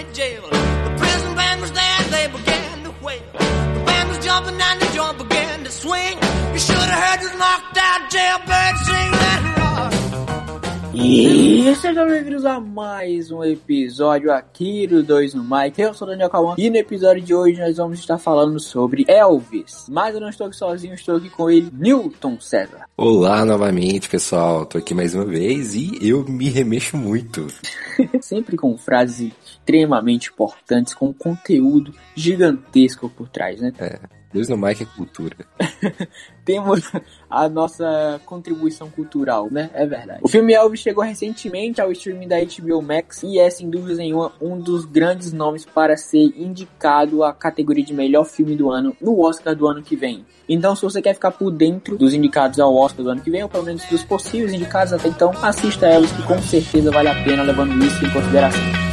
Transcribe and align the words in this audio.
county 0.00 0.14
jail. 0.14 0.42
The 0.42 0.94
prison 0.98 1.34
band 1.34 1.60
was 1.60 1.72
there, 1.72 2.02
they 2.10 2.26
began 2.26 2.84
to 2.84 3.04
wail. 3.04 3.22
The 3.32 3.82
band 3.86 4.08
was 4.08 4.24
jumping 4.24 4.60
and 4.60 4.80
the 4.80 4.86
joint 4.94 5.18
began 5.18 5.64
to 5.64 5.70
swing. 5.70 6.16
You 6.52 6.58
should 6.58 6.76
have 6.76 7.02
heard 7.04 7.20
this 7.20 7.38
knocked 7.38 7.78
out 7.78 8.10
jailbird 8.10 8.76
sing 8.86 9.10
that 9.12 9.56
rock. 9.58 9.70
E 10.92 11.72
sejam 11.76 12.06
bem-vindos 12.06 12.44
a 12.44 12.58
mais 12.58 13.30
um 13.30 13.44
episódio 13.44 14.32
aqui 14.32 14.88
do 14.88 15.02
2 15.02 15.34
no 15.34 15.44
Mike. 15.44 15.80
Eu 15.80 15.94
sou 15.94 16.06
o 16.06 16.10
Daniel 16.10 16.28
Cauã 16.28 16.54
e 16.58 16.68
no 16.68 16.76
episódio 16.76 17.22
de 17.22 17.32
hoje 17.32 17.60
nós 17.60 17.76
vamos 17.76 18.00
estar 18.00 18.18
falando 18.18 18.58
sobre 18.58 19.04
Elvis. 19.06 19.86
Mas 19.88 20.14
eu 20.14 20.20
não 20.20 20.28
estou 20.28 20.48
aqui 20.48 20.56
sozinho, 20.56 20.94
estou 20.94 21.16
aqui 21.16 21.30
com 21.30 21.48
ele, 21.48 21.70
Newton 21.72 22.40
César. 22.40 22.86
Olá 22.96 23.44
novamente, 23.44 24.08
pessoal. 24.08 24.66
Tô 24.66 24.78
aqui 24.78 24.92
mais 24.92 25.14
uma 25.14 25.24
vez 25.24 25.74
e 25.74 25.96
eu 26.02 26.24
me 26.24 26.48
remexo 26.48 26.96
muito. 26.96 27.46
Sempre 28.20 28.56
com 28.56 28.76
frases 28.76 29.32
extremamente 29.70 30.30
importantes, 30.30 30.92
com 30.92 31.12
conteúdo 31.12 31.94
gigantesco 32.14 33.08
por 33.08 33.28
trás, 33.28 33.60
né? 33.60 33.72
É, 33.78 34.00
Deus 34.32 34.48
no 34.48 34.56
Mike 34.56 34.82
é 34.82 34.86
cultura. 34.86 35.36
Temos 36.44 36.82
a 37.28 37.48
nossa 37.48 38.20
contribuição 38.26 38.90
cultural, 38.90 39.48
né? 39.50 39.70
É 39.74 39.86
verdade. 39.86 40.20
O 40.22 40.28
filme 40.28 40.52
Elvis 40.52 40.80
chegou 40.80 41.04
recentemente 41.04 41.80
ao 41.80 41.90
streaming 41.92 42.28
da 42.28 42.36
HBO 42.40 42.82
Max 42.82 43.22
e 43.22 43.38
é, 43.38 43.48
sem 43.50 43.70
dúvida 43.70 43.96
nenhuma, 43.96 44.32
um 44.40 44.58
dos 44.58 44.84
grandes 44.84 45.32
nomes 45.32 45.64
para 45.64 45.96
ser 45.96 46.32
indicado 46.36 47.24
à 47.24 47.32
categoria 47.32 47.84
de 47.84 47.94
melhor 47.94 48.24
filme 48.24 48.56
do 48.56 48.70
ano 48.70 48.96
no 49.00 49.20
Oscar 49.20 49.54
do 49.54 49.66
ano 49.66 49.82
que 49.82 49.96
vem. 49.96 50.24
Então, 50.48 50.74
se 50.74 50.82
você 50.82 51.00
quer 51.00 51.14
ficar 51.14 51.30
por 51.32 51.50
dentro 51.50 51.96
dos 51.96 52.12
indicados 52.12 52.58
ao 52.58 52.74
Oscar 52.74 53.04
do 53.04 53.10
ano 53.10 53.22
que 53.22 53.30
vem, 53.30 53.42
ou 53.42 53.48
pelo 53.48 53.64
menos 53.64 53.84
dos 53.84 54.02
possíveis 54.04 54.52
indicados 54.52 54.92
até 54.92 55.08
então, 55.08 55.32
assista 55.42 55.86
Elvis, 55.86 56.12
que 56.12 56.22
com 56.22 56.40
certeza 56.42 56.90
vale 56.90 57.08
a 57.08 57.24
pena 57.24 57.42
levando 57.42 57.84
isso 57.84 58.04
em 58.04 58.10
consideração. 58.10 58.90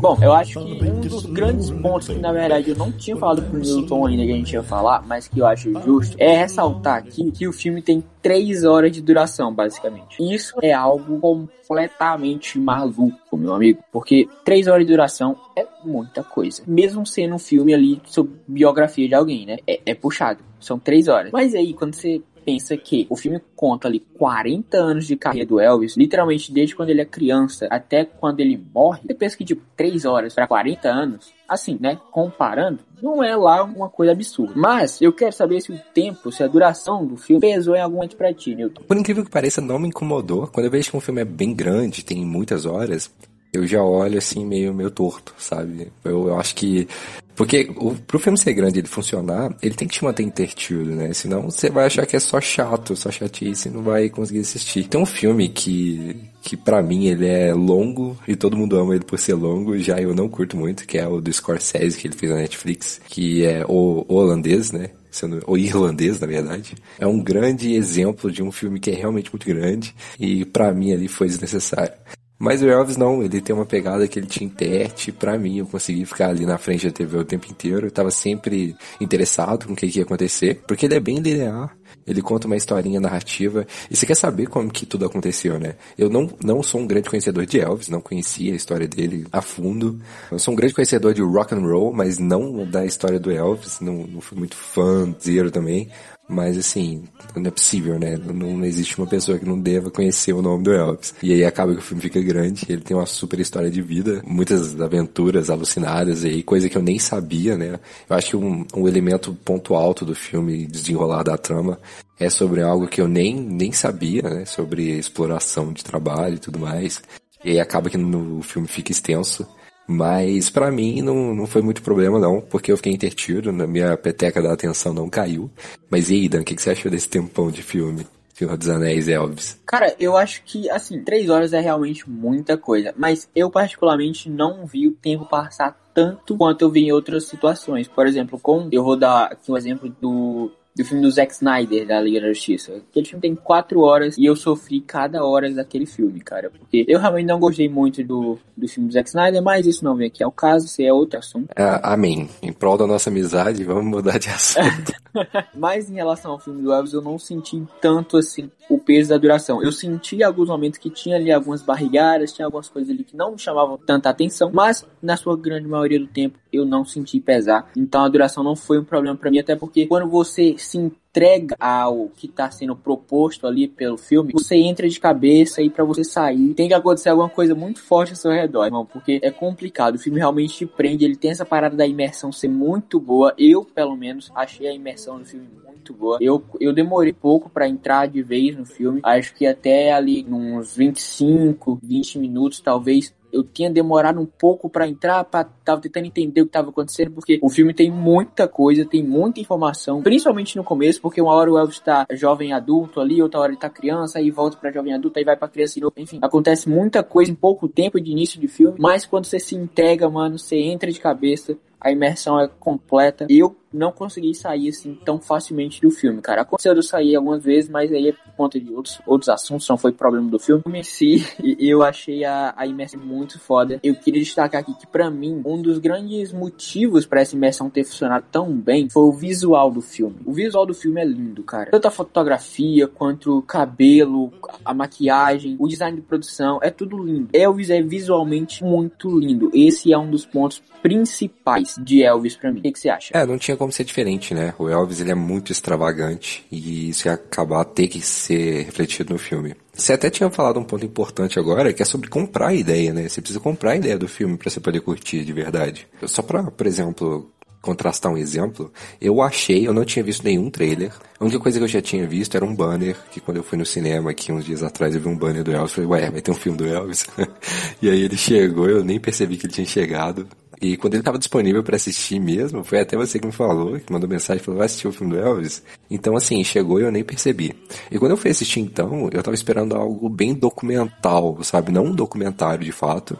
Bom, 0.00 0.18
eu 0.20 0.32
acho 0.32 0.62
que 0.62 0.84
um 0.84 1.00
dos 1.00 1.24
grandes 1.24 1.70
pontos 1.70 2.08
que 2.08 2.18
na 2.18 2.30
verdade 2.30 2.70
eu 2.70 2.76
não 2.76 2.92
tinha 2.92 3.16
falado 3.16 3.42
pro 3.42 3.58
Newton 3.58 4.06
ainda 4.06 4.22
que 4.22 4.32
a 4.32 4.36
gente 4.36 4.52
ia 4.52 4.62
falar, 4.62 5.02
mas 5.06 5.26
que 5.26 5.38
eu 5.38 5.46
acho 5.46 5.72
justo, 5.80 6.14
é 6.18 6.36
ressaltar 6.36 6.98
aqui 6.98 7.30
que 7.30 7.48
o 7.48 7.52
filme 7.54 7.80
tem 7.80 8.04
3 8.20 8.64
horas 8.64 8.92
de 8.92 9.00
duração, 9.00 9.54
basicamente. 9.54 10.16
Isso 10.20 10.56
é 10.60 10.74
algo 10.74 11.18
completamente 11.20 12.58
maluco, 12.58 13.36
meu 13.36 13.54
amigo, 13.54 13.82
porque 13.90 14.28
3 14.44 14.66
horas 14.66 14.86
de 14.86 14.92
duração 14.92 15.36
é 15.56 15.66
muita 15.82 16.22
coisa. 16.22 16.62
Mesmo 16.66 17.06
sendo 17.06 17.36
um 17.36 17.38
filme 17.38 17.72
ali 17.72 18.02
sobre 18.04 18.34
biografia 18.46 19.08
de 19.08 19.14
alguém, 19.14 19.46
né? 19.46 19.56
É, 19.66 19.80
é 19.86 19.94
puxado. 19.94 20.40
São 20.60 20.78
3 20.78 21.08
horas. 21.08 21.32
Mas 21.32 21.54
aí, 21.54 21.72
quando 21.72 21.94
você 21.94 22.20
pensa 22.44 22.76
que 22.76 23.06
o 23.08 23.16
filme 23.16 23.40
conta 23.56 23.88
ali 23.88 24.00
40 24.00 24.76
anos 24.76 25.06
de 25.06 25.16
carreira 25.16 25.48
do 25.48 25.60
Elvis, 25.60 25.96
literalmente 25.96 26.52
desde 26.52 26.76
quando 26.76 26.90
ele 26.90 27.00
é 27.00 27.04
criança 27.04 27.66
até 27.70 28.04
quando 28.04 28.40
ele 28.40 28.62
morre, 28.74 29.00
você 29.04 29.14
pensa 29.14 29.36
que 29.36 29.44
tipo 29.44 29.62
3 29.76 30.04
horas 30.04 30.34
para 30.34 30.46
40 30.46 30.88
anos, 30.88 31.32
assim, 31.48 31.78
né, 31.80 31.98
comparando, 32.10 32.80
não 33.02 33.22
é 33.22 33.36
lá 33.36 33.62
uma 33.64 33.88
coisa 33.88 34.12
absurda. 34.12 34.52
Mas 34.56 35.00
eu 35.00 35.12
quero 35.12 35.32
saber 35.32 35.60
se 35.60 35.72
o 35.72 35.78
tempo, 35.92 36.30
se 36.30 36.42
a 36.42 36.46
duração 36.46 37.06
do 37.06 37.16
filme 37.16 37.40
pesou 37.40 37.74
em 37.74 37.80
algum 37.80 37.96
momento 37.96 38.16
pra 38.16 38.32
ti, 38.32 38.54
Newton. 38.54 38.82
Por 38.82 38.96
incrível 38.96 39.24
que 39.24 39.30
pareça, 39.30 39.60
não 39.60 39.78
me 39.78 39.88
incomodou. 39.88 40.46
Quando 40.46 40.66
eu 40.66 40.70
vejo 40.70 40.90
que 40.90 40.96
um 40.96 41.00
filme 41.00 41.20
é 41.20 41.24
bem 41.24 41.54
grande, 41.54 42.04
tem 42.04 42.24
muitas 42.24 42.66
horas, 42.66 43.10
eu 43.54 43.66
já 43.66 43.82
olho 43.82 44.18
assim 44.18 44.44
meio, 44.44 44.74
meio 44.74 44.90
torto, 44.90 45.34
sabe? 45.38 45.92
Eu, 46.04 46.28
eu 46.28 46.38
acho 46.38 46.54
que. 46.54 46.88
Porque 47.36 47.68
o, 47.76 47.94
pro 47.94 48.18
filme 48.18 48.38
ser 48.38 48.52
grande 48.54 48.78
ele 48.78 48.86
funcionar, 48.86 49.56
ele 49.60 49.74
tem 49.74 49.88
que 49.88 49.94
te 49.94 50.04
manter 50.04 50.22
entretido, 50.22 50.94
né? 50.94 51.12
Senão 51.12 51.50
você 51.50 51.68
vai 51.68 51.86
achar 51.86 52.06
que 52.06 52.16
é 52.16 52.20
só 52.20 52.40
chato, 52.40 52.94
só 52.94 53.10
chatice 53.10 53.68
e 53.68 53.72
não 53.72 53.82
vai 53.82 54.08
conseguir 54.08 54.40
assistir. 54.40 54.86
Tem 54.86 55.00
um 55.00 55.06
filme 55.06 55.48
que, 55.48 56.16
que 56.42 56.56
para 56.56 56.82
mim 56.82 57.06
ele 57.06 57.26
é 57.26 57.52
longo 57.52 58.16
e 58.26 58.36
todo 58.36 58.56
mundo 58.56 58.76
ama 58.76 58.94
ele 58.94 59.04
por 59.04 59.18
ser 59.18 59.34
longo, 59.34 59.76
já 59.78 59.98
eu 60.00 60.14
não 60.14 60.28
curto 60.28 60.56
muito, 60.56 60.86
que 60.86 60.96
é 60.96 61.08
o 61.08 61.20
do 61.20 61.32
Scorsese 61.32 61.98
que 61.98 62.06
ele 62.06 62.16
fez 62.16 62.30
na 62.30 62.38
Netflix, 62.38 63.00
que 63.08 63.44
é 63.44 63.64
o, 63.68 64.04
o 64.08 64.14
holandês, 64.14 64.70
né? 64.70 64.90
Sendo, 65.10 65.42
o 65.46 65.56
irlandês, 65.56 66.20
na 66.20 66.26
verdade. 66.26 66.74
É 66.98 67.06
um 67.06 67.20
grande 67.20 67.74
exemplo 67.74 68.30
de 68.30 68.42
um 68.42 68.52
filme 68.52 68.78
que 68.80 68.90
é 68.90 68.94
realmente 68.94 69.30
muito 69.32 69.46
grande 69.46 69.94
e 70.18 70.44
para 70.44 70.72
mim 70.72 70.92
ali 70.92 71.08
foi 71.08 71.26
desnecessário. 71.28 71.94
Mas 72.44 72.62
o 72.62 72.68
Elvis 72.68 72.98
não, 72.98 73.22
ele 73.22 73.40
tem 73.40 73.56
uma 73.56 73.64
pegada 73.64 74.06
que 74.06 74.18
ele 74.18 74.26
te 74.26 74.44
interte. 74.44 75.10
Pra 75.10 75.38
mim, 75.38 75.60
eu 75.60 75.66
consegui 75.66 76.04
ficar 76.04 76.28
ali 76.28 76.44
na 76.44 76.58
frente 76.58 76.84
da 76.86 76.92
TV 76.92 77.16
o 77.16 77.24
tempo 77.24 77.50
inteiro. 77.50 77.86
Eu 77.86 77.90
tava 77.90 78.10
sempre 78.10 78.76
interessado 79.00 79.66
com 79.66 79.72
o 79.72 79.76
que, 79.76 79.88
que 79.88 79.98
ia 79.98 80.04
acontecer, 80.04 80.62
porque 80.68 80.84
ele 80.84 80.94
é 80.94 81.00
bem 81.00 81.20
linear. 81.20 81.74
Ele 82.06 82.20
conta 82.20 82.46
uma 82.46 82.54
historinha 82.54 83.00
narrativa. 83.00 83.66
E 83.90 83.96
você 83.96 84.04
quer 84.04 84.14
saber 84.14 84.46
como 84.46 84.70
que 84.70 84.84
tudo 84.84 85.06
aconteceu, 85.06 85.58
né? 85.58 85.76
Eu 85.96 86.10
não, 86.10 86.28
não 86.44 86.62
sou 86.62 86.82
um 86.82 86.86
grande 86.86 87.08
conhecedor 87.08 87.46
de 87.46 87.60
Elvis, 87.60 87.88
não 87.88 88.02
conhecia 88.02 88.52
a 88.52 88.56
história 88.56 88.86
dele 88.86 89.26
a 89.32 89.40
fundo. 89.40 89.98
Eu 90.30 90.38
sou 90.38 90.52
um 90.52 90.56
grande 90.56 90.74
conhecedor 90.74 91.14
de 91.14 91.22
rock 91.22 91.54
and 91.54 91.60
roll, 91.60 91.94
mas 91.94 92.18
não 92.18 92.66
da 92.66 92.84
história 92.84 93.18
do 93.18 93.32
Elvis. 93.32 93.80
Não, 93.80 94.06
não 94.06 94.20
fui 94.20 94.36
muito 94.36 94.54
fã 94.54 95.14
zero 95.18 95.50
também. 95.50 95.88
Mas 96.28 96.56
assim, 96.56 97.04
não 97.36 97.46
é 97.46 97.50
possível, 97.50 97.98
né? 97.98 98.16
Não, 98.16 98.64
existe 98.64 98.96
uma 98.96 99.06
pessoa 99.06 99.38
que 99.38 99.44
não 99.44 99.60
deva 99.60 99.90
conhecer 99.90 100.32
o 100.32 100.40
nome 100.40 100.64
do 100.64 100.72
Elvis. 100.72 101.14
E 101.22 101.32
aí 101.32 101.44
acaba 101.44 101.72
que 101.72 101.80
o 101.80 101.82
filme 101.82 102.02
fica 102.02 102.20
grande, 102.20 102.64
ele 102.68 102.80
tem 102.80 102.96
uma 102.96 103.04
super 103.04 103.38
história 103.40 103.70
de 103.70 103.82
vida, 103.82 104.22
muitas 104.26 104.80
aventuras 104.80 105.50
alucinadas 105.50 106.24
aí, 106.24 106.42
coisa 106.42 106.68
que 106.68 106.78
eu 106.78 106.82
nem 106.82 106.98
sabia, 106.98 107.56
né? 107.56 107.78
Eu 108.08 108.16
acho 108.16 108.30
que 108.30 108.36
um, 108.36 108.64
um 108.74 108.88
elemento 108.88 109.36
ponto 109.44 109.74
alto 109.74 110.04
do 110.04 110.14
filme, 110.14 110.66
desenrolar 110.66 111.22
da 111.22 111.36
trama, 111.36 111.78
é 112.18 112.30
sobre 112.30 112.62
algo 112.62 112.88
que 112.88 113.00
eu 113.00 113.08
nem, 113.08 113.34
nem 113.34 113.72
sabia, 113.72 114.22
né? 114.22 114.44
Sobre 114.46 114.98
exploração 114.98 115.72
de 115.72 115.84
trabalho 115.84 116.36
e 116.36 116.38
tudo 116.38 116.58
mais. 116.58 117.02
E 117.44 117.50
aí 117.50 117.60
acaba 117.60 117.90
que 117.90 117.98
no 117.98 118.42
filme 118.42 118.66
fica 118.66 118.90
extenso. 118.90 119.46
Mas 119.86 120.48
pra 120.50 120.70
mim 120.70 121.02
não, 121.02 121.34
não 121.34 121.46
foi 121.46 121.62
muito 121.62 121.82
problema 121.82 122.18
não, 122.18 122.40
porque 122.40 122.72
eu 122.72 122.76
fiquei 122.76 122.92
intertido, 122.92 123.52
na 123.52 123.66
minha 123.66 123.96
peteca 123.96 124.40
da 124.42 124.52
atenção 124.52 124.94
não 124.94 125.08
caiu. 125.08 125.50
Mas 125.90 126.10
e 126.10 126.14
aí, 126.14 126.28
Dan, 126.28 126.40
o 126.40 126.44
que, 126.44 126.54
que 126.54 126.62
você 126.62 126.70
achou 126.70 126.90
desse 126.90 127.08
tempão 127.08 127.50
de 127.50 127.62
filme? 127.62 128.06
Senhor 128.34 128.56
dos 128.56 128.68
Anéis 128.68 129.08
Elvis. 129.08 129.60
Cara, 129.64 129.94
eu 129.98 130.16
acho 130.16 130.42
que, 130.42 130.68
assim, 130.68 131.00
3 131.04 131.30
horas 131.30 131.52
é 131.52 131.60
realmente 131.60 132.10
muita 132.10 132.58
coisa. 132.58 132.92
Mas 132.96 133.28
eu, 133.34 133.48
particularmente, 133.48 134.28
não 134.28 134.66
vi 134.66 134.88
o 134.88 134.92
tempo 134.92 135.24
passar 135.24 135.78
tanto 135.94 136.36
quanto 136.36 136.62
eu 136.62 136.70
vi 136.70 136.86
em 136.86 136.92
outras 136.92 137.26
situações. 137.26 137.86
Por 137.86 138.08
exemplo, 138.08 138.38
com. 138.40 138.68
Eu 138.72 138.82
vou 138.82 138.96
dar 138.96 139.26
aqui 139.26 139.52
um 139.52 139.56
exemplo 139.56 139.88
do 140.00 140.50
do 140.76 140.84
filme 140.84 141.02
do 141.02 141.10
Zack 141.10 141.32
Snyder, 141.32 141.86
da 141.86 142.00
Liga 142.00 142.20
da 142.20 142.28
Justiça. 142.28 142.72
Aquele 142.90 143.06
filme 143.06 143.22
tem 143.22 143.34
quatro 143.34 143.80
horas 143.80 144.18
e 144.18 144.24
eu 144.24 144.34
sofri 144.34 144.80
cada 144.80 145.24
hora 145.24 145.48
daquele 145.50 145.86
filme, 145.86 146.20
cara. 146.20 146.50
Porque 146.50 146.84
eu 146.88 146.98
realmente 146.98 147.26
não 147.26 147.38
gostei 147.38 147.68
muito 147.68 148.02
do, 148.02 148.38
do 148.56 148.68
filme 148.68 148.88
do 148.88 148.92
Zack 148.92 149.08
Snyder, 149.08 149.42
mas 149.42 149.66
isso 149.66 149.84
não 149.84 149.94
vem 149.94 150.08
aqui 150.08 150.24
ao 150.24 150.32
caso, 150.32 150.66
isso 150.66 150.82
é 150.82 150.92
outro 150.92 151.18
assunto. 151.18 151.48
É, 151.54 151.80
amém. 151.82 152.28
Em 152.42 152.52
prol 152.52 152.76
da 152.76 152.86
nossa 152.86 153.08
amizade, 153.08 153.62
vamos 153.62 153.84
mudar 153.84 154.18
de 154.18 154.28
assunto. 154.28 154.92
mas 155.54 155.88
em 155.88 155.94
relação 155.94 156.32
ao 156.32 156.40
filme 156.40 156.62
do 156.62 156.72
Elvis, 156.72 156.92
eu 156.92 157.02
não 157.02 157.18
senti 157.18 157.62
tanto 157.80 158.16
assim 158.16 158.50
o 158.68 158.78
peso 158.78 159.10
da 159.10 159.18
duração. 159.18 159.62
Eu 159.62 159.70
senti 159.70 160.22
alguns 160.22 160.48
momentos 160.48 160.78
que 160.78 160.90
tinha 160.90 161.16
ali 161.16 161.30
algumas 161.30 161.62
barrigadas, 161.62 162.32
tinha 162.32 162.46
algumas 162.46 162.68
coisas 162.68 162.90
ali 162.90 163.04
que 163.04 163.16
não 163.16 163.32
me 163.32 163.38
chamavam 163.38 163.78
tanta 163.78 164.08
atenção, 164.08 164.50
mas 164.52 164.86
na 165.02 165.16
sua 165.16 165.36
grande 165.36 165.68
maioria 165.68 166.00
do 166.00 166.06
tempo 166.06 166.38
eu 166.52 166.64
não 166.64 166.84
senti 166.84 167.20
pesar. 167.20 167.70
Então 167.76 168.04
a 168.04 168.08
duração 168.08 168.42
não 168.42 168.56
foi 168.56 168.78
um 168.78 168.84
problema 168.84 169.16
para 169.16 169.30
mim, 169.30 169.38
até 169.38 169.54
porque 169.56 169.86
quando 169.86 170.08
você 170.08 170.56
se 170.64 170.78
entrega 170.78 171.56
ao 171.58 172.08
que 172.08 172.26
está 172.26 172.50
sendo 172.50 172.74
proposto 172.74 173.46
ali 173.46 173.68
pelo 173.68 173.96
filme, 173.96 174.32
você 174.32 174.56
entra 174.56 174.88
de 174.88 174.98
cabeça 174.98 175.62
e 175.62 175.70
para 175.70 175.84
você 175.84 176.02
sair 176.02 176.54
tem 176.54 176.68
que 176.68 176.74
acontecer 176.74 177.08
alguma 177.08 177.28
coisa 177.28 177.54
muito 177.54 177.80
forte 177.80 178.10
ao 178.10 178.16
seu 178.16 178.32
redor, 178.32 178.64
irmão, 178.64 178.84
porque 178.84 179.20
é 179.22 179.30
complicado. 179.30 179.94
O 179.94 179.98
filme 179.98 180.18
realmente 180.18 180.56
te 180.56 180.66
prende, 180.66 181.04
ele 181.04 181.16
tem 181.16 181.30
essa 181.30 181.44
parada 181.44 181.76
da 181.76 181.86
imersão 181.86 182.32
ser 182.32 182.48
muito 182.48 182.98
boa. 182.98 183.34
Eu, 183.38 183.64
pelo 183.64 183.96
menos, 183.96 184.30
achei 184.34 184.66
a 184.66 184.74
imersão 184.74 185.18
do 185.18 185.24
filme 185.24 185.46
muito 185.64 185.92
boa. 185.92 186.18
Eu, 186.20 186.42
eu 186.60 186.72
demorei 186.72 187.12
pouco 187.12 187.48
para 187.48 187.68
entrar 187.68 188.06
de 188.06 188.22
vez 188.22 188.56
no 188.56 188.64
filme, 188.64 189.00
acho 189.02 189.34
que 189.34 189.46
até 189.46 189.92
ali 189.92 190.26
uns 190.28 190.76
25, 190.76 191.78
20 191.82 192.18
minutos 192.18 192.60
talvez 192.60 193.14
eu 193.34 193.42
tinha 193.42 193.68
demorado 193.68 194.20
um 194.20 194.26
pouco 194.26 194.70
para 194.70 194.86
entrar, 194.86 195.24
para 195.24 195.44
tava 195.44 195.80
tentando 195.80 196.06
entender 196.06 196.40
o 196.40 196.44
que 196.44 196.50
estava 196.50 196.70
acontecendo, 196.70 197.10
porque 197.10 197.40
o 197.42 197.50
filme 197.50 197.74
tem 197.74 197.90
muita 197.90 198.46
coisa, 198.46 198.84
tem 198.84 199.02
muita 199.02 199.40
informação, 199.40 200.02
principalmente 200.02 200.56
no 200.56 200.62
começo, 200.62 201.00
porque 201.00 201.20
uma 201.20 201.34
hora 201.34 201.50
o 201.50 201.58
Elvis 201.58 201.80
tá 201.80 202.06
jovem 202.12 202.52
adulto 202.52 203.00
ali, 203.00 203.20
outra 203.20 203.40
hora 203.40 203.50
ele 203.50 203.58
tá 203.58 203.68
criança, 203.68 204.18
aí 204.18 204.30
volta 204.30 204.56
para 204.56 204.70
jovem 204.70 204.94
adulto, 204.94 205.18
aí 205.18 205.24
vai 205.24 205.36
para 205.36 205.48
criança 205.48 205.74
de 205.74 205.80
novo. 205.80 205.94
Enfim, 205.96 206.18
acontece 206.22 206.68
muita 206.68 207.02
coisa 207.02 207.30
em 207.30 207.34
pouco 207.34 207.68
tempo 207.68 208.00
de 208.00 208.10
início 208.10 208.40
de 208.40 208.46
filme, 208.46 208.76
mas 208.78 209.04
quando 209.04 209.24
você 209.24 209.40
se 209.40 209.56
entrega, 209.56 210.08
mano, 210.08 210.38
você 210.38 210.56
entra 210.56 210.90
de 210.90 211.00
cabeça, 211.00 211.58
a 211.80 211.90
imersão 211.90 212.40
é 212.40 212.48
completa. 212.48 213.26
Eu 213.28 213.56
não 213.74 213.92
consegui 213.92 214.34
sair 214.34 214.68
assim 214.68 214.96
tão 215.04 215.20
facilmente 215.20 215.80
do 215.80 215.90
filme, 215.90 216.22
cara. 216.22 216.42
Aconteceu 216.42 216.72
de 216.72 216.78
eu 216.78 216.82
sair 216.82 217.16
algumas 217.16 217.42
vezes, 217.42 217.68
mas 217.68 217.92
aí 217.92 218.08
é 218.08 218.12
por 218.12 218.32
conta 218.36 218.60
de 218.60 218.72
outros, 218.72 219.00
outros 219.06 219.28
assuntos, 219.28 219.68
não 219.68 219.76
foi 219.76 219.92
problema 219.92 220.30
do 220.30 220.38
filme. 220.38 220.62
Eu 220.66 220.84
si, 220.84 221.26
eu 221.58 221.82
achei 221.82 222.24
a, 222.24 222.54
a 222.56 222.66
imersão 222.66 223.00
muito 223.00 223.38
foda. 223.38 223.80
Eu 223.82 223.94
queria 223.94 224.22
destacar 224.22 224.60
aqui 224.60 224.74
que 224.74 224.86
para 224.86 225.10
mim, 225.10 225.42
um 225.44 225.60
dos 225.60 225.78
grandes 225.78 226.32
motivos 226.32 227.04
para 227.04 227.20
essa 227.20 227.34
imersão 227.34 227.68
ter 227.68 227.84
funcionado 227.84 228.24
tão 228.30 228.52
bem 228.52 228.88
foi 228.88 229.02
o 229.02 229.12
visual 229.12 229.70
do 229.70 229.80
filme. 229.80 230.16
O 230.24 230.32
visual 230.32 230.64
do 230.64 230.74
filme 230.74 231.00
é 231.00 231.04
lindo, 231.04 231.42
cara. 231.42 231.70
Tanto 231.70 231.88
a 231.88 231.90
fotografia 231.90 232.86
quanto 232.86 233.38
o 233.38 233.42
cabelo, 233.42 234.32
a 234.64 234.72
maquiagem, 234.72 235.56
o 235.58 235.66
design 235.66 235.96
de 235.96 236.02
produção, 236.02 236.60
é 236.62 236.70
tudo 236.70 236.96
lindo. 236.96 237.28
Elvis 237.32 237.70
é 237.70 237.82
visualmente 237.82 238.62
muito 238.62 239.18
lindo. 239.18 239.50
Esse 239.52 239.92
é 239.92 239.98
um 239.98 240.10
dos 240.10 240.24
pontos 240.24 240.62
principais 240.82 241.76
de 241.80 242.02
Elvis 242.02 242.36
para 242.36 242.52
mim. 242.52 242.60
O 242.60 242.62
que, 242.62 242.72
que, 242.72 242.78
você 242.78 242.90
acha? 242.90 243.16
É, 243.16 243.24
não 243.24 243.38
tinha 243.38 243.56
como 243.64 243.72
ser 243.72 243.84
diferente, 243.84 244.34
né? 244.34 244.54
O 244.58 244.68
Elvis 244.68 245.00
ele 245.00 245.10
é 245.10 245.14
muito 245.14 245.50
extravagante 245.50 246.44
e 246.52 246.90
isso 246.90 247.08
ia 247.08 247.14
acabar 247.14 247.64
ter 247.64 247.88
que 247.88 248.00
ser 248.02 248.64
refletido 248.64 249.14
no 249.14 249.18
filme. 249.18 249.54
Você 249.72 249.94
até 249.94 250.10
tinha 250.10 250.30
falado 250.30 250.60
um 250.60 250.64
ponto 250.64 250.84
importante 250.84 251.38
agora, 251.38 251.72
que 251.72 251.82
é 251.82 251.84
sobre 251.84 252.10
comprar 252.10 252.48
a 252.48 252.54
ideia, 252.54 252.92
né? 252.92 253.08
Você 253.08 253.22
precisa 253.22 253.40
comprar 253.40 253.72
a 253.72 253.76
ideia 253.76 253.98
do 253.98 254.06
filme 254.06 254.36
para 254.36 254.50
você 254.50 254.60
poder 254.60 254.80
curtir 254.80 255.24
de 255.24 255.32
verdade. 255.32 255.88
Só 256.06 256.20
para, 256.20 256.42
por 256.50 256.66
exemplo, 256.66 257.32
contrastar 257.62 258.12
um 258.12 258.18
exemplo, 258.18 258.70
eu 259.00 259.22
achei, 259.22 259.66
eu 259.66 259.72
não 259.72 259.86
tinha 259.86 260.04
visto 260.04 260.22
nenhum 260.22 260.50
trailer. 260.50 260.92
A 261.18 261.24
única 261.24 261.40
coisa 261.40 261.58
que 261.58 261.64
eu 261.64 261.68
já 261.68 261.80
tinha 261.80 262.06
visto 262.06 262.36
era 262.36 262.44
um 262.44 262.54
banner, 262.54 262.94
que 263.10 263.18
quando 263.18 263.38
eu 263.38 263.42
fui 263.42 263.56
no 263.56 263.64
cinema 263.64 264.10
aqui 264.10 264.30
uns 264.30 264.44
dias 264.44 264.62
atrás 264.62 264.94
eu 264.94 265.00
vi 265.00 265.08
um 265.08 265.16
banner 265.16 265.42
do 265.42 265.50
Elvis, 265.50 265.72
falei, 265.72 265.88
ué, 265.88 266.10
vai 266.10 266.20
ter 266.20 266.30
um 266.30 266.34
filme 266.34 266.58
do 266.58 266.66
Elvis? 266.66 267.06
e 267.80 267.88
aí 267.88 268.02
ele 268.02 268.16
chegou, 268.18 268.68
eu 268.68 268.84
nem 268.84 269.00
percebi 269.00 269.38
que 269.38 269.46
ele 269.46 269.54
tinha 269.54 269.66
chegado. 269.66 270.28
E 270.64 270.78
quando 270.78 270.94
ele 270.94 271.02
estava 271.02 271.18
disponível 271.18 271.62
para 271.62 271.76
assistir 271.76 272.18
mesmo, 272.18 272.64
foi 272.64 272.80
até 272.80 272.96
você 272.96 273.18
que 273.18 273.26
me 273.26 273.32
falou, 273.32 273.78
que 273.78 273.92
mandou 273.92 274.08
mensagem, 274.08 274.42
falou, 274.42 274.56
vai 274.56 274.64
assistir 274.64 274.88
o 274.88 274.92
filme 274.92 275.12
do 275.12 275.20
Elvis? 275.20 275.62
Então, 275.90 276.16
assim, 276.16 276.42
chegou 276.42 276.80
e 276.80 276.84
eu 276.84 276.90
nem 276.90 277.04
percebi. 277.04 277.54
E 277.90 277.98
quando 277.98 278.12
eu 278.12 278.16
fui 278.16 278.30
assistir, 278.30 278.60
então, 278.60 279.10
eu 279.12 279.18
estava 279.18 279.34
esperando 279.34 279.76
algo 279.76 280.08
bem 280.08 280.32
documental, 280.32 281.36
sabe? 281.42 281.70
Não 281.70 281.84
um 281.84 281.94
documentário 281.94 282.64
de 282.64 282.72
fato, 282.72 283.14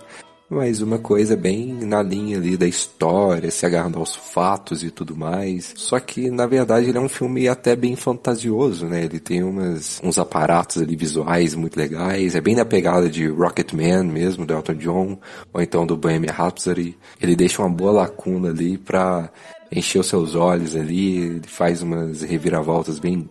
mas 0.49 0.81
uma 0.81 0.99
coisa 0.99 1.37
bem 1.37 1.73
na 1.73 2.03
linha 2.03 2.37
ali 2.37 2.57
da 2.57 2.67
história, 2.67 3.51
se 3.51 3.65
agarrando 3.65 3.99
aos 3.99 4.15
fatos 4.15 4.85
e 4.85 4.91
tudo 4.91 5.17
mais. 5.17 5.73
Só 5.77 5.99
que, 5.99 6.31
na 6.31 6.47
verdade, 6.47 6.89
ele 6.89 6.99
é 6.99 7.01
um 7.01 7.09
filme 7.09 7.49
até 7.49 7.75
bem 7.75 7.97
fantasioso, 7.97 8.87
né? 8.87 9.05
Ele 9.05 9.19
tem 9.19 9.43
umas, 9.43 10.01
uns 10.03 10.19
aparatos 10.19 10.83
ali 10.83 10.97
visuais 10.97 11.55
muito 11.55 11.77
legais, 11.77 12.35
é 12.35 12.41
bem 12.41 12.55
na 12.55 12.65
pegada 12.65 13.09
de 13.09 13.27
Rocketman 13.27 14.05
mesmo, 14.05 14.47
do 14.47 14.55
Elton 14.55 14.75
John, 14.75 15.19
ou 15.53 15.63
então 15.63 15.87
do 15.87 15.97
Bohemian 15.97 16.33
Rhapsody. 16.33 16.97
Ele 17.21 17.37
deixa 17.37 17.63
uma 17.63 17.71
boa 17.71 17.93
lacuna 17.93 18.51
ali 18.51 18.79
pra 18.79 19.31
encher 19.73 19.99
os 19.99 20.07
seus 20.07 20.35
olhos 20.35 20.77
ali, 20.77 21.19
ele 21.19 21.43
faz 21.47 21.83
umas 21.83 22.23
reviravoltas 22.23 22.99
bem 22.99 23.29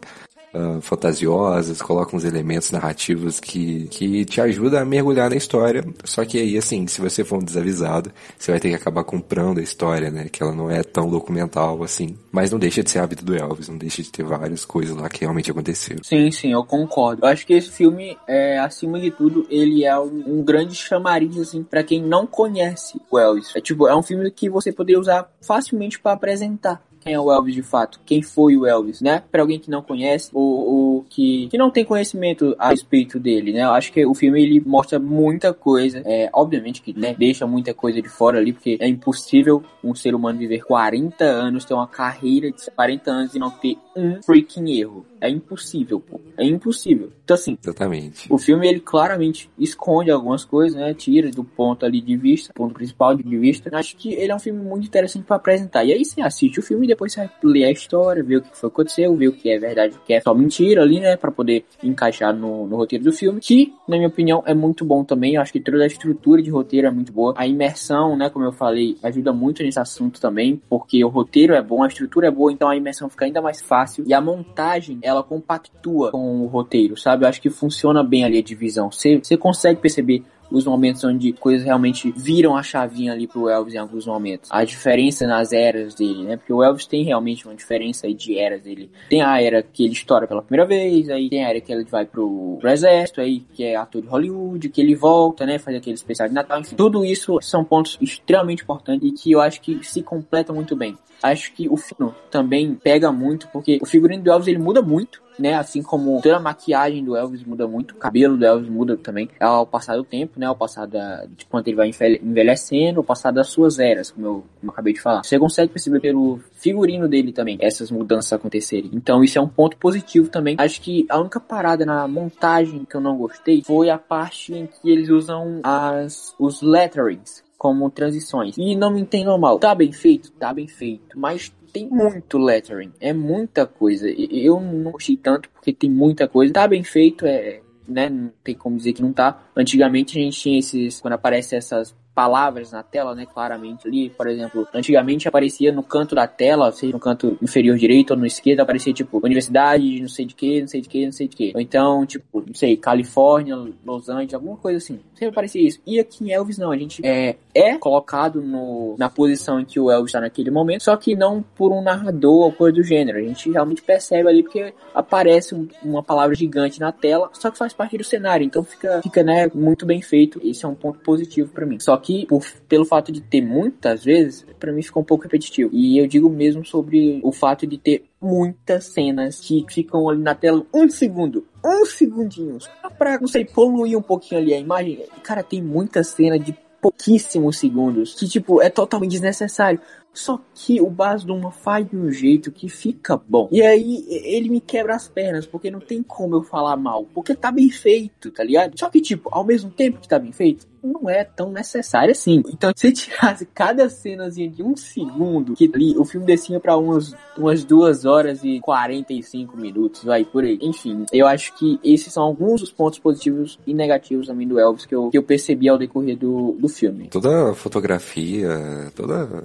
uh, 0.54 0.82
fantasiosas, 0.82 1.82
coloca 1.82 2.16
uns 2.16 2.24
elementos 2.24 2.72
narrativos 2.72 3.40
que, 3.40 3.88
que 3.88 4.26
te 4.26 4.40
ajudam 4.40 4.82
a 4.82 4.86
mergulhar 4.86 5.30
na 5.30 5.36
história. 5.36 5.84
Só 6.04 6.24
que 6.24 6.40
aí, 6.40 6.58
assim, 6.58 6.88
se 6.88 7.02
você 7.02 7.24
for 7.24 7.42
um 7.42 7.44
desavisado, 7.44 8.12
você 8.38 8.52
vai 8.52 8.60
ter 8.60 8.70
que 8.70 8.76
acabar 8.76 9.04
comprando 9.04 9.60
a 9.60 9.64
história, 9.64 10.12
né? 10.12 10.28
Que 10.32 10.44
ela 10.44 10.54
não 10.54 10.70
é 10.70 10.84
tão 10.84 11.10
documental 11.10 11.84
assim. 11.84 12.18
Mas 12.32 12.52
não 12.52 12.60
deixa 12.60 12.84
de 12.84 12.92
ser 12.92 13.00
a 13.00 13.06
vida 13.06 13.24
do 13.24 13.36
Elvis, 13.36 13.70
não 13.70 13.78
deixa 13.78 14.02
de 14.02 14.12
ter 14.12 14.24
várias 14.24 14.66
coisas 14.66 14.96
lá 14.96 15.10
que 15.10 15.22
realmente 15.22 15.52
aconteceram. 15.52 16.04
Sim, 16.04 16.32
sim, 16.32 16.52
eu 16.52 16.64
concordo. 16.64 17.26
Eu 17.26 17.30
acho 17.30 17.46
que 17.46 17.54
esse 17.54 17.70
filme, 17.70 18.18
é, 18.28 18.60
acima 18.60 19.00
de 19.00 19.12
tudo, 19.12 19.46
ele 19.50 19.84
é 19.84 19.98
um, 20.00 20.40
um 20.40 20.44
grande 20.44 20.76
chamariz, 20.76 21.38
assim, 21.38 21.64
para 21.64 21.84
quem 21.84 22.02
não 22.02 22.28
conhece 22.28 23.00
o 23.10 23.18
Elvis. 23.18 23.56
É 23.56 23.62
tipo, 23.62 23.88
é 23.88 23.96
um 23.96 24.04
filme 24.04 24.30
que 24.32 24.50
você 24.50 24.72
poderia 24.72 25.00
usar 25.00 25.30
facilmente 25.42 26.00
para 26.00 26.14
apresentar 26.14 26.82
quem 27.04 27.14
é 27.14 27.20
o 27.20 27.32
Elvis 27.32 27.54
de 27.54 27.62
fato, 27.62 28.00
quem 28.06 28.22
foi 28.22 28.56
o 28.56 28.66
Elvis, 28.66 29.02
né? 29.02 29.22
Para 29.32 29.42
alguém 29.42 29.60
que 29.60 29.70
não 29.70 29.82
conhece 29.82 30.30
ou, 30.34 30.44
ou, 30.44 31.06
que, 31.10 31.48
que 31.48 31.58
não 31.58 31.70
tem 31.70 31.84
conhecimento 31.84 32.56
a 32.58 32.70
respeito 32.70 33.20
dele, 33.20 33.52
né? 33.52 33.64
Eu 33.64 33.72
acho 33.72 33.92
que 33.92 34.06
o 34.06 34.14
filme 34.14 34.42
ele 34.42 34.62
mostra 34.66 34.98
muita 35.00 35.54
coisa, 35.54 36.02
é, 36.06 36.30
obviamente 36.34 36.82
que 36.82 36.98
né, 36.98 37.14
deixa 37.18 37.46
muita 37.46 37.74
coisa 37.74 38.02
de 38.02 38.08
fora 38.08 38.40
ali, 38.40 38.54
porque 38.54 38.78
é 38.80 38.88
impossível 38.88 39.64
um 39.84 39.94
ser 39.94 40.16
humano 40.16 40.40
viver 40.40 40.64
40 40.64 41.24
anos, 41.26 41.66
ter 41.66 41.74
uma 41.74 41.88
carreira 41.88 42.52
de 42.52 42.72
40 42.72 43.12
anos 43.12 43.36
e 43.36 43.40
não 43.40 43.50
ter 43.50 43.78
um 43.96 44.22
freaking 44.24 44.80
erro. 44.80 45.06
É 45.24 45.30
impossível, 45.30 46.02
pô. 46.02 46.20
É 46.38 46.44
impossível. 46.44 47.10
Então, 47.24 47.36
assim. 47.36 47.58
Exatamente. 47.64 48.28
O 48.30 48.38
filme, 48.38 48.68
ele 48.68 48.82
claramente 48.82 49.50
esconde 49.58 50.12
algumas 50.12 50.44
coisas, 50.44 50.78
né? 50.78 50.94
Tira 50.94 51.32
do 51.32 51.46
ponto 51.46 51.86
ali 51.86 52.02
de 52.02 52.18
vista, 52.18 52.52
ponto 52.54 52.74
principal 52.74 53.16
de 53.16 53.24
vista. 53.38 53.70
Acho 53.74 53.96
que 53.96 54.14
ele 54.14 54.34
é 54.34 54.36
um 54.36 54.40
filme 54.40 54.62
muito 54.62 54.86
interessante 54.86 55.24
para 55.24 55.38
apresentar. 55.38 55.86
E 55.86 55.94
aí 55.94 56.04
você 56.04 56.22
assiste 56.22 56.60
o 56.60 56.62
filme 56.62 56.86
e 56.86 56.90
depois 56.90 57.14
você 57.14 57.30
lê 57.42 57.64
a 57.64 57.72
história, 57.72 58.22
vê 58.22 58.36
o 58.36 58.42
que 58.42 58.50
foi 58.58 58.68
aconteceu, 58.68 59.16
vê 59.16 59.30
o 59.30 59.32
que 59.32 59.50
é 59.50 59.58
verdade, 59.58 59.96
o 59.96 60.02
que 60.02 60.14
é 60.14 60.20
só 60.20 60.34
mentira 60.34 60.82
ali, 60.82 61.00
né? 61.00 61.16
Pra 61.16 61.32
poder 61.32 61.64
encaixar 61.82 62.36
no, 62.36 62.68
no 62.68 62.76
roteiro 62.76 63.06
do 63.06 63.14
filme. 63.14 63.40
Que, 63.40 63.74
na 63.88 63.96
minha 63.96 64.10
opinião, 64.10 64.44
é 64.46 64.54
muito 64.54 64.84
bom 64.84 65.06
também. 65.06 65.36
Eu 65.36 65.42
acho 65.42 65.54
que 65.54 65.62
toda 65.62 65.84
a 65.84 65.88
estrutura 65.88 66.42
de 66.42 66.50
roteiro 66.50 66.88
é 66.88 66.92
muito 66.92 67.14
boa. 67.14 67.34
A 67.38 67.48
imersão, 67.48 68.18
né? 68.18 68.30
Como 68.30 68.44
eu 68.44 68.52
falei, 68.52 68.98
ajuda 69.02 69.32
muito 69.32 69.64
nesse 69.64 69.80
assunto 69.80 70.20
também. 70.20 70.62
Porque 70.70 71.02
o 71.06 71.08
roteiro 71.08 71.54
é 71.54 71.62
bom, 71.62 71.82
a 71.82 71.88
estrutura 71.88 72.28
é 72.28 72.32
boa, 72.32 72.52
então 72.52 72.68
a 72.68 72.76
imersão 72.76 73.10
fica 73.10 73.24
ainda 73.24 73.42
mais 73.42 73.62
fácil. 73.62 74.04
E 74.06 74.14
a 74.14 74.20
montagem, 74.20 75.00
ela 75.02 75.13
compactua 75.22 76.12
com 76.12 76.42
o 76.42 76.48
roteiro, 76.48 76.98
sabe? 76.98 77.26
Eu 77.26 77.30
acho 77.30 77.42
que 77.42 77.50
funciona 77.50 78.02
bem 78.02 78.24
ali 78.24 78.40
a 78.40 78.42
divisão. 78.42 78.90
Você 78.90 79.38
consegue 79.38 79.82
perceber 79.82 80.24
os 80.52 80.66
momentos 80.66 81.04
onde 81.04 81.34
coisas 81.34 81.66
realmente 81.66 82.12
viram 82.16 82.56
a 82.56 82.64
chavinha 82.64 83.14
ali 83.14 83.28
pro 83.28 83.50
Elvis 83.50 83.74
em 83.74 83.78
alguns 83.78 84.06
momentos. 84.06 84.50
A 84.52 84.64
diferença 84.64 85.26
nas 85.26 85.52
eras 85.52 85.96
dele, 85.96 86.24
né? 86.24 86.38
Porque 86.38 86.54
o 86.54 86.64
Elvis 86.64 86.86
tem 86.86 87.04
realmente 87.04 87.46
uma 87.46 87.56
diferença 87.56 88.08
aí 88.08 88.14
de 88.14 88.38
eras 88.38 88.62
dele. 88.62 88.90
Tem 89.10 89.22
a 89.22 89.42
era 89.42 89.64
que 89.64 89.84
ele 89.84 89.94
estoura 89.94 90.28
pela 90.28 90.42
primeira 90.42 90.66
vez, 90.66 91.10
aí 91.10 91.30
tem 91.30 91.44
a 91.44 91.50
era 91.50 91.62
que 91.62 91.72
ele 91.72 91.86
vai 91.86 92.06
pro, 92.06 92.58
pro 92.60 92.70
exército, 92.70 93.22
aí 93.22 93.40
que 93.54 93.64
é 93.64 93.76
ator 93.76 94.02
de 94.02 94.08
Hollywood, 94.08 94.70
que 94.70 94.82
ele 94.82 94.96
volta, 94.96 95.46
né? 95.46 95.58
Faz 95.58 95.78
aquele 95.78 95.96
especial 95.96 96.28
de 96.28 96.36
Natal, 96.36 96.60
enfim. 96.60 96.76
Tudo 96.76 97.04
isso 97.06 97.40
são 97.42 97.64
pontos 97.64 97.98
extremamente 98.02 98.64
importantes 98.64 99.10
e 99.10 99.12
que 99.12 99.32
eu 99.32 99.42
acho 99.42 99.62
que 99.62 99.84
se 99.84 100.02
completam 100.04 100.56
muito 100.56 100.76
bem. 100.76 100.98
Acho 101.22 101.54
que 101.54 101.70
o 101.70 101.78
fino 101.78 102.14
também 102.30 102.76
pega 102.76 103.12
muito, 103.12 103.48
porque 103.48 103.80
o 103.82 103.86
figurino 103.86 104.22
do 104.22 104.32
Elvis 104.32 104.48
ele 104.48 104.60
muda 104.60 104.82
muito 104.82 105.23
né? 105.38 105.56
Assim 105.56 105.82
como 105.82 106.22
toda 106.22 106.38
a 106.38 106.40
maquiagem 106.40 107.04
do 107.04 107.16
Elvis 107.16 107.44
muda 107.44 107.68
muito, 107.68 107.92
o 107.92 107.98
cabelo 107.98 108.38
do 108.38 108.46
Elvis 108.46 108.70
muda 108.70 108.98
também 108.98 109.30
ao 109.40 109.66
passar 109.66 109.96
do 109.96 110.04
tempo, 110.04 110.40
né? 110.40 110.46
Ao 110.46 110.56
passar 110.56 110.86
da, 110.88 111.26
de 111.26 111.48
ele 111.66 111.76
vai 111.76 111.92
envelhecendo, 112.22 113.00
ao 113.00 113.04
passar 113.04 113.32
das 113.32 113.48
suas 113.48 113.80
eras, 113.80 114.12
como 114.12 114.26
eu, 114.26 114.34
como 114.60 114.70
eu 114.70 114.70
acabei 114.72 114.94
de 114.94 115.02
falar. 115.02 115.24
Você 115.24 115.38
consegue 115.40 115.72
perceber 115.72 116.00
pelo 116.00 116.40
figurino 116.54 117.08
dele 117.08 117.32
também 117.32 117.58
essas 117.62 117.92
mudanças 117.92 118.34
acontecerem. 118.34 118.90
Então 118.94 119.24
isso 119.24 119.38
é 119.38 119.42
um 119.42 119.48
ponto 119.48 119.78
positivo 119.78 120.30
também. 120.30 120.56
Acho 120.60 120.82
que 120.82 121.06
a 121.10 121.20
única 121.20 121.40
parada 121.40 121.86
na 121.86 122.08
montagem 122.08 122.86
que 122.86 122.96
eu 122.96 123.02
não 123.02 123.18
gostei 123.18 123.62
foi 123.64 123.90
a 123.90 123.98
parte 123.98 124.54
em 124.54 124.68
que 124.68 124.90
eles 124.90 125.10
usam 125.10 125.60
as 125.64 126.34
os 126.40 126.62
letterings 126.62 127.44
como 127.64 127.90
transições. 127.90 128.58
E 128.58 128.76
não 128.76 128.92
me 128.92 129.00
entendam 129.00 129.38
mal, 129.38 129.58
tá 129.58 129.74
bem 129.74 129.92
feito? 129.92 130.32
Tá 130.32 130.54
bem 130.54 130.68
feito. 130.68 131.18
Mas 131.18 131.50
tem 131.74 131.90
muito 131.90 132.38
lettering, 132.38 132.94
é 133.00 133.12
muita 133.12 133.66
coisa. 133.66 134.08
Eu 134.08 134.60
não 134.62 134.92
gostei 134.92 135.18
tanto 135.18 135.50
porque 135.50 135.74
tem 135.74 135.90
muita 135.90 136.28
coisa. 136.28 136.54
Tá 136.54 136.68
bem 136.68 136.84
feito, 136.84 137.26
é, 137.26 137.62
né? 137.88 138.10
Não 138.10 138.32
tem 138.44 138.54
como 138.54 138.78
dizer 138.78 138.94
que 138.94 139.02
não 139.02 139.12
tá. 139.12 139.44
Antigamente 139.58 140.18
a 140.18 140.22
gente 140.22 140.40
tinha 140.40 140.60
esses, 140.60 141.02
quando 141.02 141.16
aparece 141.16 141.56
essas 141.56 141.96
palavras 142.14 142.72
na 142.72 142.84
tela, 142.84 143.16
né, 143.16 143.26
claramente 143.26 143.88
ali, 143.88 144.10
por 144.10 144.28
exemplo, 144.28 144.68
antigamente 144.74 145.28
aparecia 145.28 145.72
no 145.72 145.82
canto 145.82 146.14
da 146.14 146.28
tela, 146.28 146.72
seja 146.72 146.94
no 146.94 147.00
canto 147.00 147.38
inferior 147.42 147.78
direito 147.78 148.12
ou 148.12 148.18
no 148.18 148.26
esquerdo, 148.26 148.60
aparecia 148.60 148.94
tipo 148.94 149.20
universidade, 149.24 150.00
não 150.00 150.08
sei 150.08 150.26
de 150.26 150.36
que, 150.36 150.62
não 150.62 150.68
sei 150.68 150.82
de 150.82 150.90
que, 150.90 151.06
não 151.06 151.12
sei 151.12 151.28
de 151.28 151.36
que. 151.36 151.52
Ou 151.56 151.62
então, 151.62 152.06
tipo, 152.06 152.44
não 152.46 152.54
sei, 152.54 152.78
Califórnia, 152.78 153.56
Los 153.86 154.10
Angeles, 154.10 154.34
alguma 154.34 154.58
coisa 154.58 154.78
assim. 154.78 155.00
Sempre 155.14 155.30
aparecia 155.30 155.62
isso. 155.62 155.80
E 155.86 156.00
aqui 156.00 156.26
em 156.26 156.32
Elvis 156.32 156.58
não, 156.58 156.72
a 156.72 156.78
gente 156.78 157.06
é, 157.06 157.36
é 157.54 157.78
colocado 157.78 158.42
no, 158.42 158.96
na 158.98 159.10
posição 159.10 159.60
em 159.60 159.66
que 159.66 159.80
o 159.80 159.90
Elvis 159.90 160.10
está 160.10 160.22
naquele 160.22 160.52
momento, 160.52 160.84
só 160.84 160.96
que 160.96 161.16
não 161.16 161.44
por 161.56 161.72
um 161.72 161.82
narrador 161.82 162.46
ou 162.46 162.52
coisa 162.52 162.76
do 162.76 162.84
gênero. 162.84 163.18
A 163.18 163.22
gente 163.22 163.50
realmente 163.50 163.82
percebe 163.82 164.30
ali 164.30 164.44
porque 164.44 164.74
aparece 164.94 165.56
um, 165.56 165.68
uma 165.84 166.04
palavra 166.04 166.36
gigante 166.36 166.80
na 166.80 166.92
tela, 166.92 167.30
só 167.34 167.50
que 167.50 167.58
faz 167.58 167.74
parte 167.74 167.98
do 167.98 168.04
cenário, 168.04 168.46
então 168.46 168.64
fica, 168.64 169.02
fica 169.02 169.24
né, 169.24 169.50
muito 169.54 169.86
bem 169.86 170.02
feito. 170.02 170.40
Esse 170.44 170.66
é 170.66 170.68
um 170.68 170.76
ponto 170.76 171.00
positivo 171.00 171.52
para 171.52 171.66
mim. 171.66 171.80
Só 171.80 171.98
que 172.04 172.28
por, 172.28 172.44
pelo 172.68 172.86
fato 172.86 173.12
de 173.12 173.22
ter 173.22 173.42
muitas 173.42 174.04
vezes, 174.04 174.46
para 174.60 174.72
mim 174.72 174.84
ficou 174.84 175.02
um 175.02 175.06
pouco 175.06 175.24
repetitivo. 175.24 175.70
E 175.74 175.98
eu 175.98 176.06
digo 176.06 176.30
mesmo 176.30 176.64
sobre 176.66 177.20
o 177.24 177.32
fato 177.32 177.66
de 177.66 177.78
ter 177.78 178.06
muitas 178.22 178.86
cenas 178.86 179.40
que 179.40 179.66
ficam 179.70 180.08
ali 180.10 180.22
na 180.22 180.36
tela 180.36 180.66
um 180.74 180.90
segundo, 180.90 181.48
um 181.66 181.86
segundinho, 181.86 182.60
só 182.60 182.90
pra, 182.90 183.20
não 183.20 183.28
sei, 183.28 183.46
poluir 183.46 183.98
um 183.98 184.02
pouquinho 184.02 184.42
ali 184.42 184.54
a 184.54 184.60
imagem. 184.60 185.04
Cara, 185.24 185.42
tem 185.42 185.62
muita 185.62 186.04
cena 186.04 186.38
de 186.38 186.56
pouquíssimos 186.82 187.58
segundos, 187.58 188.14
que 188.14 188.28
tipo, 188.28 188.62
é 188.62 188.70
totalmente 188.70 189.12
desnecessário. 189.12 189.80
Só 190.14 190.40
que 190.54 190.80
o 190.80 190.94
Luhrmann 191.26 191.52
faz 191.52 191.90
de 191.90 191.98
um 191.98 192.12
jeito 192.12 192.52
que 192.52 192.70
fica 192.70 193.18
bom. 193.18 193.50
E 193.52 193.62
aí 193.62 194.06
ele 194.08 194.50
me 194.50 194.62
quebra 194.62 194.96
as 194.96 195.08
pernas, 195.08 195.46
porque 195.46 195.72
não 195.72 195.80
tem 195.80 196.04
como 196.04 196.36
eu 196.36 196.44
falar 196.44 196.78
mal. 196.78 197.06
Porque 197.14 197.34
tá 197.36 197.52
bem 197.52 197.70
feito, 197.70 198.32
tá 198.32 198.44
ligado? 198.44 198.78
Só 198.78 198.90
que, 198.90 199.02
tipo, 199.02 199.30
ao 199.32 199.44
mesmo 199.44 199.72
tempo 199.72 200.00
que 200.00 200.08
tá 200.08 200.20
bem 200.20 200.32
feito, 200.32 200.68
não 200.84 201.10
é 201.10 201.24
tão 201.24 201.52
necessário 201.52 202.12
assim. 202.12 202.44
Então, 202.48 202.72
se 202.76 202.92
tirasse 202.92 203.46
cada 203.48 203.90
cenazinha 203.90 204.50
de 204.50 204.62
um 204.62 204.76
segundo, 204.76 205.56
que 205.56 205.72
ali 205.74 205.98
o 205.98 206.06
filme 206.06 206.28
descia 206.28 206.60
pra 206.60 206.78
umas, 206.78 207.16
umas 207.38 207.64
duas 207.64 208.06
horas 208.06 208.44
e 208.44 208.60
45 208.60 209.58
minutos, 209.58 210.04
vai 210.04 210.24
por 210.24 210.44
aí. 210.44 210.60
Enfim, 210.62 211.06
eu 211.12 211.26
acho 211.26 211.56
que 211.56 211.80
esses 211.84 212.14
são 212.14 212.24
alguns 212.24 212.62
dos 212.62 212.72
pontos 212.72 213.00
positivos 213.00 213.58
e 213.66 213.74
negativos 213.74 214.28
também 214.28 214.48
do 214.48 214.60
Elvis 214.60 214.86
que 214.86 214.94
eu, 214.94 215.10
que 215.10 215.18
eu 215.18 215.24
percebi 215.24 215.70
ao 215.70 215.78
decorrer 215.78 216.18
do, 216.18 216.56
do 216.60 216.68
filme. 216.68 217.08
Toda 217.08 217.52
a 217.52 217.56
fotografia, 217.56 218.92
toda 218.96 219.44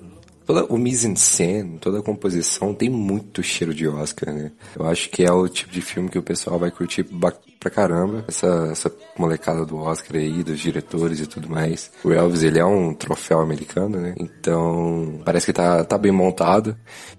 toda 0.49 0.65
o 0.65 0.79
mise-en-scène, 0.79 1.79
toda 1.79 1.99
a 1.99 2.03
composição 2.03 2.73
tem 2.73 2.89
muito 2.89 3.43
cheiro 3.43 3.75
de 3.75 3.87
Oscar, 3.87 4.33
né? 4.33 4.51
Eu 4.75 4.87
acho 4.87 5.11
que 5.11 5.23
é 5.23 5.31
o 5.31 5.47
tipo 5.47 5.71
de 5.71 5.83
filme 5.83 6.09
que 6.09 6.19
o 6.19 6.23
pessoal 6.23 6.59
vai 6.59 6.71
curtir 6.71 7.03
pra 7.59 7.71
caramba. 7.71 8.25
Essa, 8.29 8.69
essa 8.71 8.93
molecada 9.17 9.65
do 9.65 9.77
Oscar 9.79 10.17
aí, 10.17 10.43
dos 10.43 10.59
diretores 10.59 11.21
e 11.21 11.27
tudo 11.27 11.49
mais. 11.49 11.91
O 12.05 12.13
Elvis, 12.13 12.43
ele 12.43 12.59
é 12.59 12.65
um 12.65 12.95
troféu 12.95 13.41
americano, 13.41 13.99
né? 13.99 14.15
Então, 14.19 15.21
parece 15.25 15.47
que 15.47 15.53
tá, 15.53 15.85
tá 15.85 15.99
bem 15.99 16.13
montado. 16.13 16.77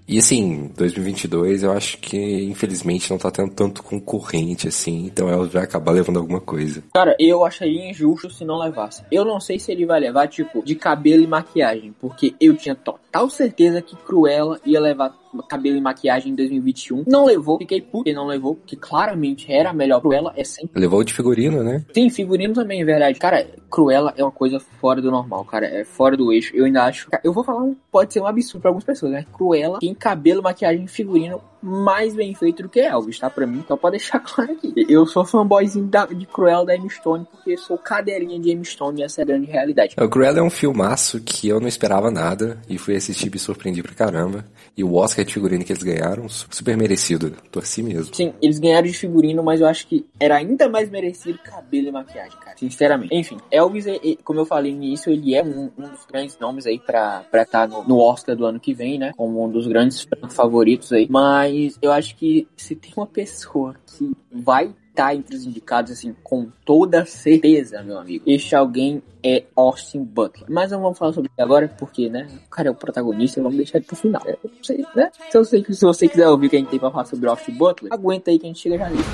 E 0.08 0.18
assim, 0.18 0.72
2022 0.76 1.62
eu 1.62 1.72
acho 1.72 2.00
que 2.00 2.18
infelizmente 2.46 3.12
não 3.12 3.20
tá 3.20 3.30
tendo 3.30 3.52
tanto 3.52 3.84
concorrente 3.84 4.68
assim, 4.68 5.06
então 5.06 5.28
o 5.28 5.30
Elvis 5.30 5.54
vai 5.54 5.64
acabar 5.64 5.92
levando 5.92 6.18
alguma 6.18 6.42
coisa. 6.42 6.84
Cara, 6.96 7.16
eu 7.20 7.46
acharia 7.46 7.92
injusto 7.92 8.28
se 8.32 8.44
não 8.44 8.58
levasse. 8.58 9.04
Eu 9.12 9.24
não 9.24 9.40
sei 9.40 9.60
se 9.60 9.72
ele 9.72 9.86
vai 9.86 10.00
levar, 10.00 10.28
tipo, 10.28 10.64
de 10.66 10.74
cabelo 10.74 11.22
e 11.22 11.28
maquiagem, 11.28 11.94
porque 12.02 12.34
eu 12.42 12.58
tinha 12.58 12.74
total 12.74 13.30
certeza 13.30 13.84
que 13.84 13.96
Cruella 13.96 14.60
ia 14.66 14.80
levar 14.80 15.16
cabelo 15.48 15.78
e 15.78 15.82
maquiagem 15.82 16.32
em 16.32 16.36
2021. 16.36 17.04
Não 17.08 17.26
levou, 17.26 17.58
fiquei 17.58 17.82
puto 17.82 18.06
que 18.06 18.14
não 18.14 18.28
levou, 18.28 18.56
porque 18.56 18.76
claramente 18.76 19.52
era 19.52 19.74
melhor 19.74 20.02
Cruella, 20.02 20.34
é 20.36 20.44
sempre. 20.44 20.80
Levou 20.80 21.04
de 21.04 21.14
figurino, 21.14 21.64
né? 21.64 21.86
Sim, 21.94 22.10
figurino 22.10 22.54
também, 22.54 22.82
é 22.82 22.86
verdade. 22.86 23.20
Cara, 23.20 23.48
Cruella 23.70 24.14
é 24.18 24.24
uma 24.24 24.32
coisa 24.32 24.60
fora 24.60 25.02
do 25.02 25.12
normal, 25.12 25.46
cara, 25.46 25.66
é 25.66 25.84
fora 25.84 26.16
do 26.16 26.32
eixo. 26.34 26.56
Eu 26.56 26.66
ainda 26.66 26.84
acho. 26.84 27.08
Eu 27.24 27.34
vou 27.34 27.44
falar 27.44 27.64
um. 27.64 27.76
Pode 27.92 28.14
ser 28.14 28.22
um 28.22 28.28
absurdo 28.28 28.62
pra 28.62 28.70
algumas 28.70 28.84
pessoas, 28.84 29.12
né? 29.12 29.26
Cruella 29.34 29.80
tem 29.80 29.94
cabelo, 29.94 30.42
maquiagem 30.42 30.86
e 30.86 30.88
figurino 30.88 31.42
mais 31.62 32.16
bem 32.16 32.34
feito 32.34 32.64
do 32.64 32.70
que 32.70 32.80
Elvis, 32.80 33.20
tá? 33.20 33.30
Pra 33.30 33.46
mim, 33.46 33.60
então 33.60 33.78
pode 33.78 33.98
deixar 33.98 34.20
claro 34.22 34.54
aqui. 34.54 34.74
Eu 34.88 35.06
sou 35.06 35.26
fanboyzinho 35.26 35.88
da, 35.88 36.06
de 36.06 36.26
Cruella 36.26 36.66
da 36.66 36.76
Emma 36.76 36.90
Stone, 36.90 37.26
porque 37.32 37.58
sou 37.58 37.78
cadeirinha 37.78 38.40
de 38.40 38.52
Emma 38.52 38.64
Stone 38.64 39.02
e 39.02 39.04
essa 39.04 39.22
é 39.22 39.24
a 39.24 39.28
grande 39.28 39.48
realidade. 39.48 39.96
O 40.00 40.10
Cruella 40.10 40.40
é 40.40 40.44
um 40.44 40.50
filmaço 40.50 41.22
que 41.22 41.48
eu 41.48 41.60
não 41.60 41.68
esperava 41.68 42.10
nada 42.10 42.60
e 42.70 42.78
fui 42.78 42.96
assistir 42.96 43.28
e 43.28 43.32
me 43.32 43.40
surpreendi 43.40 43.84
pra 43.84 43.94
caramba. 43.94 44.46
E 44.76 44.84
o 44.84 44.96
Oscar 44.96 45.26
de 45.26 45.34
figurino 45.34 45.64
que 45.64 45.72
eles 45.72 45.84
ganharam, 45.84 46.28
super 46.30 46.78
merecido. 46.78 47.32
Torci 47.52 47.84
mesmo. 47.84 48.14
Sim, 48.14 48.34
eles 48.42 48.60
ganharam 48.60 48.88
de 48.88 48.94
figurino, 48.94 49.44
mas 49.44 49.62
eu 49.62 49.68
acho 49.68 49.88
que 49.88 50.06
era 50.20 50.38
ainda 50.38 50.70
mais 50.70 50.90
merecido 50.90 51.40
cabelo 51.40 51.88
e 51.88 51.92
maquiagem, 51.92 52.38
cara. 52.40 52.58
Sinceramente. 52.58 53.16
Enfim, 53.16 53.38
Elvis, 53.52 53.86
como 54.24 54.40
eu 54.40 54.46
falei 54.46 54.74
no 54.74 54.84
início, 54.84 55.12
ele 55.12 55.36
é 55.36 55.44
um, 55.44 55.70
um 55.78 55.90
dos 55.90 56.06
grandes 56.06 56.38
nomes 56.40 56.66
aí 56.66 56.80
pra 56.80 57.26
estar 57.32 57.46
tá 57.46 57.68
no, 57.68 57.84
no 57.84 58.00
Oscar 58.00 58.36
do 58.36 58.46
ano 58.46 58.60
que 58.60 58.74
vem, 58.74 58.98
né? 58.98 59.12
Como 59.18 59.44
um 59.44 59.50
dos 59.50 59.68
grandes 59.68 60.08
favoritos 60.30 60.94
aí. 60.94 61.08
Mas 61.10 61.49
eu 61.82 61.92
acho 61.92 62.16
que 62.16 62.48
se 62.56 62.76
tem 62.76 62.94
uma 62.96 63.08
pessoa 63.08 63.76
que 63.86 64.12
vai 64.32 64.74
estar 64.90 65.16
entre 65.16 65.36
os 65.36 65.46
indicados, 65.46 65.92
assim, 65.92 66.14
com 66.24 66.52
toda 66.66 67.06
certeza, 67.06 67.82
meu 67.82 67.98
amigo. 67.98 68.24
Este 68.28 68.56
alguém 68.56 69.02
é 69.24 69.46
Austin 69.56 70.04
Butler. 70.04 70.50
Mas 70.50 70.72
não 70.72 70.82
vamos 70.82 70.98
falar 70.98 71.14
sobre 71.14 71.32
ele 71.36 71.44
agora, 71.44 71.68
porque, 71.68 72.10
né? 72.10 72.28
O 72.46 72.50
cara 72.50 72.68
é 72.68 72.72
o 72.72 72.76
protagonista, 72.76 73.42
vamos 73.42 73.58
deixar 73.58 73.78
ele 73.78 73.88
pro 73.88 73.96
final. 73.96 74.22
É, 74.26 74.38
sei, 74.62 74.86
né? 74.96 75.10
Se 75.30 75.38
você, 75.38 75.64
se 75.64 75.86
você 75.86 76.08
quiser 76.08 76.28
ouvir 76.28 76.48
o 76.48 76.50
que 76.50 76.56
a 76.58 76.60
gente 76.60 76.70
tem 76.70 76.80
pra 76.80 76.92
falar 76.92 77.06
sobre 77.06 77.30
Austin 77.30 77.54
Butler, 77.54 77.94
aguenta 77.94 78.30
aí 78.30 78.38
que 78.38 78.46
a 78.46 78.50
gente 78.50 78.60
chega 78.60 78.78
já 78.78 78.90
nisso. 78.90 79.10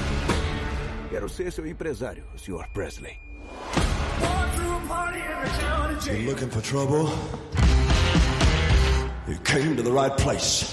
Quero 1.10 1.30
ser 1.30 1.52
seu 1.52 1.66
empresário, 1.68 2.24
Sr. 2.36 2.68
Presley. 2.74 3.20
You're 6.06 6.30
looking 6.30 6.50
for 6.50 6.62
trouble? 6.62 7.10
You 9.28 9.38
came 9.44 9.76
to 9.76 9.82
the 9.82 9.92
right 9.92 10.16
place. 10.18 10.72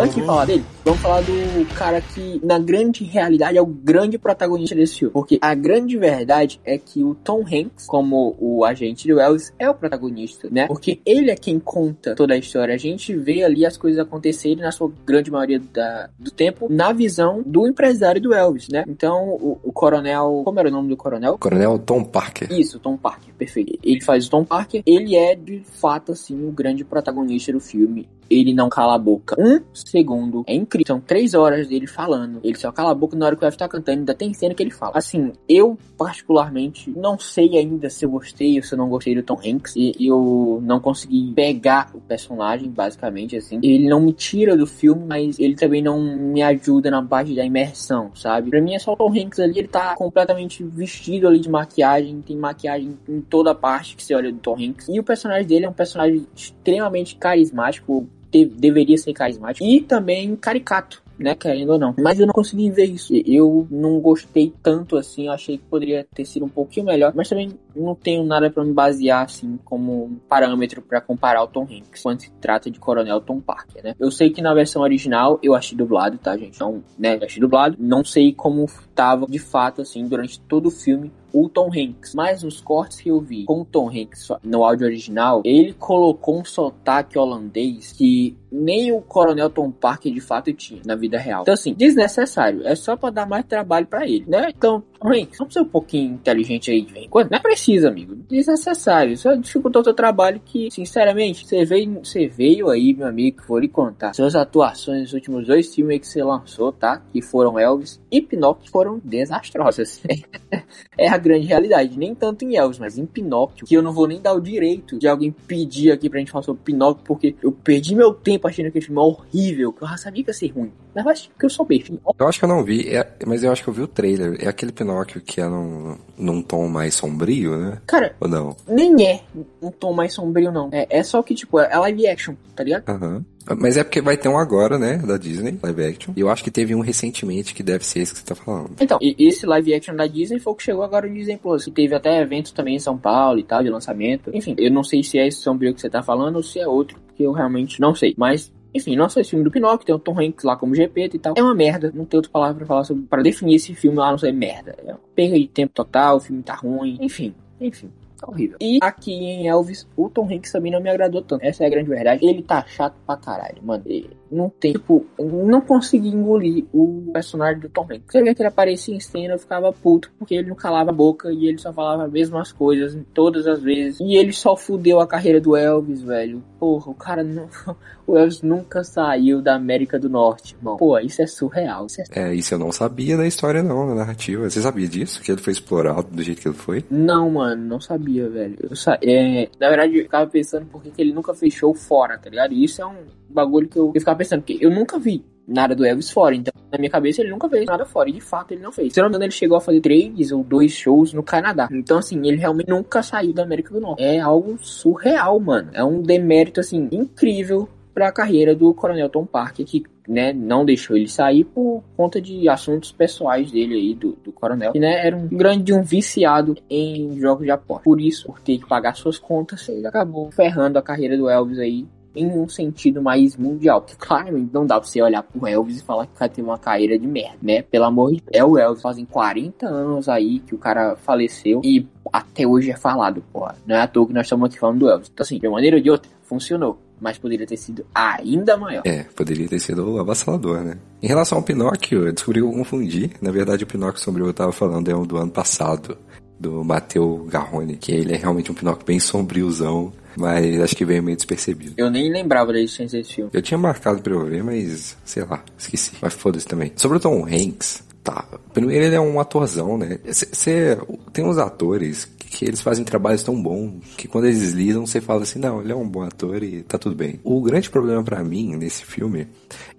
Antes 0.00 0.14
de 0.14 0.22
falar 0.22 0.46
dele, 0.46 0.64
vamos 0.82 1.00
falar 1.00 1.20
do 1.20 1.74
cara 1.74 2.00
que, 2.00 2.40
na 2.42 2.58
grande 2.58 3.04
realidade, 3.04 3.58
é 3.58 3.62
o 3.62 3.66
grande 3.66 4.16
protagonista 4.18 4.74
desse 4.74 5.00
filme. 5.00 5.12
Porque 5.12 5.38
a 5.42 5.54
grande 5.54 5.98
verdade 5.98 6.58
é 6.64 6.78
que 6.78 7.04
o 7.04 7.14
Tom 7.14 7.40
Hanks, 7.40 7.86
como 7.86 8.34
o 8.38 8.64
agente 8.64 9.06
do 9.06 9.16
Wells, 9.16 9.52
é 9.58 9.68
o 9.68 9.74
protagonista, 9.74 10.48
né? 10.50 10.66
Porque 10.66 11.00
ele 11.04 11.30
é 11.30 11.36
quem 11.36 11.58
conta 11.58 12.14
toda 12.14 12.32
a 12.32 12.38
história. 12.38 12.74
A 12.74 12.78
gente 12.78 13.14
vê 13.14 13.44
ali 13.44 13.66
as 13.66 13.76
coisas 13.76 14.00
acontecerem, 14.00 14.62
na 14.62 14.72
sua 14.72 14.90
grande 15.04 15.30
maioria 15.30 15.60
da, 15.72 16.08
do 16.18 16.30
tempo, 16.30 16.68
na 16.70 16.92
visão 16.92 17.42
do 17.44 17.66
empresário 17.68 18.22
do 18.22 18.32
Elvis, 18.32 18.68
né? 18.68 18.84
Então, 18.88 19.28
o, 19.28 19.58
o 19.62 19.72
coronel. 19.72 20.42
Como 20.44 20.58
era 20.58 20.68
o 20.68 20.72
nome 20.72 20.88
do 20.88 20.96
coronel? 20.96 21.36
Coronel 21.38 21.78
Tom 21.78 22.04
Parker. 22.04 22.50
Isso, 22.50 22.78
Tom 22.78 22.96
Parker, 22.96 23.34
perfeito. 23.34 23.78
Ele 23.82 24.00
faz 24.00 24.26
o 24.26 24.30
Tom 24.30 24.44
Parker. 24.44 24.82
Ele 24.86 25.14
é, 25.14 25.34
de 25.34 25.62
fato, 25.80 26.12
assim, 26.12 26.46
o 26.46 26.50
grande 26.50 26.84
protagonista 26.84 27.52
do 27.52 27.60
filme 27.60 28.08
ele 28.40 28.54
não 28.54 28.68
cala 28.68 28.94
a 28.94 28.98
boca 28.98 29.36
um 29.38 29.60
segundo. 29.74 30.44
É 30.46 30.54
incrível. 30.54 30.86
São 30.86 31.00
três 31.00 31.34
horas 31.34 31.68
dele 31.68 31.86
falando. 31.86 32.40
Ele 32.42 32.56
só 32.56 32.72
cala 32.72 32.92
a 32.92 32.94
boca 32.94 33.16
na 33.16 33.26
hora 33.26 33.36
que 33.36 33.44
o 33.44 33.48
F 33.48 33.56
tá 33.56 33.68
cantando. 33.68 34.00
Ainda 34.00 34.14
tem 34.14 34.32
cena 34.32 34.54
que 34.54 34.62
ele 34.62 34.70
fala. 34.70 34.92
Assim, 34.94 35.32
eu, 35.48 35.78
particularmente, 35.96 36.90
não 36.90 37.18
sei 37.18 37.56
ainda 37.58 37.90
se 37.90 38.04
eu 38.04 38.10
gostei 38.10 38.56
ou 38.56 38.62
se 38.62 38.74
eu 38.74 38.78
não 38.78 38.88
gostei 38.88 39.14
do 39.14 39.22
Tom 39.22 39.38
Hanks. 39.44 39.74
E 39.76 39.94
eu 40.00 40.60
não 40.62 40.80
consegui 40.80 41.32
pegar 41.34 41.90
o 41.94 42.00
personagem, 42.00 42.70
basicamente, 42.70 43.36
assim. 43.36 43.58
Ele 43.62 43.88
não 43.88 44.00
me 44.00 44.12
tira 44.12 44.56
do 44.56 44.66
filme, 44.66 45.04
mas 45.06 45.38
ele 45.38 45.54
também 45.54 45.82
não 45.82 46.00
me 46.00 46.42
ajuda 46.42 46.90
na 46.90 47.02
parte 47.02 47.34
da 47.34 47.44
imersão, 47.44 48.10
sabe? 48.14 48.50
Pra 48.50 48.60
mim 48.60 48.74
é 48.74 48.78
só 48.78 48.92
o 48.92 48.96
Tom 48.96 49.10
Hanks 49.10 49.40
ali. 49.40 49.58
Ele 49.58 49.68
tá 49.68 49.94
completamente 49.94 50.62
vestido 50.64 51.28
ali 51.28 51.38
de 51.38 51.50
maquiagem. 51.50 52.22
Tem 52.22 52.36
maquiagem 52.36 52.96
em 53.08 53.20
toda 53.20 53.54
parte 53.54 53.96
que 53.96 54.02
você 54.02 54.14
olha 54.14 54.32
do 54.32 54.38
Tom 54.38 54.56
Hanks. 54.56 54.88
E 54.88 54.98
o 54.98 55.04
personagem 55.04 55.46
dele 55.46 55.66
é 55.66 55.68
um 55.68 55.74
personagem 55.74 56.26
extremamente 56.34 57.16
carismático 57.16 58.08
deveria 58.32 58.96
ser 58.96 59.12
carismático 59.12 59.64
e 59.64 59.80
também 59.80 60.34
caricato 60.36 61.02
né, 61.22 61.34
querendo 61.34 61.72
ou 61.72 61.78
não. 61.78 61.94
Mas 61.98 62.18
eu 62.18 62.26
não 62.26 62.32
consegui 62.32 62.70
ver 62.70 62.86
isso. 62.86 63.14
Eu 63.14 63.66
não 63.70 64.00
gostei 64.00 64.52
tanto 64.62 64.96
assim, 64.96 65.26
eu 65.26 65.32
achei 65.32 65.58
que 65.58 65.64
poderia 65.64 66.06
ter 66.14 66.24
sido 66.24 66.44
um 66.44 66.48
pouquinho 66.48 66.86
melhor, 66.86 67.12
mas 67.14 67.28
também 67.28 67.58
não 67.74 67.94
tenho 67.94 68.24
nada 68.24 68.50
para 68.50 68.64
me 68.64 68.72
basear 68.72 69.24
assim 69.24 69.58
como 69.64 70.20
parâmetro 70.28 70.82
para 70.82 71.00
comparar 71.00 71.42
o 71.42 71.46
Tom 71.46 71.62
Hanks 71.62 72.02
quando 72.02 72.20
se 72.20 72.30
trata 72.40 72.70
de 72.70 72.78
Coronel 72.78 73.20
Tom 73.20 73.40
Parker, 73.40 73.82
né? 73.82 73.94
Eu 73.98 74.10
sei 74.10 74.30
que 74.30 74.42
na 74.42 74.52
versão 74.52 74.82
original 74.82 75.38
eu 75.42 75.54
achei 75.54 75.76
dublado, 75.76 76.18
tá, 76.18 76.36
gente? 76.36 76.56
Então, 76.56 76.82
né, 76.98 77.18
achei 77.22 77.40
dublado. 77.40 77.76
Não 77.78 78.04
sei 78.04 78.32
como 78.32 78.66
tava 78.94 79.26
de 79.26 79.38
fato 79.38 79.82
assim 79.82 80.06
durante 80.06 80.40
todo 80.40 80.66
o 80.66 80.70
filme 80.70 81.10
o 81.32 81.48
Tom 81.48 81.70
Hanks. 81.74 82.14
Mas 82.14 82.42
nos 82.42 82.60
cortes 82.60 83.00
que 83.00 83.08
eu 83.08 83.20
vi 83.20 83.44
com 83.44 83.62
o 83.62 83.64
Tom 83.64 83.88
Hanks 83.88 84.28
no 84.42 84.64
áudio 84.64 84.86
original, 84.86 85.42
ele 85.44 85.72
colocou 85.72 86.40
um 86.40 86.44
sotaque 86.44 87.18
holandês 87.18 87.92
que 87.92 88.36
nem 88.52 88.92
o 88.92 89.00
Coronel 89.00 89.48
Tom 89.48 89.70
Parker 89.70 90.12
de 90.12 90.20
fato 90.20 90.52
tinha 90.52 90.82
na 90.84 90.94
vida 90.94 91.18
real. 91.18 91.42
Então, 91.42 91.54
assim, 91.54 91.72
desnecessário. 91.72 92.66
É 92.66 92.74
só 92.74 92.96
para 92.96 93.10
dar 93.10 93.26
mais 93.26 93.46
trabalho 93.46 93.86
para 93.86 94.06
ele, 94.06 94.24
né? 94.28 94.50
Então, 94.54 94.82
Hanks, 95.02 95.38
vamos 95.38 95.54
ser 95.54 95.60
um 95.60 95.68
pouquinho 95.68 96.14
inteligente 96.14 96.70
aí 96.70 96.82
de 96.82 96.92
vez 96.92 97.06
em 97.06 97.08
quando. 97.08 97.30
Não 97.30 97.38
é 97.38 97.40
preciso, 97.40 97.88
amigo. 97.88 98.14
Desnecessário. 98.28 99.16
Só 99.16 99.34
dificultou 99.34 99.80
o 99.80 99.84
seu 99.84 99.94
trabalho 99.94 100.40
que, 100.44 100.70
sinceramente, 100.70 101.46
você 101.46 101.64
veio, 101.64 102.04
você 102.04 102.28
veio 102.28 102.68
aí, 102.68 102.92
meu 102.94 103.06
amigo, 103.06 103.40
que 103.40 103.48
vou 103.48 103.58
lhe 103.58 103.68
contar. 103.68 104.14
Suas 104.14 104.34
atuações 104.34 105.00
nos 105.00 105.12
últimos 105.14 105.46
dois 105.46 105.74
filmes 105.74 106.00
que 106.00 106.06
você 106.06 106.22
lançou, 106.22 106.72
tá? 106.72 107.02
Que 107.12 107.22
foram 107.22 107.58
Elvis 107.58 108.00
e 108.10 108.20
Pinóquio, 108.20 108.70
foram 108.70 109.00
desastrosas. 109.02 110.02
é 110.98 111.08
a 111.08 111.18
grande 111.22 111.46
realidade. 111.46 111.98
Nem 111.98 112.14
tanto 112.14 112.44
em 112.44 112.56
Elvis, 112.56 112.78
mas 112.78 112.98
em 112.98 113.06
Pinóquio, 113.06 113.66
que 113.66 113.74
eu 113.74 113.82
não 113.82 113.92
vou 113.92 114.06
nem 114.06 114.20
dar 114.20 114.32
o 114.34 114.40
direito 114.40 114.98
de 114.98 115.08
alguém 115.08 115.30
pedir 115.30 115.90
aqui 115.90 116.10
pra 116.10 116.18
gente 116.18 116.30
falar 116.30 116.44
sobre 116.44 116.62
Pinóquio, 116.62 117.04
porque 117.04 117.34
eu 117.42 117.52
perdi 117.52 117.94
meu 117.94 118.12
tempo 118.12 118.46
achando 118.46 118.66
aquele 118.66 118.84
filme 118.84 119.00
horrível, 119.00 119.72
que 119.72 119.82
eu 119.82 119.88
já 119.88 119.96
sabia 119.96 120.22
que 120.24 120.30
ia 120.30 120.34
ser 120.34 120.48
ruim. 120.48 120.72
Mas 120.94 121.06
acho 121.06 121.30
que 121.38 121.46
eu 121.46 121.50
sou 121.50 121.64
bem. 121.64 121.82
Eu 122.18 122.28
acho 122.28 122.38
que 122.38 122.44
eu 122.44 122.48
não 122.48 122.62
vi, 122.64 122.88
é, 122.88 123.08
mas 123.26 123.42
eu 123.42 123.50
acho 123.50 123.62
que 123.62 123.68
eu 123.68 123.74
vi 123.74 123.82
o 123.82 123.86
trailer. 123.86 124.36
É 124.40 124.48
aquele 124.48 124.72
Pinóquio 124.72 125.20
que 125.20 125.40
é 125.40 125.48
num, 125.48 125.96
num 126.18 126.42
tom 126.42 126.68
mais 126.68 126.94
sombrio, 126.94 127.56
né? 127.56 127.80
Cara, 127.86 128.14
Ou 128.20 128.28
não? 128.28 128.56
nem 128.68 129.06
é 129.06 129.20
um 129.62 129.70
tom 129.70 129.92
mais 129.92 130.12
sombrio, 130.12 130.52
não. 130.52 130.68
É, 130.72 130.86
é 130.90 131.02
só 131.02 131.22
que, 131.22 131.34
tipo, 131.34 131.58
é 131.58 131.78
live 131.78 132.06
action, 132.06 132.34
tá 132.54 132.62
ligado? 132.62 132.88
Aham. 132.88 133.24
Mas 133.58 133.76
é 133.76 133.84
porque 133.84 134.00
vai 134.00 134.16
ter 134.16 134.28
um 134.28 134.38
agora, 134.38 134.78
né, 134.78 134.98
da 134.98 135.16
Disney, 135.16 135.58
live 135.62 135.84
action. 135.84 136.14
E 136.16 136.20
eu 136.20 136.28
acho 136.28 136.44
que 136.44 136.50
teve 136.50 136.74
um 136.74 136.80
recentemente 136.80 137.54
que 137.54 137.62
deve 137.62 137.84
ser 137.84 138.00
esse 138.00 138.12
que 138.12 138.20
você 138.20 138.26
tá 138.26 138.34
falando. 138.34 138.70
Então, 138.80 138.98
e 139.00 139.14
esse 139.18 139.46
live 139.46 139.74
action 139.74 139.94
da 139.94 140.06
Disney 140.06 140.38
foi 140.38 140.52
o 140.52 140.56
que 140.56 140.62
chegou 140.62 140.82
agora 140.82 141.08
no 141.08 141.14
Disney 141.14 141.36
Plus. 141.36 141.66
E 141.66 141.70
teve 141.70 141.94
até 141.94 142.20
eventos 142.20 142.52
também 142.52 142.76
em 142.76 142.80
São 142.80 142.96
Paulo 142.96 143.38
e 143.38 143.42
tal, 143.42 143.62
de 143.62 143.70
lançamento. 143.70 144.30
Enfim, 144.32 144.54
eu 144.58 144.70
não 144.70 144.84
sei 144.84 145.02
se 145.02 145.18
é 145.18 145.26
esse 145.26 145.38
sombrio 145.38 145.74
que 145.74 145.80
você 145.80 145.90
tá 145.90 146.02
falando 146.02 146.36
ou 146.36 146.42
se 146.42 146.58
é 146.58 146.66
outro, 146.66 146.98
porque 147.06 147.24
eu 147.24 147.32
realmente 147.32 147.80
não 147.80 147.94
sei. 147.94 148.14
Mas 148.16 148.52
enfim, 148.74 148.96
só 149.08 149.20
esse 149.20 149.30
filme 149.30 149.44
do 149.44 149.50
Pinóquio, 149.50 149.86
tem 149.86 149.94
o 149.94 149.98
Tom 149.98 150.18
Hanks 150.18 150.44
lá 150.44 150.56
como 150.56 150.74
GP 150.74 151.10
e 151.12 151.18
tal. 151.18 151.34
É 151.36 151.42
uma 151.42 151.54
merda, 151.54 151.92
não 151.94 152.06
tem 152.06 152.16
outra 152.16 152.32
palavra 152.32 152.56
pra 152.56 152.66
falar 152.66 152.84
sobre, 152.84 153.02
para 153.04 153.22
definir 153.22 153.56
esse 153.56 153.74
filme 153.74 153.98
lá, 153.98 154.10
não 154.10 154.18
sei, 154.18 154.32
merda. 154.32 154.74
É 154.78 154.92
uma 154.92 155.00
perda 155.14 155.38
de 155.38 155.46
tempo 155.46 155.74
total, 155.74 156.16
o 156.16 156.20
filme 156.20 156.42
tá 156.42 156.54
ruim, 156.54 156.96
enfim, 157.00 157.34
enfim. 157.60 157.90
Tá 158.22 158.30
horrível. 158.30 158.56
E 158.60 158.78
aqui 158.80 159.12
em 159.12 159.48
Elvis, 159.48 159.86
o 159.96 160.08
Tom 160.08 160.32
Hanks 160.32 160.52
também 160.52 160.70
não 160.70 160.80
me 160.80 160.88
agradou 160.88 161.22
tanto. 161.22 161.44
Essa 161.44 161.64
é 161.64 161.66
a 161.66 161.70
grande 161.70 161.88
verdade. 161.88 162.24
Ele 162.24 162.42
tá 162.42 162.64
chato 162.66 162.94
pra 163.04 163.16
caralho, 163.16 163.62
mano. 163.62 163.82
Ele 163.84 164.16
não 164.32 164.48
tem, 164.48 164.72
tipo, 164.72 165.06
não 165.18 165.60
consegui 165.60 166.08
engolir 166.08 166.64
o 166.72 167.10
personagem 167.12 167.60
do 167.60 167.68
Tom 167.68 167.82
Hanks. 167.82 168.06
Você 168.08 168.22
vê 168.22 168.34
que 168.34 168.42
ele 168.42 168.48
aparecia 168.48 168.94
em 168.94 169.00
cena, 169.00 169.34
eu 169.34 169.38
ficava 169.38 169.72
puto, 169.72 170.10
porque 170.18 170.34
ele 170.34 170.48
não 170.48 170.56
calava 170.56 170.90
a 170.90 170.94
boca 170.94 171.30
e 171.30 171.46
ele 171.46 171.58
só 171.58 171.72
falava 171.72 172.04
as 172.04 172.10
mesmas 172.10 172.50
coisas 172.50 172.98
todas 173.12 173.46
as 173.46 173.60
vezes. 173.62 174.00
E 174.00 174.16
ele 174.16 174.32
só 174.32 174.56
fudeu 174.56 175.00
a 175.00 175.06
carreira 175.06 175.40
do 175.40 175.54
Elvis, 175.54 176.02
velho. 176.02 176.42
Porra, 176.58 176.90
o 176.90 176.94
cara 176.94 177.22
não. 177.22 177.48
O 178.04 178.18
Elvis 178.18 178.42
nunca 178.42 178.82
saiu 178.82 179.40
da 179.40 179.54
América 179.54 179.96
do 179.96 180.10
Norte, 180.10 180.56
irmão. 180.56 180.76
Pô, 180.76 180.98
isso 180.98 181.22
é 181.22 181.26
surreal. 181.26 181.86
Isso 181.86 182.02
é... 182.02 182.30
É, 182.30 182.34
isso 182.34 182.52
eu 182.52 182.58
não 182.58 182.72
sabia 182.72 183.16
da 183.16 183.24
história, 183.24 183.62
não, 183.62 183.86
da 183.86 183.94
narrativa. 183.94 184.50
Você 184.50 184.60
sabia 184.60 184.88
disso? 184.88 185.22
Que 185.22 185.30
ele 185.30 185.40
foi 185.40 185.52
explorado 185.52 186.08
do 186.10 186.20
jeito 186.20 186.42
que 186.42 186.48
ele 186.48 186.56
foi? 186.56 186.84
Não, 186.90 187.30
mano, 187.30 187.64
não 187.64 187.80
sabia, 187.80 188.28
velho. 188.28 188.56
Eu 188.60 188.74
sa... 188.74 188.98
é... 189.00 189.48
Na 189.58 189.68
verdade, 189.68 189.98
eu 189.98 190.02
ficava 190.02 190.28
pensando 190.28 190.66
por 190.66 190.82
que 190.82 190.90
ele 191.00 191.12
nunca 191.12 191.32
fechou 191.32 191.72
fora, 191.74 192.18
tá 192.18 192.28
ligado? 192.28 192.52
E 192.52 192.64
isso 192.64 192.82
é 192.82 192.86
um 192.86 192.96
bagulho 193.32 193.68
que 193.68 193.78
eu, 193.78 193.92
eu 193.94 194.00
ficava 194.00 194.18
pensando, 194.18 194.40
porque 194.40 194.58
eu 194.60 194.70
nunca 194.70 194.98
vi 194.98 195.24
nada 195.46 195.74
do 195.74 195.84
Elvis 195.84 196.10
fora. 196.10 196.34
Então, 196.34 196.52
na 196.70 196.78
minha 196.78 196.90
cabeça, 196.90 197.20
ele 197.20 197.30
nunca 197.30 197.48
fez 197.48 197.66
nada 197.66 197.84
fora. 197.84 198.08
E 198.08 198.12
de 198.12 198.20
fato, 198.20 198.52
ele 198.52 198.62
não 198.62 198.72
fez. 198.72 198.92
Se 198.92 199.00
não 199.00 199.08
me 199.08 199.10
engano, 199.10 199.24
ele 199.24 199.32
chegou 199.32 199.56
a 199.56 199.60
fazer 199.60 199.80
três 199.80 200.32
ou 200.32 200.42
dois 200.42 200.72
shows 200.72 201.12
no 201.12 201.22
Canadá. 201.22 201.68
Então, 201.70 201.98
assim, 201.98 202.18
ele 202.26 202.36
realmente 202.36 202.68
nunca 202.68 203.02
saiu 203.02 203.32
da 203.32 203.42
América 203.42 203.72
do 203.72 203.80
Norte. 203.80 204.02
É 204.02 204.20
algo 204.20 204.56
surreal, 204.60 205.38
mano. 205.40 205.70
É 205.72 205.84
um 205.84 206.02
demérito, 206.02 206.60
assim, 206.60 206.88
incrível 206.90 207.68
para 207.92 208.08
a 208.08 208.12
carreira 208.12 208.54
do 208.54 208.72
Coronel 208.72 209.08
Tom 209.10 209.26
Parker, 209.26 209.66
que 209.66 209.84
né, 210.08 210.32
não 210.32 210.64
deixou 210.64 210.96
ele 210.96 211.08
sair 211.08 211.44
por 211.44 211.82
conta 211.96 212.20
de 212.20 212.48
assuntos 212.48 212.90
pessoais 212.90 213.50
dele 213.50 213.74
aí, 213.74 213.94
do, 213.94 214.12
do 214.24 214.32
coronel, 214.32 214.72
que 214.72 214.80
né, 214.80 215.06
era 215.06 215.16
um 215.16 215.28
grande 215.28 215.72
um 215.72 215.82
viciado 215.82 216.56
em 216.68 217.18
jogos 217.20 217.44
de 217.44 217.50
aposta. 217.50 217.84
Por 217.84 218.00
isso, 218.00 218.26
por 218.26 218.40
ter 218.40 218.58
que 218.58 218.66
pagar 218.66 218.94
suas 218.94 219.18
contas, 219.18 219.68
ele 219.68 219.86
acabou 219.86 220.30
ferrando 220.32 220.78
a 220.78 220.82
carreira 220.82 221.16
do 221.16 221.28
Elvis 221.28 221.58
aí 221.58 221.86
em 222.14 222.26
um 222.26 222.48
sentido 222.48 223.02
mais 223.02 223.36
mundial. 223.36 223.80
Porque 223.80 223.96
claramente 223.96 224.50
não 224.52 224.66
dá 224.66 224.78
pra 224.78 224.88
você 224.88 225.02
olhar 225.02 225.22
pro 225.22 225.46
Elvis 225.46 225.80
e 225.80 225.84
falar 225.84 226.06
que 226.06 226.12
o 226.12 226.16
cara 226.16 226.30
teve 226.30 226.48
uma 226.48 226.58
carreira 226.58 226.98
de 226.98 227.06
merda, 227.06 227.38
né? 227.42 227.62
Pelo 227.62 227.84
amor 227.84 228.12
de 228.12 228.20
Deus. 228.20 228.30
É 228.32 228.44
o 228.44 228.58
Elvis, 228.58 228.82
fazem 228.82 229.04
40 229.04 229.66
anos 229.66 230.08
aí 230.08 230.40
que 230.40 230.54
o 230.54 230.58
cara 230.58 230.96
faleceu 230.96 231.60
e 231.64 231.86
até 232.12 232.46
hoje 232.46 232.70
é 232.70 232.76
falado, 232.76 233.22
porra. 233.32 233.56
Não 233.66 233.76
é 233.76 233.80
à 233.80 233.86
toa 233.86 234.06
que 234.06 234.12
nós 234.12 234.26
estamos 234.26 234.46
aqui 234.46 234.58
falando 234.58 234.80
do 234.80 234.88
Elvis. 234.88 235.10
Então 235.12 235.24
assim, 235.24 235.38
de 235.38 235.46
uma 235.46 235.54
maneira 235.54 235.76
ou 235.76 235.82
de 235.82 235.90
outra, 235.90 236.10
funcionou. 236.22 236.78
Mas 237.00 237.18
poderia 237.18 237.46
ter 237.46 237.56
sido 237.56 237.84
ainda 237.92 238.56
maior. 238.56 238.82
É, 238.86 239.02
poderia 239.16 239.48
ter 239.48 239.58
sido 239.58 239.98
avassalador, 239.98 240.60
né? 240.60 240.78
Em 241.02 241.08
relação 241.08 241.38
ao 241.38 241.44
Pinóquio, 241.44 242.06
eu 242.06 242.12
descobri 242.12 242.40
que 242.40 242.46
eu 242.46 242.52
confundi. 242.52 243.10
Na 243.20 243.32
verdade, 243.32 243.64
o 243.64 243.66
Pinóquio 243.66 244.00
sobre 244.00 244.22
o 244.22 244.26
eu 244.26 244.32
tava 244.32 244.52
falando 244.52 244.88
é 244.88 244.94
um 244.94 245.04
do 245.04 245.16
ano 245.16 245.32
passado, 245.32 245.98
do 246.38 246.64
Matteo 246.64 247.24
Garrone, 247.24 247.76
que 247.76 247.90
ele 247.90 248.14
é 248.14 248.16
realmente 248.16 248.52
um 248.52 248.54
Pinóquio 248.54 248.86
bem 248.86 249.00
sombriozão, 249.00 249.92
mas 250.16 250.60
acho 250.60 250.76
que 250.76 250.84
veio 250.84 251.02
meio 251.02 251.16
despercebido. 251.16 251.74
Eu 251.76 251.90
nem 251.90 252.10
lembrava 252.10 252.52
da 252.52 252.60
existência 252.60 252.98
desse 252.98 253.14
filme. 253.14 253.30
Eu 253.32 253.42
tinha 253.42 253.58
marcado 253.58 254.02
pra 254.02 254.12
eu 254.12 254.24
ver, 254.24 254.42
mas 254.42 254.96
sei 255.04 255.24
lá, 255.24 255.42
esqueci. 255.56 255.92
Mas 256.00 256.14
foda-se 256.14 256.46
também. 256.46 256.72
Sobre 256.76 256.98
o 256.98 257.00
Tom 257.00 257.26
Hanks, 257.26 257.82
tá. 258.02 258.24
Primeiro 258.52 258.84
ele 258.84 258.94
é 258.94 259.00
um 259.00 259.20
atorzão, 259.20 259.78
né? 259.78 259.98
Você 260.04 260.78
tem 261.12 261.24
uns 261.24 261.38
atores 261.38 262.04
que 262.32 262.44
eles 262.44 262.62
fazem 262.62 262.84
trabalhos 262.84 263.22
tão 263.22 263.40
bons 263.40 263.74
que 263.96 264.08
quando 264.08 264.26
eles 264.26 264.52
lidam 264.52 264.86
você 264.86 265.00
fala 265.00 265.22
assim, 265.22 265.38
não, 265.38 265.60
ele 265.60 265.72
é 265.72 265.76
um 265.76 265.88
bom 265.88 266.02
ator 266.02 266.42
e 266.42 266.62
tá 266.62 266.78
tudo 266.78 266.96
bem. 266.96 267.20
O 267.22 267.42
grande 267.42 267.70
problema 267.70 268.02
para 268.02 268.24
mim 268.24 268.56
nesse 268.56 268.84
filme 268.84 269.28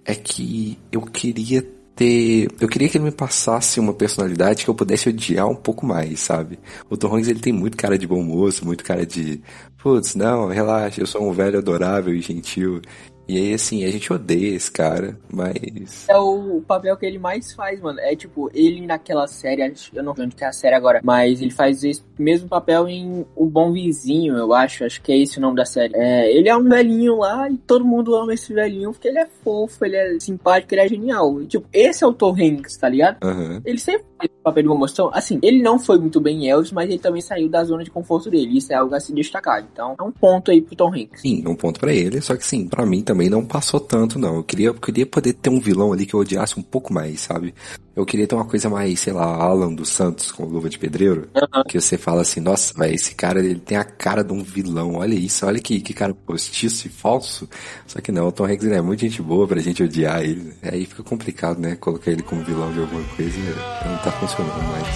é 0.04 0.14
que 0.14 0.78
eu 0.92 1.02
queria 1.02 1.62
ter. 1.94 2.48
Eu 2.60 2.68
queria 2.68 2.88
que 2.88 2.96
ele 2.96 3.04
me 3.04 3.10
passasse 3.10 3.80
uma 3.80 3.92
personalidade 3.92 4.64
que 4.64 4.70
eu 4.70 4.74
pudesse 4.74 5.08
odiar 5.08 5.48
um 5.48 5.54
pouco 5.54 5.86
mais, 5.86 6.20
sabe? 6.20 6.58
O 6.88 6.96
Tom 6.96 7.14
Hanks 7.14 7.28
ele 7.28 7.40
tem 7.40 7.52
muito 7.52 7.76
cara 7.76 7.98
de 7.98 8.06
bom 8.06 8.22
moço, 8.22 8.64
muito 8.64 8.84
cara 8.84 9.04
de. 9.04 9.40
Putz, 9.84 10.14
não, 10.14 10.46
relaxa, 10.46 11.02
eu 11.02 11.06
sou 11.06 11.28
um 11.28 11.30
velho 11.30 11.58
adorável 11.58 12.14
e 12.14 12.20
gentil. 12.22 12.80
E 13.28 13.36
aí, 13.36 13.52
assim, 13.52 13.84
a 13.84 13.90
gente 13.90 14.10
odeia 14.10 14.54
esse 14.54 14.70
cara, 14.70 15.18
mas. 15.30 16.08
É 16.08 16.16
o 16.16 16.62
papel 16.66 16.96
que 16.96 17.04
ele 17.04 17.18
mais 17.18 17.52
faz, 17.52 17.80
mano. 17.80 18.00
É 18.00 18.16
tipo, 18.16 18.50
ele 18.54 18.86
naquela 18.86 19.26
série, 19.26 19.62
eu 19.92 20.02
não 20.02 20.14
sei 20.14 20.24
onde 20.24 20.36
que 20.36 20.44
é 20.44 20.46
a 20.46 20.52
série 20.52 20.74
agora, 20.74 21.00
mas 21.02 21.42
ele 21.42 21.50
faz 21.50 21.84
esse 21.84 22.02
mesmo 22.18 22.48
papel 22.48 22.88
em 22.88 23.26
O 23.36 23.44
Bom 23.44 23.72
Vizinho, 23.72 24.36
eu 24.36 24.54
acho. 24.54 24.84
Acho 24.84 25.02
que 25.02 25.12
é 25.12 25.18
esse 25.18 25.36
o 25.36 25.40
nome 25.40 25.56
da 25.56 25.66
série. 25.66 25.94
É, 25.94 26.34
ele 26.34 26.48
é 26.48 26.56
um 26.56 26.66
velhinho 26.66 27.16
lá 27.18 27.48
e 27.50 27.56
todo 27.58 27.84
mundo 27.84 28.14
ama 28.14 28.32
esse 28.32 28.54
velhinho 28.54 28.90
porque 28.90 29.08
ele 29.08 29.18
é 29.18 29.26
fofo, 29.42 29.84
ele 29.84 29.96
é 29.96 30.18
simpático, 30.18 30.74
ele 30.74 30.82
é 30.82 30.88
genial. 30.88 31.42
E, 31.42 31.46
tipo, 31.46 31.66
esse 31.72 32.04
é 32.04 32.06
o 32.06 32.12
Tom 32.12 32.34
Hanks, 32.34 32.76
tá 32.76 32.88
ligado? 32.88 33.22
Uhum. 33.22 33.60
Ele 33.64 33.78
sempre 33.78 34.06
papel 34.28 34.62
de 34.62 34.68
uma 34.68 34.76
emoção. 34.76 35.10
Assim, 35.12 35.38
ele 35.42 35.62
não 35.62 35.78
foi 35.78 35.98
muito 35.98 36.20
bem 36.20 36.44
em 36.44 36.50
Elvis, 36.50 36.72
mas 36.72 36.88
ele 36.88 36.98
também 36.98 37.20
saiu 37.20 37.48
da 37.48 37.64
zona 37.64 37.84
de 37.84 37.90
conforto 37.90 38.30
dele. 38.30 38.58
Isso 38.58 38.72
é 38.72 38.76
algo 38.76 38.94
a 38.94 39.00
se 39.00 39.12
destacar. 39.12 39.66
Então, 39.72 39.94
é 39.98 40.02
um 40.02 40.12
ponto 40.12 40.50
aí 40.50 40.60
pro 40.60 40.76
Tom 40.76 40.92
Hanks. 40.94 41.20
Sim, 41.20 41.44
um 41.46 41.54
ponto 41.54 41.80
para 41.80 41.92
ele, 41.92 42.20
só 42.20 42.36
que 42.36 42.46
sim, 42.46 42.66
para 42.66 42.86
mim 42.86 43.02
também 43.02 43.28
não 43.28 43.44
passou 43.44 43.80
tanto, 43.80 44.18
não. 44.18 44.36
Eu 44.36 44.44
queria, 44.44 44.68
eu 44.68 44.74
queria 44.74 45.06
poder 45.06 45.32
ter 45.34 45.50
um 45.50 45.60
vilão 45.60 45.92
ali 45.92 46.06
que 46.06 46.14
eu 46.14 46.20
odiasse 46.20 46.58
um 46.58 46.62
pouco 46.62 46.92
mais, 46.92 47.20
sabe? 47.20 47.54
Eu 47.96 48.04
queria 48.04 48.26
ter 48.26 48.34
uma 48.34 48.44
coisa 48.44 48.68
mais, 48.68 48.98
sei 48.98 49.12
lá, 49.12 49.24
Alan 49.24 49.72
dos 49.72 49.88
Santos 49.88 50.32
com 50.32 50.44
luva 50.44 50.68
de 50.68 50.78
pedreiro. 50.78 51.28
Uhum. 51.34 51.62
Que 51.68 51.80
você 51.80 51.96
fala 51.96 52.22
assim, 52.22 52.40
nossa, 52.40 52.74
velho, 52.74 52.92
esse 52.92 53.14
cara 53.14 53.38
ele 53.38 53.60
tem 53.60 53.78
a 53.78 53.84
cara 53.84 54.24
de 54.24 54.32
um 54.32 54.42
vilão. 54.42 54.96
Olha 54.96 55.14
isso, 55.14 55.46
olha 55.46 55.60
que, 55.60 55.80
que 55.80 55.94
cara 55.94 56.12
postiço 56.12 56.88
e 56.88 56.90
falso. 56.90 57.48
Só 57.86 58.00
que 58.00 58.10
não, 58.10 58.26
o 58.26 58.32
Tom 58.32 58.46
Hanks 58.46 58.66
é 58.66 58.82
muito 58.82 59.00
gente 59.00 59.22
boa 59.22 59.46
pra 59.46 59.60
gente 59.60 59.84
odiar 59.84 60.22
ele. 60.22 60.52
Aí 60.62 60.84
fica 60.86 61.04
complicado, 61.04 61.60
né? 61.60 61.76
Colocar 61.76 62.10
ele 62.10 62.22
como 62.22 62.42
vilão 62.42 62.72
de 62.72 62.80
alguma 62.80 63.04
coisa 63.16 63.38
não 63.86 63.98
tá 63.98 64.10
funcionando 64.20 64.62
mais. 64.64 64.86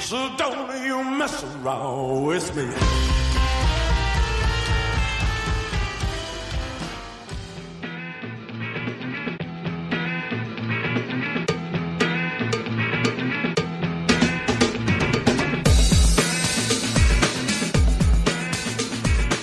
So 0.00 0.30
don't 0.36 0.84
you 0.86 1.04
mess 1.04 1.44
around 1.64 2.24
with 2.24 2.54
me. 2.54 3.17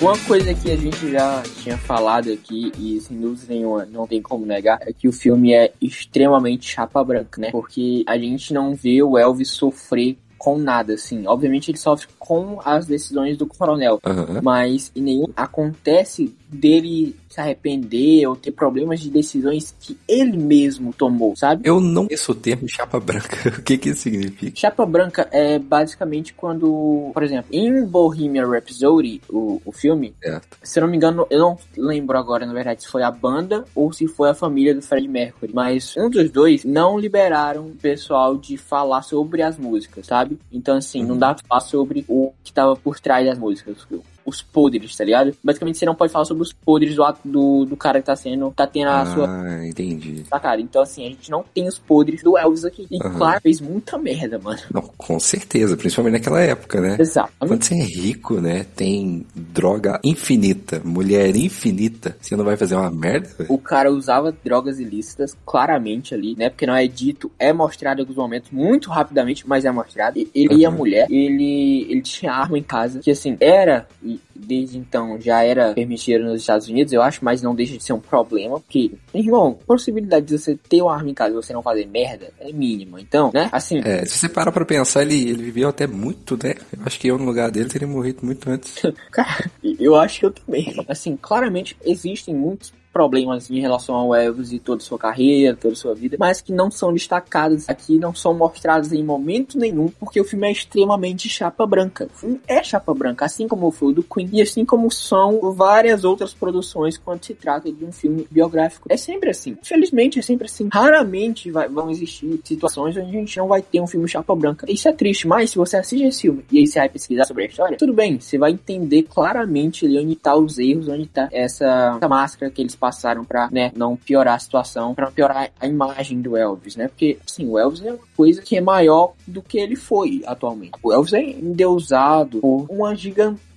Uma 0.06 0.20
coisa 0.20 0.54
que 0.54 0.70
a 0.70 0.78
gente 0.78 1.10
já 1.10 1.42
tinha 1.64 1.80
falado 1.80 2.32
aqui, 2.32 2.72
e 2.78 3.02
sem 3.02 3.20
dúvida 3.20 3.52
nenhuma 3.52 3.86
não 3.86 4.06
tem 4.06 4.22
como 4.22 4.46
negar, 4.46 4.78
é 4.84 4.94
que 4.94 5.08
o 5.08 5.12
filme 5.12 5.52
é 5.52 5.74
extremamente 5.82 6.70
chapa 6.70 7.04
branca, 7.04 7.42
né? 7.42 7.50
Porque 7.50 8.04
a 8.06 8.16
gente 8.16 8.54
não 8.54 8.76
vê 8.76 9.02
o 9.02 9.18
Elvis 9.18 9.50
sofrer 9.50 10.16
com 10.38 10.60
nada, 10.60 10.94
assim. 10.94 11.26
Obviamente 11.26 11.72
ele 11.72 11.80
sofre 11.80 12.08
com 12.20 12.60
as 12.64 12.86
decisões 12.86 13.36
do 13.36 13.48
coronel, 13.48 14.00
Aham. 14.06 14.42
mas 14.44 14.92
em 14.96 15.02
nenhum 15.02 15.26
acontece 15.36 16.36
dele 16.48 17.16
se 17.30 17.42
arrepender 17.42 18.28
ou 18.28 18.36
ter 18.36 18.52
problemas 18.52 19.02
de 19.02 19.10
decisões 19.10 19.76
que 19.80 19.98
ele 20.08 20.38
mesmo 20.38 20.94
tomou, 20.94 21.36
sabe? 21.36 21.68
Eu 21.68 21.82
não 21.82 22.06
conheço 22.06 22.32
o 22.32 22.36
termo 22.36 22.68
chapa 22.68 23.00
branca. 23.00 23.50
o 23.60 23.62
que 23.62 23.78
que 23.78 23.90
isso 23.90 24.02
significa? 24.02 24.56
Chapa 24.56 24.86
branca 24.86 25.28
é 25.32 25.60
basicamente 25.60 26.34
quando, 26.34 27.12
por 27.14 27.24
exemplo, 27.24 27.50
em 27.52 27.86
Bohemian 27.86 28.48
Rhapsody, 28.48 29.22
o, 29.30 29.62
o 29.66 29.72
filme, 29.72 30.14
Certo. 30.24 30.58
se 30.64 30.80
eu 30.80 30.84
não 30.84 30.90
me 30.90 30.98
engano, 30.98 31.28
eu 31.30 31.40
não 31.40 31.58
lembro 31.78 32.18
agora, 32.18 32.46
na 32.46 32.54
verdade, 32.54 32.84
se 32.84 32.88
foi 32.88 33.04
a 33.04 33.12
banda 33.12 33.66
ou 33.76 33.92
se 33.92 34.08
foi 34.08 34.30
a 34.30 34.34
família 34.34 34.74
do 34.74 34.82
Fred 34.82 35.08
Mercury. 35.08 35.52
Mas 35.54 35.96
um 35.98 36.10
dos 36.10 36.30
dois 36.32 36.64
não 36.64 36.98
liberaram 36.98 37.68
o 37.68 37.76
pessoal 37.76 38.38
de 38.38 38.58
falar 38.58 39.02
sobre 39.02 39.42
as 39.42 39.58
músicas, 39.58 40.06
sabe? 40.06 40.40
Então, 40.52 40.78
assim, 40.78 41.04
não 41.04 41.18
dá 41.18 41.34
pra 41.34 41.44
falar 41.48 41.62
sobre 41.62 42.06
o 42.08 42.32
que 42.44 42.54
tava 42.54 42.76
por 42.76 43.00
trás 43.00 43.26
das 43.26 43.38
músicas. 43.38 43.86
Os 44.26 44.42
podres, 44.42 44.96
tá 44.96 45.04
ligado? 45.04 45.36
Basicamente, 45.44 45.78
você 45.78 45.86
não 45.86 45.94
pode 45.94 46.12
falar 46.12 46.26
sobre 46.26 46.42
os 46.42 46.52
podres 46.52 46.96
do, 46.96 47.04
do, 47.24 47.66
do 47.66 47.78
cara 47.78 48.00
que 48.00 48.06
tá 48.08 48.16
sendo. 48.16 48.52
tá 48.56 48.66
tendo 48.66 48.90
a 48.90 49.06
sua 49.06 49.26
Ah, 49.30 49.68
entendi. 49.68 50.24
tá, 50.30 50.40
cara. 50.40 50.60
Então, 50.60 50.82
assim, 50.82 51.06
a 51.06 51.10
gente 51.10 51.30
não 51.30 51.44
tem 51.54 51.68
os 51.68 51.78
podres 51.78 52.24
do 52.24 52.38
Elvis 52.38 52.66
aqui. 52.66 52.88
E, 52.90 52.98
Aham. 53.06 53.18
claro, 53.18 53.42
fez 53.42 53.62
muita 53.62 53.98
merda, 54.00 54.40
mano. 54.40 54.60
Não, 54.74 54.82
com 54.82 55.20
certeza, 55.20 55.78
principalmente 55.78 56.14
naquela 56.14 56.42
época, 56.42 56.82
né? 56.82 56.98
Exatamente. 57.00 57.36
Quando 57.48 57.64
você 57.64 57.76
é 57.76 57.84
rico, 57.84 58.42
né? 58.42 58.66
Tem 58.76 59.26
droga 59.36 60.00
infinita, 60.04 60.82
mulher 60.84 61.36
infinita. 61.36 62.18
Você 62.20 62.36
não 62.36 62.44
vai 62.46 62.58
fazer 62.58 62.76
uma 62.76 62.90
merda? 62.90 63.28
velho? 63.38 63.52
O 63.54 63.58
cara 63.60 63.92
usava 63.92 64.32
drogas 64.44 64.80
ilícitas, 64.80 65.38
claramente 65.46 66.14
ali, 66.16 66.36
né? 66.36 66.50
Porque 66.50 66.66
não 66.66 66.76
é 66.76 66.88
dito, 66.88 67.32
é 67.38 67.54
mostrado 67.54 68.00
em 68.00 68.02
alguns 68.02 68.18
momentos, 68.18 68.50
muito 68.52 68.90
rapidamente, 68.90 69.48
mas 69.48 69.66
é 69.66 69.72
mostrado. 69.72 70.18
E- 70.18 70.28
Ele 70.34 70.56
e 70.56 70.66
a 70.66 70.70
Uhum. 70.70 70.78
mulher, 70.78 71.06
ele, 71.12 71.86
ele 71.90 72.02
tinha 72.02 72.32
arma 72.34 72.58
em 72.58 72.64
casa, 72.64 73.00
que 73.00 73.12
assim, 73.12 73.38
era, 73.40 73.88
e 74.04 74.15
desde 74.36 74.78
então 74.78 75.20
já 75.20 75.44
era 75.44 75.74
permitido 75.74 76.26
nos 76.26 76.42
Estados 76.42 76.68
Unidos, 76.68 76.92
eu 76.94 77.02
acho, 77.02 77.24
mas 77.24 77.42
não 77.42 77.56
deixa 77.56 77.78
de 77.78 77.84
ser 77.84 77.94
um 77.94 78.00
problema, 78.00 78.60
porque, 78.60 78.92
irmão, 79.14 79.58
a 79.62 79.66
possibilidade 79.66 80.26
de 80.26 80.38
você 80.38 80.56
ter 80.56 80.82
uma 80.82 80.94
arma 80.94 81.10
em 81.10 81.14
casa 81.14 81.32
e 81.32 81.36
você 81.36 81.54
não 81.54 81.62
fazer 81.62 81.88
merda 81.88 82.32
é 82.40 82.52
mínima. 82.52 83.00
Então, 83.00 83.32
né? 83.34 83.50
Assim, 83.52 83.80
É, 83.84 84.06
se 84.06 84.20
você 84.20 84.30
parar 84.30 84.52
pra 84.52 84.66
pensar, 84.66 85.02
ele, 85.02 85.30
ele 85.30 85.44
viveu 85.44 85.70
até 85.70 85.88
muito, 85.88 86.38
né? 86.42 86.56
Eu 86.72 86.84
acho 86.86 87.00
que 87.00 87.08
eu, 87.08 87.18
no 87.18 87.26
lugar 87.26 87.52
dele, 87.52 87.70
teria 87.70 87.88
morrido 87.88 88.26
muito 88.26 88.50
antes. 88.50 88.76
Cara, 89.12 89.50
eu 89.80 89.96
acho 89.96 90.20
que 90.20 90.26
eu 90.26 90.32
também. 90.32 90.74
Assim, 90.88 91.18
claramente 91.20 91.78
existem 91.84 92.34
muitos 92.34 92.74
problemas 92.96 93.52
em 93.52 93.60
relação 93.60 93.94
ao 93.94 94.16
Elvis 94.16 94.54
e 94.54 94.58
toda 94.58 94.80
sua 94.80 94.98
carreira, 94.98 95.54
toda 95.54 95.76
sua 95.76 95.94
vida, 95.94 96.16
mas 96.18 96.40
que 96.40 96.54
não 96.54 96.72
são 96.72 96.94
destacadas 96.94 97.68
aqui, 97.68 98.00
não 98.00 98.16
são 98.16 98.34
mostradas 98.34 98.94
em 98.94 99.04
momento 99.04 99.60
nenhum, 99.60 99.90
porque 100.00 100.22
o 100.22 100.24
filme 100.24 100.48
é 100.48 100.52
extremamente 100.54 101.28
chapa 101.28 101.68
branca. 101.68 102.06
O 102.06 102.18
filme 102.18 102.42
é 102.48 102.64
chapa 102.64 102.94
branca, 102.94 103.26
assim 103.26 103.50
como 103.50 103.70
foi 103.70 103.90
o 103.90 103.96
do 103.96 104.02
Queen, 104.02 104.30
e 104.32 104.42
assim 104.42 104.64
como 104.64 104.90
são 104.90 105.52
várias 105.52 106.06
outras 106.06 106.34
produções 106.34 106.98
quando 106.98 107.22
se 107.26 107.34
trata 107.34 107.70
de 107.70 107.84
um 107.84 107.92
filme 107.92 108.26
biográfico. 108.32 108.88
É 108.90 108.96
sempre 108.96 109.30
assim. 109.30 109.58
Infelizmente, 109.62 110.18
é 110.18 110.22
sempre 110.22 110.46
assim. 110.46 110.70
Raramente 110.72 111.52
vai, 111.52 111.68
vão 111.68 111.90
existir 111.90 112.40
situações 112.46 112.96
onde 112.96 113.10
a 113.10 113.20
gente 113.20 113.38
não 113.38 113.50
vai 113.50 113.62
ter 113.62 113.82
um 113.82 113.88
filme 113.88 114.08
chapa 114.08 114.34
branca. 114.34 114.72
Isso 114.72 114.88
é 114.88 114.94
triste, 114.94 115.28
mas 115.28 115.50
se 115.50 115.58
você 115.58 115.76
assiste 115.76 116.06
esse 116.06 116.22
filme 116.22 116.46
e 116.50 116.60
aí 116.60 116.68
você 116.68 116.80
vai 116.80 116.88
pesquisar 116.88 117.26
sobre 117.26 117.44
a 117.44 117.48
história, 117.48 117.78
tudo 117.78 117.94
bem, 117.94 118.22
você 118.22 118.38
vai 118.38 118.52
entender 118.52 119.04
claramente 119.04 119.86
onde 119.86 120.16
tá 120.16 120.34
os 120.34 120.58
erros, 120.58 120.88
onde 120.88 121.08
tá 121.08 121.28
essa, 121.30 121.98
essa 121.98 122.08
máscara 122.08 122.50
que 122.50 122.62
eles 122.62 122.85
passaram 122.86 123.26
pra, 123.26 123.50
né, 123.52 123.72
não 123.76 123.96
piorar 123.96 124.36
a 124.36 124.40
situação, 124.40 124.96
não 124.96 125.12
piorar 125.12 125.50
a 125.60 125.68
imagem 125.68 126.22
do 126.22 126.38
Elvis, 126.38 126.76
né? 126.76 126.88
Porque, 126.88 127.18
assim, 127.28 127.48
o 127.48 127.58
Elvis 127.58 127.82
é 127.82 127.92
uma 127.92 128.00
coisa 128.16 128.44
que 128.44 128.56
é 128.56 128.62
maior 128.62 129.14
do 129.26 129.42
que 129.42 129.58
ele 129.58 129.76
foi 129.76 130.22
atualmente. 130.28 130.74
O 130.84 130.94
Elvis 130.94 131.14
é 131.14 131.24
endeusado 131.24 132.40
por 132.42 132.68
uma 132.70 132.96
gigantesca 132.96 133.55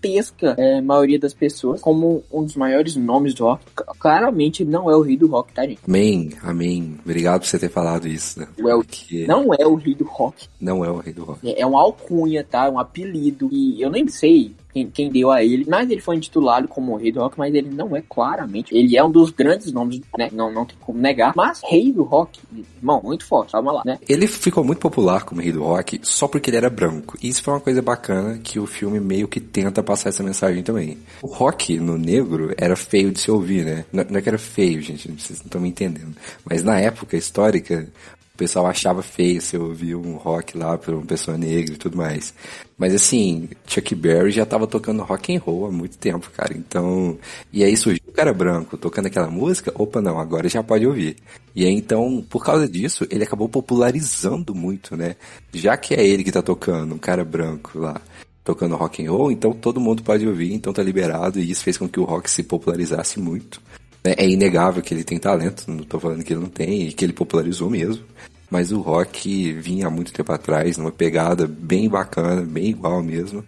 é, 0.57 0.81
maioria 0.81 1.19
das 1.19 1.35
pessoas 1.35 1.81
como 1.81 2.23
um 2.33 2.45
dos 2.45 2.57
maiores 2.57 2.97
nomes 2.97 3.35
do 3.35 3.45
rock. 3.45 3.65
Claramente 3.99 4.65
não 4.65 4.91
é 4.91 4.97
o 4.97 5.03
rei 5.03 5.17
do 5.17 5.27
rock, 5.27 5.53
tá, 5.53 5.67
gente? 5.67 5.81
Amém, 5.87 6.31
amém. 6.43 6.97
Obrigado 7.05 7.41
por 7.41 7.47
você 7.47 7.59
ter 7.59 7.69
falado 7.69 8.09
isso, 8.09 8.41
né? 8.41 8.49
O 8.59 8.69
Elvis 8.69 8.87
Porque 8.89 9.27
não 9.27 9.53
é 9.55 9.67
o 9.67 9.75
rei 9.75 9.95
do 9.95 10.05
rock. 10.05 10.49
não 10.61 10.85
é 10.85 10.91
o 10.91 10.97
rei 10.97 11.13
do 11.13 11.25
rock. 11.25 11.49
É 11.49 11.59
é 11.59 11.67
uma 11.67 11.81
alcunha, 11.81 12.45
tá? 12.45 12.67
É 12.67 12.71
um 12.71 12.79
apelido. 12.79 13.49
E 13.53 13.83
eu 13.83 13.91
nem 13.91 14.07
sei 14.09 14.55
quem, 14.73 14.91
quem 14.91 15.11
deu 15.11 15.31
a 15.31 15.43
ele. 15.43 15.65
Mas 15.69 15.91
ele 15.91 16.01
foi 16.01 16.17
intitulado 16.17 16.69
como 16.69 16.97
Rei 16.97 17.11
do 17.11 17.21
Rock, 17.21 17.39
mas 17.39 17.55
ele 17.55 17.71
não 17.71 17.97
é 17.97 18.03
claramente. 18.09 18.75
Ele 18.75 18.97
é 18.97 19.05
um 19.05 19.11
dos 19.11 19.31
grandes 19.31 19.73
nomes, 19.73 20.01
né? 20.17 20.29
Não, 20.33 20.53
não 20.53 20.65
tem 20.65 20.77
como 20.81 20.99
negar. 20.99 21.33
Mas 21.35 21.61
Rei 21.65 21.93
do 21.93 22.03
Rock, 22.03 22.41
irmão, 22.77 23.01
muito 23.03 23.25
forte. 23.25 23.53
Calma 23.53 23.73
lá, 23.73 23.83
né? 23.85 23.99
Ele 24.09 24.27
ficou 24.27 24.63
muito 24.63 24.79
popular 24.79 25.25
como 25.25 25.41
rei 25.41 25.53
do 25.53 25.63
rock 25.63 26.01
só 26.03 26.29
porque 26.29 26.51
ele 26.51 26.57
era 26.57 26.71
branco. 26.71 27.17
E 27.23 27.29
isso 27.29 27.43
foi 27.43 27.55
uma 27.55 27.61
coisa 27.61 27.83
bacana 27.83 28.39
que 28.39 28.59
o 28.59 28.67
filme 28.67 29.01
meio 29.01 29.27
que 29.27 29.41
tenta 29.41 29.83
passar 29.89 30.11
essa 30.11 30.23
mensagem 30.23 30.63
também. 30.63 30.99
O 31.23 31.29
rock 31.29 31.81
no 31.81 31.97
negro 31.97 32.53
era 32.59 32.77
feio 32.77 33.11
de 33.11 33.21
se 33.21 33.31
ouvir, 33.31 33.65
né? 33.65 33.87
Não 33.91 34.19
é 34.19 34.21
que 34.21 34.29
era 34.29 34.37
feio, 34.37 34.83
gente, 34.83 35.09
vocês 35.09 35.39
não 35.39 35.47
estão 35.47 35.61
me 35.63 35.71
entendendo. 35.71 36.15
Mas 36.45 36.63
na 36.63 36.79
época 36.79 37.17
histórica, 37.17 37.89
o 38.35 38.37
pessoal 38.37 38.67
achava 38.67 39.03
feio 39.03 39.41
se 39.41 39.57
ouvir 39.57 39.95
um 39.95 40.17
rock 40.17 40.59
lá 40.59 40.77
por 40.77 40.93
uma 40.93 41.07
pessoa 41.07 41.39
negra 41.39 41.75
e 41.75 41.79
tudo 41.79 41.97
mais. 41.97 42.35
Mas 42.77 42.95
assim, 42.95 43.49
Chuck 43.67 43.95
Berry 43.95 44.31
já 44.31 44.45
tava 44.45 44.67
tocando 44.67 45.03
rock 45.03 45.35
and 45.35 45.41
roll 45.41 45.67
há 45.67 45.73
muito 45.73 45.97
tempo, 45.97 46.31
cara. 46.37 46.55
Então, 46.55 47.17
e 47.51 47.65
aí 47.65 47.75
surgiu 47.75 48.05
o 48.07 48.13
cara 48.13 48.35
branco 48.35 48.77
tocando 48.77 49.07
aquela 49.07 49.31
música, 49.31 49.73
opa, 49.75 50.03
não, 50.03 50.21
agora 50.21 50.51
já 50.51 50.63
pode 50.63 50.87
ouvir. 50.87 51.17
E 51.57 51.65
aí 51.65 51.73
então, 51.73 52.23
por 52.29 52.45
causa 52.45 52.69
disso, 52.69 53.07
ele 53.11 53.25
acabou 53.25 53.49
popularizando 53.49 54.55
muito, 54.55 54.95
né? 54.95 55.17
Já 55.53 55.79
que 55.79 55.95
é 55.95 56.07
ele 56.07 56.23
que 56.23 56.31
tá 56.31 56.43
tocando, 56.43 56.95
um 56.95 56.99
cara 56.99 57.25
branco 57.25 57.79
lá, 57.79 58.01
tocando 58.49 58.77
rock 58.77 59.05
and 59.05 59.13
roll, 59.13 59.31
então 59.31 59.53
todo 59.53 59.79
mundo 59.79 60.03
pode 60.03 60.27
ouvir, 60.27 60.55
então 60.55 60.73
tá 60.73 60.83
liberado, 60.83 61.39
e 61.39 61.51
isso 61.51 61.63
fez 61.63 61.77
com 61.77 61.87
que 61.87 62.01
o 62.01 62.05
rock 62.05 62.31
se 62.31 62.43
popularizasse 62.43 63.21
muito. 63.21 63.61
né? 64.03 64.15
É 64.17 64.27
inegável 64.27 64.83
que 64.83 64.95
ele 64.95 65.05
tem 65.05 65.19
talento, 65.19 65.71
não 65.71 65.85
tô 65.85 66.01
falando 66.01 66.25
que 66.25 66.33
ele 66.33 66.41
não 66.41 66.49
tem, 66.49 66.89
e 66.89 66.93
que 66.95 67.05
ele 67.05 67.13
popularizou 67.13 67.69
mesmo. 67.69 68.03
Mas 68.51 68.73
o 68.73 68.81
rock 68.81 69.53
vinha 69.53 69.87
há 69.87 69.91
muito 69.91 70.15
tempo 70.15 70.33
atrás, 70.33 70.79
numa 70.79 70.91
pegada 70.91 71.47
bem 71.47 71.91
bacana, 71.91 72.41
bem 72.41 72.69
igual 72.69 73.03
mesmo. 73.03 73.45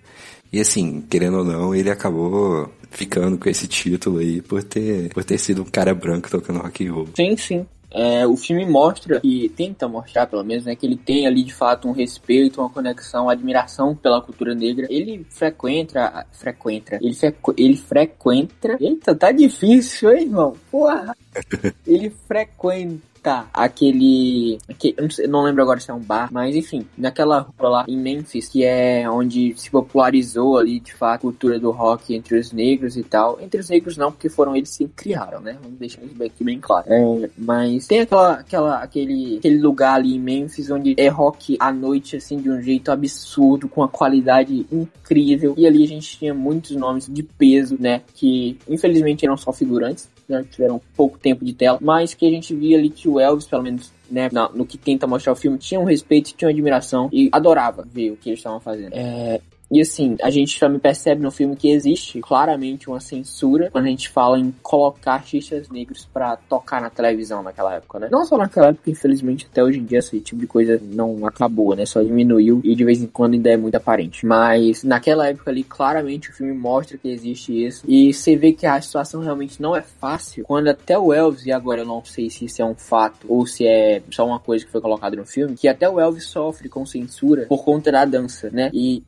E 0.53 0.61
assim, 0.61 1.03
querendo 1.09 1.39
ou 1.39 1.45
não, 1.47 1.75
ele 1.75 1.89
acabou 1.89 2.71
ficando 2.91 3.39
com 3.39 3.49
esse 3.49 3.67
título 3.67 4.19
aí 4.19 4.43
por 4.43 4.63
ter, 4.63 5.09
por 5.15 5.25
ter 5.25 5.39
sido 5.39 5.63
um 5.63 5.65
cara 5.65 5.95
branco 5.95 6.29
tocando 6.29 6.59
rock 6.61 6.87
and 6.87 6.93
roll. 6.93 7.09
Sim, 7.17 7.35
sim. 7.39 7.67
É, 7.91 8.27
o 8.27 8.37
filme 8.37 8.65
mostra, 8.65 9.21
e 9.25 9.49
tenta 9.49 9.89
mostrar 9.89 10.27
pelo 10.27 10.45
menos, 10.45 10.65
né, 10.65 10.77
que 10.77 10.87
ele 10.87 10.97
tem 10.97 11.27
ali 11.27 11.43
de 11.43 11.53
fato 11.53 11.89
um 11.89 11.93
respeito, 11.93 12.61
uma 12.61 12.71
conexão, 12.71 13.25
uma 13.25 13.33
admiração 13.33 13.95
pela 13.97 14.21
cultura 14.21 14.55
negra. 14.55 14.87
Ele 14.89 15.27
frequenta, 15.29 16.27
frequenta, 16.33 16.99
ele, 17.03 17.15
frequ, 17.15 17.55
ele 17.57 17.77
frequenta, 17.77 18.77
eita, 18.81 19.15
tá 19.15 19.33
difícil, 19.33 20.11
hein, 20.13 20.23
irmão? 20.23 20.55
Porra! 20.71 21.17
ele 21.87 22.11
frequenta 22.29 23.10
aquele, 23.53 24.59
aque- 24.69 24.95
eu 24.97 25.03
não, 25.05 25.11
sei- 25.11 25.27
não 25.27 25.43
lembro 25.43 25.63
agora 25.63 25.81
se 25.81 25.91
é 25.91 25.95
um 25.95 26.01
bar, 26.01 26.29
mas 26.33 26.55
enfim, 26.57 26.87
naquela 26.97 27.41
rua 27.41 27.69
lá 27.69 27.85
em 27.89 27.97
Memphis, 27.97 28.49
que 28.49 28.65
é 28.65 29.09
onde 29.09 29.55
se 29.57 29.71
popularizou 29.71 30.59
ali 30.59 30.81
de 30.81 30.95
fato 30.95 31.11
a 31.11 31.19
cultura 31.19 31.59
do 31.59 31.71
rock 31.71 32.15
entre 32.15 32.39
os 32.39 32.53
negros 32.53 32.97
e 32.97 33.03
tal. 33.03 33.39
Entre 33.41 33.61
os 33.61 33.69
negros 33.69 33.97
não, 33.97 34.13
porque 34.13 34.29
foram 34.29 34.55
eles 34.55 34.77
que 34.77 34.87
criaram, 34.89 35.41
né? 35.41 35.57
Vamos 35.63 35.79
deixar 35.79 36.03
isso 36.05 36.23
aqui 36.23 36.45
bem 36.45 36.59
claro. 36.61 36.87
É, 36.89 37.31
mas 37.37 37.87
tem 37.87 38.01
aquela, 38.01 38.35
aquela, 38.35 38.79
aquele, 38.79 39.39
aquele 39.39 39.59
lugar 39.61 39.95
ali 39.95 40.15
em 40.15 40.21
Memphis 40.21 40.71
onde 40.71 40.95
é 40.97 41.09
rock 41.09 41.57
à 41.59 41.73
noite 41.73 42.17
assim 42.17 42.39
de 42.39 42.49
um 42.49 42.61
jeito 42.63 42.91
absurdo, 42.91 43.69
com 43.69 43.81
uma 43.81 43.89
qualidade 43.89 44.67
incrível. 44.71 45.55
E 45.57 45.67
ali 45.67 45.83
a 45.85 45.89
gente 45.89 46.19
tinha 46.19 46.33
muitos 46.33 46.77
nomes 46.77 47.07
de 47.09 47.23
peso, 47.23 47.77
né? 47.79 48.03
Que 48.15 48.57
infelizmente 48.69 49.25
eram 49.25 49.37
só 49.37 49.53
figurantes 49.53 50.09
né, 50.31 50.45
tiveram 50.51 50.81
pouco 50.97 51.19
tempo 51.19 51.45
de 51.45 51.53
tela, 51.53 51.79
mas 51.81 52.15
que 52.15 52.27
a 52.27 52.31
gente 52.31 52.55
via 52.55 52.79
ali 52.79 52.89
que 52.91 53.09
o 53.09 53.19
Elvis, 53.21 53.47
pelo 53.47 53.63
menos 53.63 53.93
né, 54.11 54.29
na- 54.33 54.49
no 54.49 54.67
que 54.67 54.77
tenta 54.79 55.07
mostrar 55.07 55.33
o 55.33 55.37
filme, 55.37 55.57
tinha 55.59 55.79
um 55.79 55.85
respeito, 55.85 56.33
tinha 56.37 56.49
uma 56.49 56.53
admiração 56.53 57.09
e 57.13 57.29
adorava 57.33 57.87
ver 57.93 58.11
o 58.11 58.17
que 58.17 58.31
eles 58.31 58.41
estavam 58.41 58.59
fazendo. 58.61 58.93
É, 58.93 59.41
e 59.71 59.81
assim, 59.81 60.17
a 60.21 60.31
gente 60.31 60.59
também 60.59 60.81
percebe 60.81 61.23
no 61.23 61.31
filme 61.31 61.55
que 61.55 61.71
existe 61.71 62.21
claramente 62.21 62.89
uma 62.89 63.01
censura 63.01 63.71
quando 63.71 63.87
a 63.87 63.89
gente 63.89 64.09
fala 64.09 64.39
em 64.39 64.53
colocar 64.63 65.15
artistas 65.15 65.69
negros 65.69 66.09
pra 66.13 66.37
tocar 66.37 66.81
na 66.81 66.91
televisão 66.91 67.43
naquela 67.43 67.75
época, 67.75 68.01
né? 68.01 68.09
Não 68.11 68.25
só 68.25 68.37
naquela 68.37 68.69
época, 68.69 68.91
infelizmente, 68.91 69.47
até 69.51 69.63
hoje 69.63 69.79
em 69.79 69.85
dia 69.85 69.99
esse 69.99 70.19
tipo 70.21 70.41
de 70.41 70.47
coisa 70.47 70.81
não 70.83 71.25
acabou, 71.25 71.77
né? 71.77 71.87
Só 71.87 72.03
diminuiu 72.03 72.61
e 72.65 72.75
de 72.75 72.85
vez 72.85 73.01
em 73.01 73.07
quando 73.07 73.35
ainda 73.35 73.51
é 73.51 73.57
muito 73.57 73.77
aparente. 73.77 74.27
Mas 74.27 74.83
naquela 74.83 75.29
época 75.29 75.51
ali, 75.51 75.63
claramente 75.63 76.31
o 76.31 76.33
filme 76.33 76.53
mostra 76.53 76.99
que 76.99 77.09
existe 77.09 77.67
isso. 77.67 77.85
E 77.87 78.13
você 78.13 78.35
vê 78.35 78.53
que 78.53 78.67
a 78.67 78.81
situação 78.81 79.21
realmente 79.21 79.63
não 79.63 79.77
é 79.77 79.83
fácil. 79.83 80.45
Quando 80.45 80.69
até 80.69 80.99
o 80.99 81.13
Elvis, 81.13 81.47
e 81.47 81.53
agora 81.53 81.83
eu 81.83 81.87
não 81.87 82.05
sei 82.05 82.29
se 82.29 82.47
isso 82.47 82.61
é 82.61 82.65
um 82.65 82.75
fato 82.75 83.27
ou 83.29 83.47
se 83.47 83.67
é 83.67 84.03
só 84.11 84.27
uma 84.27 84.41
coisa 84.41 84.65
que 84.65 84.73
foi 84.73 84.81
colocada 84.81 85.15
no 85.15 85.25
filme, 85.25 85.57
que 85.57 85.69
até 85.69 85.89
o 85.89 86.01
Elvis 86.01 86.25
sofre 86.25 86.69
com 86.69 86.85
censura 86.85 87.47
por 87.47 87.65
conta 87.65 87.93
da 87.93 88.05
dança, 88.05 88.51
né? 88.51 88.71
E 88.75 89.03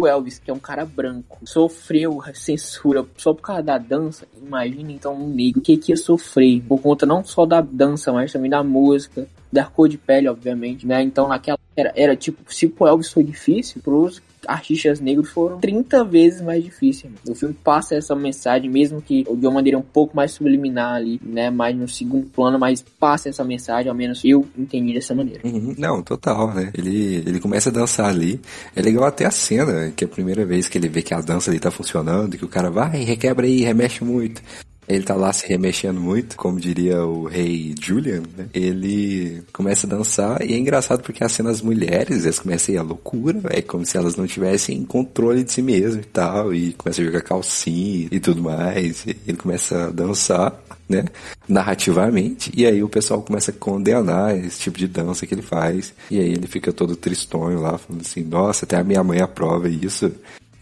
o 0.00 0.06
Elvis, 0.06 0.38
que 0.38 0.50
é 0.50 0.54
um 0.54 0.58
cara 0.58 0.84
branco, 0.84 1.38
sofreu 1.44 2.20
censura 2.34 3.06
só 3.16 3.34
por 3.34 3.42
causa 3.42 3.62
da 3.62 3.78
dança. 3.78 4.26
Imagina 4.40 4.92
então 4.92 5.14
um 5.14 5.28
negro 5.28 5.60
que 5.60 5.76
que 5.76 5.92
ia 5.92 5.96
sofrer 5.96 6.62
por 6.62 6.80
conta 6.80 7.04
não 7.04 7.22
só 7.22 7.44
da 7.44 7.60
dança, 7.60 8.12
mas 8.12 8.32
também 8.32 8.50
da 8.50 8.62
música, 8.62 9.26
da 9.52 9.64
cor 9.64 9.88
de 9.88 9.98
pele, 9.98 10.28
obviamente, 10.28 10.86
né? 10.86 11.02
Então 11.02 11.28
naquela 11.28 11.59
era, 11.76 11.92
era 11.94 12.16
tipo, 12.16 12.42
se 12.52 12.68
pro 12.68 12.86
Elvis 12.86 13.10
foi 13.10 13.24
difícil, 13.24 13.80
pros 13.82 14.20
artistas 14.46 15.00
negros 15.00 15.30
foram 15.30 15.58
30 15.58 16.04
vezes 16.04 16.40
mais 16.40 16.62
difícil. 16.64 17.06
irmão. 17.06 17.20
O 17.28 17.34
filme 17.34 17.54
passa 17.54 17.94
essa 17.94 18.14
mensagem, 18.14 18.70
mesmo 18.70 19.00
que 19.00 19.22
de 19.22 19.46
uma 19.46 19.52
maneira 19.52 19.78
um 19.78 19.82
pouco 19.82 20.16
mais 20.16 20.32
subliminar 20.32 20.94
ali, 20.94 21.20
né? 21.22 21.50
Mais 21.50 21.76
no 21.76 21.88
segundo 21.88 22.26
plano, 22.26 22.58
mas 22.58 22.82
passa 22.98 23.28
essa 23.28 23.44
mensagem, 23.44 23.90
ao 23.90 23.96
menos 23.96 24.24
eu 24.24 24.46
entendi 24.56 24.94
dessa 24.94 25.14
maneira. 25.14 25.40
Uhum. 25.44 25.74
Não, 25.76 26.02
total, 26.02 26.54
né? 26.54 26.70
Ele, 26.74 27.16
ele 27.26 27.40
começa 27.40 27.70
a 27.70 27.72
dançar 27.72 28.08
ali. 28.08 28.40
É 28.74 28.82
legal 28.82 29.04
até 29.04 29.26
a 29.26 29.30
cena, 29.30 29.92
que 29.94 30.04
é 30.04 30.06
a 30.06 30.10
primeira 30.10 30.44
vez 30.44 30.68
que 30.68 30.78
ele 30.78 30.88
vê 30.88 31.02
que 31.02 31.14
a 31.14 31.20
dança 31.20 31.50
ali 31.50 31.60
tá 31.60 31.70
funcionando, 31.70 32.36
que 32.36 32.44
o 32.44 32.48
cara 32.48 32.70
vai, 32.70 33.02
requebra 33.04 33.46
aí, 33.46 33.62
remexe 33.62 34.04
muito. 34.04 34.42
Ele 34.90 35.04
tá 35.04 35.14
lá 35.14 35.32
se 35.32 35.46
remexendo 35.46 36.00
muito, 36.00 36.36
como 36.36 36.58
diria 36.58 37.04
o 37.04 37.24
rei 37.24 37.74
Julian, 37.80 38.22
né? 38.36 38.48
Ele 38.52 39.42
começa 39.52 39.86
a 39.86 39.90
dançar 39.90 40.42
e 40.44 40.52
é 40.52 40.58
engraçado 40.58 41.02
porque 41.02 41.22
as 41.22 41.32
cenas 41.32 41.62
mulheres, 41.62 42.24
elas 42.24 42.40
começam 42.40 42.72
a 42.72 42.76
ir 42.76 42.78
à 42.78 42.82
loucura, 42.82 43.40
é 43.50 43.62
como 43.62 43.86
se 43.86 43.96
elas 43.96 44.16
não 44.16 44.26
tivessem 44.26 44.82
controle 44.84 45.44
de 45.44 45.52
si 45.52 45.62
mesmo 45.62 46.00
e 46.00 46.04
tal, 46.04 46.52
e 46.52 46.72
começa 46.72 47.00
a 47.00 47.04
jogar 47.04 47.22
calcinha 47.22 48.08
e 48.10 48.18
tudo 48.18 48.42
mais, 48.42 49.06
e 49.06 49.16
ele 49.26 49.38
começa 49.38 49.86
a 49.86 49.90
dançar, 49.90 50.60
né? 50.88 51.04
Narrativamente, 51.48 52.50
e 52.54 52.66
aí 52.66 52.82
o 52.82 52.88
pessoal 52.88 53.22
começa 53.22 53.52
a 53.52 53.54
condenar 53.54 54.36
esse 54.36 54.60
tipo 54.60 54.78
de 54.78 54.88
dança 54.88 55.26
que 55.26 55.34
ele 55.34 55.42
faz, 55.42 55.94
e 56.10 56.18
aí 56.18 56.32
ele 56.32 56.46
fica 56.46 56.72
todo 56.72 56.96
tristonho 56.96 57.60
lá, 57.60 57.78
falando 57.78 58.02
assim, 58.02 58.22
nossa, 58.22 58.64
até 58.64 58.76
a 58.76 58.84
minha 58.84 59.04
mãe 59.04 59.20
aprova 59.20 59.68
isso, 59.68 60.12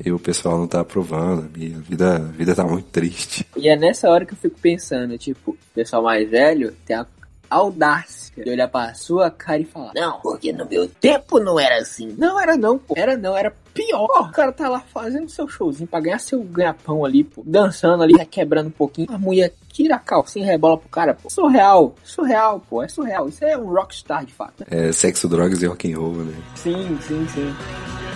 e 0.04 0.12
o 0.12 0.18
pessoal 0.18 0.58
não 0.58 0.66
tá 0.66 0.80
aprovando, 0.80 1.46
a 1.46 1.58
minha 1.58 1.78
vida, 1.78 2.16
a 2.16 2.18
vida 2.18 2.54
tá 2.54 2.64
muito 2.64 2.86
triste. 2.86 3.46
E 3.56 3.68
é 3.68 3.76
nessa 3.76 4.08
hora 4.08 4.24
que 4.24 4.32
eu 4.32 4.38
fico 4.38 4.58
pensando, 4.60 5.16
tipo, 5.18 5.52
o 5.52 5.74
pessoal 5.74 6.02
mais 6.02 6.28
velho 6.28 6.74
tem 6.86 6.96
a 6.96 7.06
audácia 7.50 8.44
de 8.44 8.50
olhar 8.50 8.68
pra 8.68 8.94
sua 8.94 9.30
cara 9.30 9.60
e 9.60 9.64
falar, 9.64 9.92
não, 9.94 10.20
porque 10.20 10.52
no 10.52 10.66
meu 10.66 10.88
tempo 10.88 11.40
não 11.40 11.58
era 11.58 11.78
assim. 11.78 12.14
Não 12.16 12.38
era 12.38 12.56
não, 12.56 12.78
pô. 12.78 12.94
Era 12.96 13.16
não, 13.16 13.36
era 13.36 13.52
pior. 13.72 14.28
O 14.28 14.32
cara 14.32 14.52
tá 14.52 14.68
lá 14.68 14.80
fazendo 14.80 15.28
seu 15.28 15.48
showzinho 15.48 15.88
pra 15.88 16.00
ganhar 16.00 16.18
seu 16.18 16.42
ganha-pão 16.42 17.04
ali, 17.04 17.24
pô. 17.24 17.42
Dançando 17.44 18.02
ali, 18.02 18.14
quebrando 18.26 18.68
um 18.68 18.72
pouquinho. 18.72 19.08
A 19.10 19.18
mulher 19.18 19.52
tira 19.72 19.96
a 19.96 19.98
calcinha 19.98 20.44
e 20.44 20.48
rebola 20.48 20.78
pro 20.78 20.88
cara, 20.88 21.14
pô. 21.14 21.30
Surreal, 21.30 21.94
surreal, 22.04 22.60
pô. 22.68 22.82
É 22.82 22.88
surreal. 22.88 23.28
Isso 23.28 23.44
é 23.44 23.56
um 23.56 23.66
rockstar 23.66 24.24
de 24.24 24.32
fato. 24.32 24.64
É, 24.70 24.92
sexo, 24.92 25.28
drogas 25.28 25.62
e 25.62 25.66
rock 25.66 25.92
and 25.92 25.98
roll, 25.98 26.12
né? 26.12 26.34
Sim, 26.54 26.98
sim, 27.00 27.26
sim. 27.28 28.07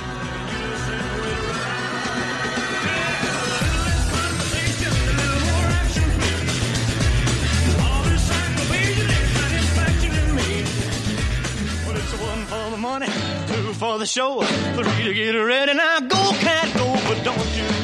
One, 12.83 13.03
two 13.03 13.73
for 13.75 13.99
the 13.99 14.07
show, 14.07 14.43
three 14.43 15.05
to 15.05 15.15
get 15.15 15.33
ready. 15.33 15.75
Now 15.75 16.01
go, 16.01 16.33
cat, 16.41 16.77
go, 16.77 16.93
but 17.07 17.23
don't 17.25 17.57
you 17.57 17.83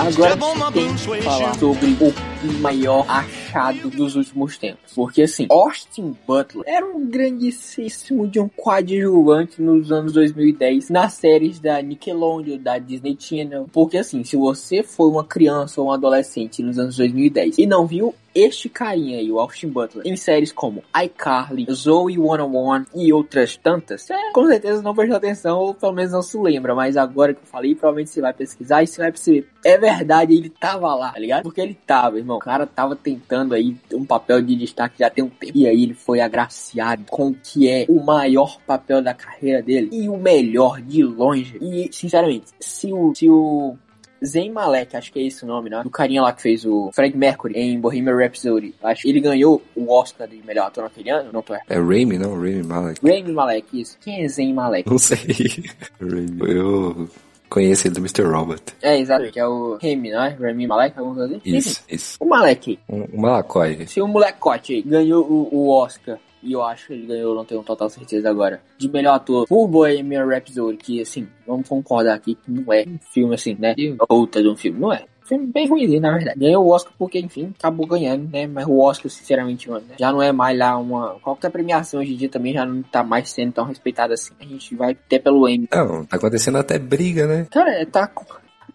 Agora 0.00 0.34
tem 0.72 0.94
que 0.94 1.22
falar 1.22 1.54
sobre 1.58 1.86
o 2.00 2.52
maior 2.60 3.04
achado 3.06 3.90
dos 3.90 4.16
últimos 4.16 4.56
tempos. 4.56 4.94
Porque 4.94 5.22
assim, 5.22 5.46
Austin 5.50 6.16
Butler 6.26 6.64
era 6.66 6.86
um 6.86 7.06
grandíssimo 7.06 8.26
de 8.26 8.40
um 8.40 8.48
coadjuvante 8.48 9.60
nos 9.60 9.92
anos 9.92 10.14
2010 10.14 10.88
nas 10.88 11.12
séries 11.14 11.60
da 11.60 11.82
Nickelodeon, 11.82 12.56
da 12.56 12.78
Disney 12.78 13.14
Channel. 13.18 13.68
Porque 13.70 13.98
assim, 13.98 14.24
se 14.24 14.36
você 14.36 14.82
foi 14.82 15.08
uma 15.08 15.24
criança 15.24 15.82
ou 15.82 15.88
um 15.88 15.92
adolescente 15.92 16.62
nos 16.62 16.78
anos 16.78 16.96
2010 16.96 17.58
e 17.58 17.66
não 17.66 17.86
viu 17.86 18.14
este 18.34 18.68
carinha 18.68 19.18
aí, 19.18 19.30
o 19.30 19.38
Austin 19.38 19.68
Butler, 19.68 20.06
em 20.06 20.16
séries 20.16 20.52
como 20.52 20.82
iCarly, 21.04 21.66
Zoe 21.70 22.14
101 22.14 22.86
e 22.94 23.12
outras 23.12 23.56
tantas, 23.56 24.02
você 24.02 24.14
com 24.32 24.46
certeza 24.46 24.82
não 24.82 24.94
prestou 24.94 25.16
atenção 25.16 25.58
ou 25.58 25.74
pelo 25.74 25.92
menos 25.92 26.12
não 26.12 26.22
se 26.22 26.38
lembra, 26.38 26.74
mas 26.74 26.96
agora 26.96 27.34
que 27.34 27.40
eu 27.40 27.46
falei, 27.46 27.74
provavelmente 27.74 28.10
você 28.10 28.20
vai 28.20 28.32
pesquisar 28.32 28.82
e 28.82 28.86
você 28.86 29.00
vai 29.00 29.12
perceber. 29.12 29.48
É 29.64 29.76
verdade, 29.76 30.34
ele 30.34 30.48
tava 30.48 30.94
lá, 30.94 31.12
tá 31.12 31.18
ligado? 31.18 31.42
Porque 31.42 31.60
ele 31.60 31.76
tava, 31.86 32.18
irmão. 32.18 32.36
O 32.36 32.40
cara 32.40 32.66
tava 32.66 32.96
tentando 32.96 33.54
aí 33.54 33.76
um 33.92 34.04
papel 34.04 34.40
de 34.40 34.56
destaque 34.56 34.98
já 34.98 35.10
tem 35.10 35.24
um 35.24 35.28
tempo. 35.28 35.52
E 35.54 35.66
aí 35.66 35.82
ele 35.82 35.94
foi 35.94 36.20
agraciado 36.20 37.04
com 37.10 37.28
o 37.28 37.34
que 37.34 37.68
é 37.68 37.84
o 37.88 38.02
maior 38.02 38.58
papel 38.66 39.02
da 39.02 39.12
carreira 39.12 39.62
dele 39.62 39.90
e 39.92 40.08
o 40.08 40.16
melhor 40.16 40.80
de 40.80 41.02
longe. 41.02 41.58
E, 41.60 41.90
sinceramente, 41.92 42.46
se 42.58 42.92
o, 42.92 43.14
se 43.14 43.28
o 43.28 43.76
Zayn 44.24 44.50
Malek, 44.50 44.96
acho 44.96 45.12
que 45.12 45.18
é 45.18 45.22
esse 45.26 45.44
o 45.44 45.46
nome, 45.46 45.70
né? 45.70 45.82
Do 45.82 45.90
carinha 45.90 46.22
lá 46.22 46.32
que 46.32 46.42
fez 46.42 46.64
o 46.64 46.90
Fred 46.92 47.16
Mercury 47.16 47.54
em 47.56 47.80
Bohemian 47.80 48.16
Rhapsody. 48.16 48.74
Acho 48.82 49.02
que 49.02 49.08
ele 49.08 49.20
ganhou 49.20 49.62
o 49.74 49.92
Oscar 49.92 50.28
de 50.28 50.40
melhor 50.44 50.66
ator 50.66 50.84
naquele 50.84 51.10
ano, 51.10 51.30
não 51.32 51.42
tô 51.42 51.54
errado. 51.54 51.70
É 51.70 51.78
Raimi, 51.78 52.18
não? 52.18 52.38
Raimi 52.40 52.62
Malek. 52.62 53.00
Rami 53.02 53.32
Malek, 53.32 53.80
isso. 53.80 53.96
Quem 54.00 54.24
é 54.24 54.28
Zayn 54.28 54.52
Malek? 54.52 54.88
Não 54.88 54.98
sei. 54.98 55.18
Raimi. 56.00 56.38
Eu 56.40 57.08
conheço 57.50 57.86
ele 57.86 57.94
do 57.94 58.00
Mr. 58.00 58.22
Robot. 58.22 58.62
É, 58.80 58.98
exatamente, 58.98 59.38
é 59.38 59.46
o 59.46 59.76
Rami, 59.82 60.10
não 60.10 60.22
é? 60.24 60.28
Rami 60.30 60.66
Malek, 60.66 60.98
alguma 60.98 61.16
coisa 61.16 61.36
assim? 61.36 61.48
Enfim, 61.48 61.56
Isso, 61.58 61.84
isso. 61.90 62.16
o 62.20 62.24
Malek, 62.26 62.78
Um, 62.88 63.04
um 63.12 63.20
malacói. 63.20 63.86
se 63.86 64.00
o 64.00 64.06
molecote 64.08 64.74
aí 64.74 64.82
ganhou 64.82 65.24
o, 65.24 65.48
o 65.54 65.68
Oscar, 65.68 66.18
e 66.42 66.52
eu 66.52 66.62
acho 66.62 66.86
que 66.86 66.92
ele 66.94 67.06
ganhou, 67.06 67.34
não 67.34 67.44
tenho 67.44 67.62
total 67.62 67.90
certeza 67.90 68.30
agora, 68.30 68.62
de 68.78 68.88
melhor 68.88 69.16
ator 69.16 69.46
por 69.46 69.68
Bohemian 69.68 70.24
Rhapsody, 70.24 70.76
que 70.78 71.02
assim, 71.02 71.28
vamos 71.46 71.68
concordar 71.68 72.14
aqui 72.14 72.34
que 72.34 72.50
não 72.50 72.72
é 72.72 72.84
um 72.86 72.98
filme 73.12 73.34
assim, 73.34 73.54
né? 73.58 73.74
Outra 74.08 74.40
de 74.42 74.48
um 74.48 74.56
filme, 74.56 74.80
não 74.80 74.90
é. 74.92 75.04
Filme 75.30 75.46
bem 75.46 75.68
ruim, 75.68 76.00
na 76.00 76.10
verdade. 76.16 76.38
Ganhou 76.38 76.64
o 76.66 76.70
Oscar 76.70 76.92
porque, 76.98 77.18
enfim, 77.20 77.54
acabou 77.58 77.86
ganhando, 77.86 78.28
né? 78.30 78.46
Mas 78.48 78.66
o 78.66 78.78
Oscar, 78.80 79.10
sinceramente, 79.10 79.70
mano, 79.70 79.84
já 79.98 80.10
não 80.12 80.20
é 80.20 80.32
mais 80.32 80.58
lá 80.58 80.76
uma. 80.76 81.14
Qualquer 81.22 81.50
premiação 81.50 82.00
hoje 82.00 82.14
em 82.14 82.16
dia 82.16 82.28
também 82.28 82.52
já 82.52 82.66
não 82.66 82.82
tá 82.82 83.04
mais 83.04 83.30
sendo 83.30 83.52
tão 83.52 83.64
respeitada 83.64 84.12
assim. 84.14 84.32
A 84.40 84.44
gente 84.44 84.74
vai 84.74 84.90
até 84.90 85.18
pelo 85.20 85.48
Emmy. 85.48 85.68
Não, 85.72 86.04
tá 86.04 86.16
acontecendo 86.16 86.58
até 86.58 86.78
briga, 86.78 87.26
né? 87.26 87.46
Cara, 87.50 87.86
tá. 87.86 88.10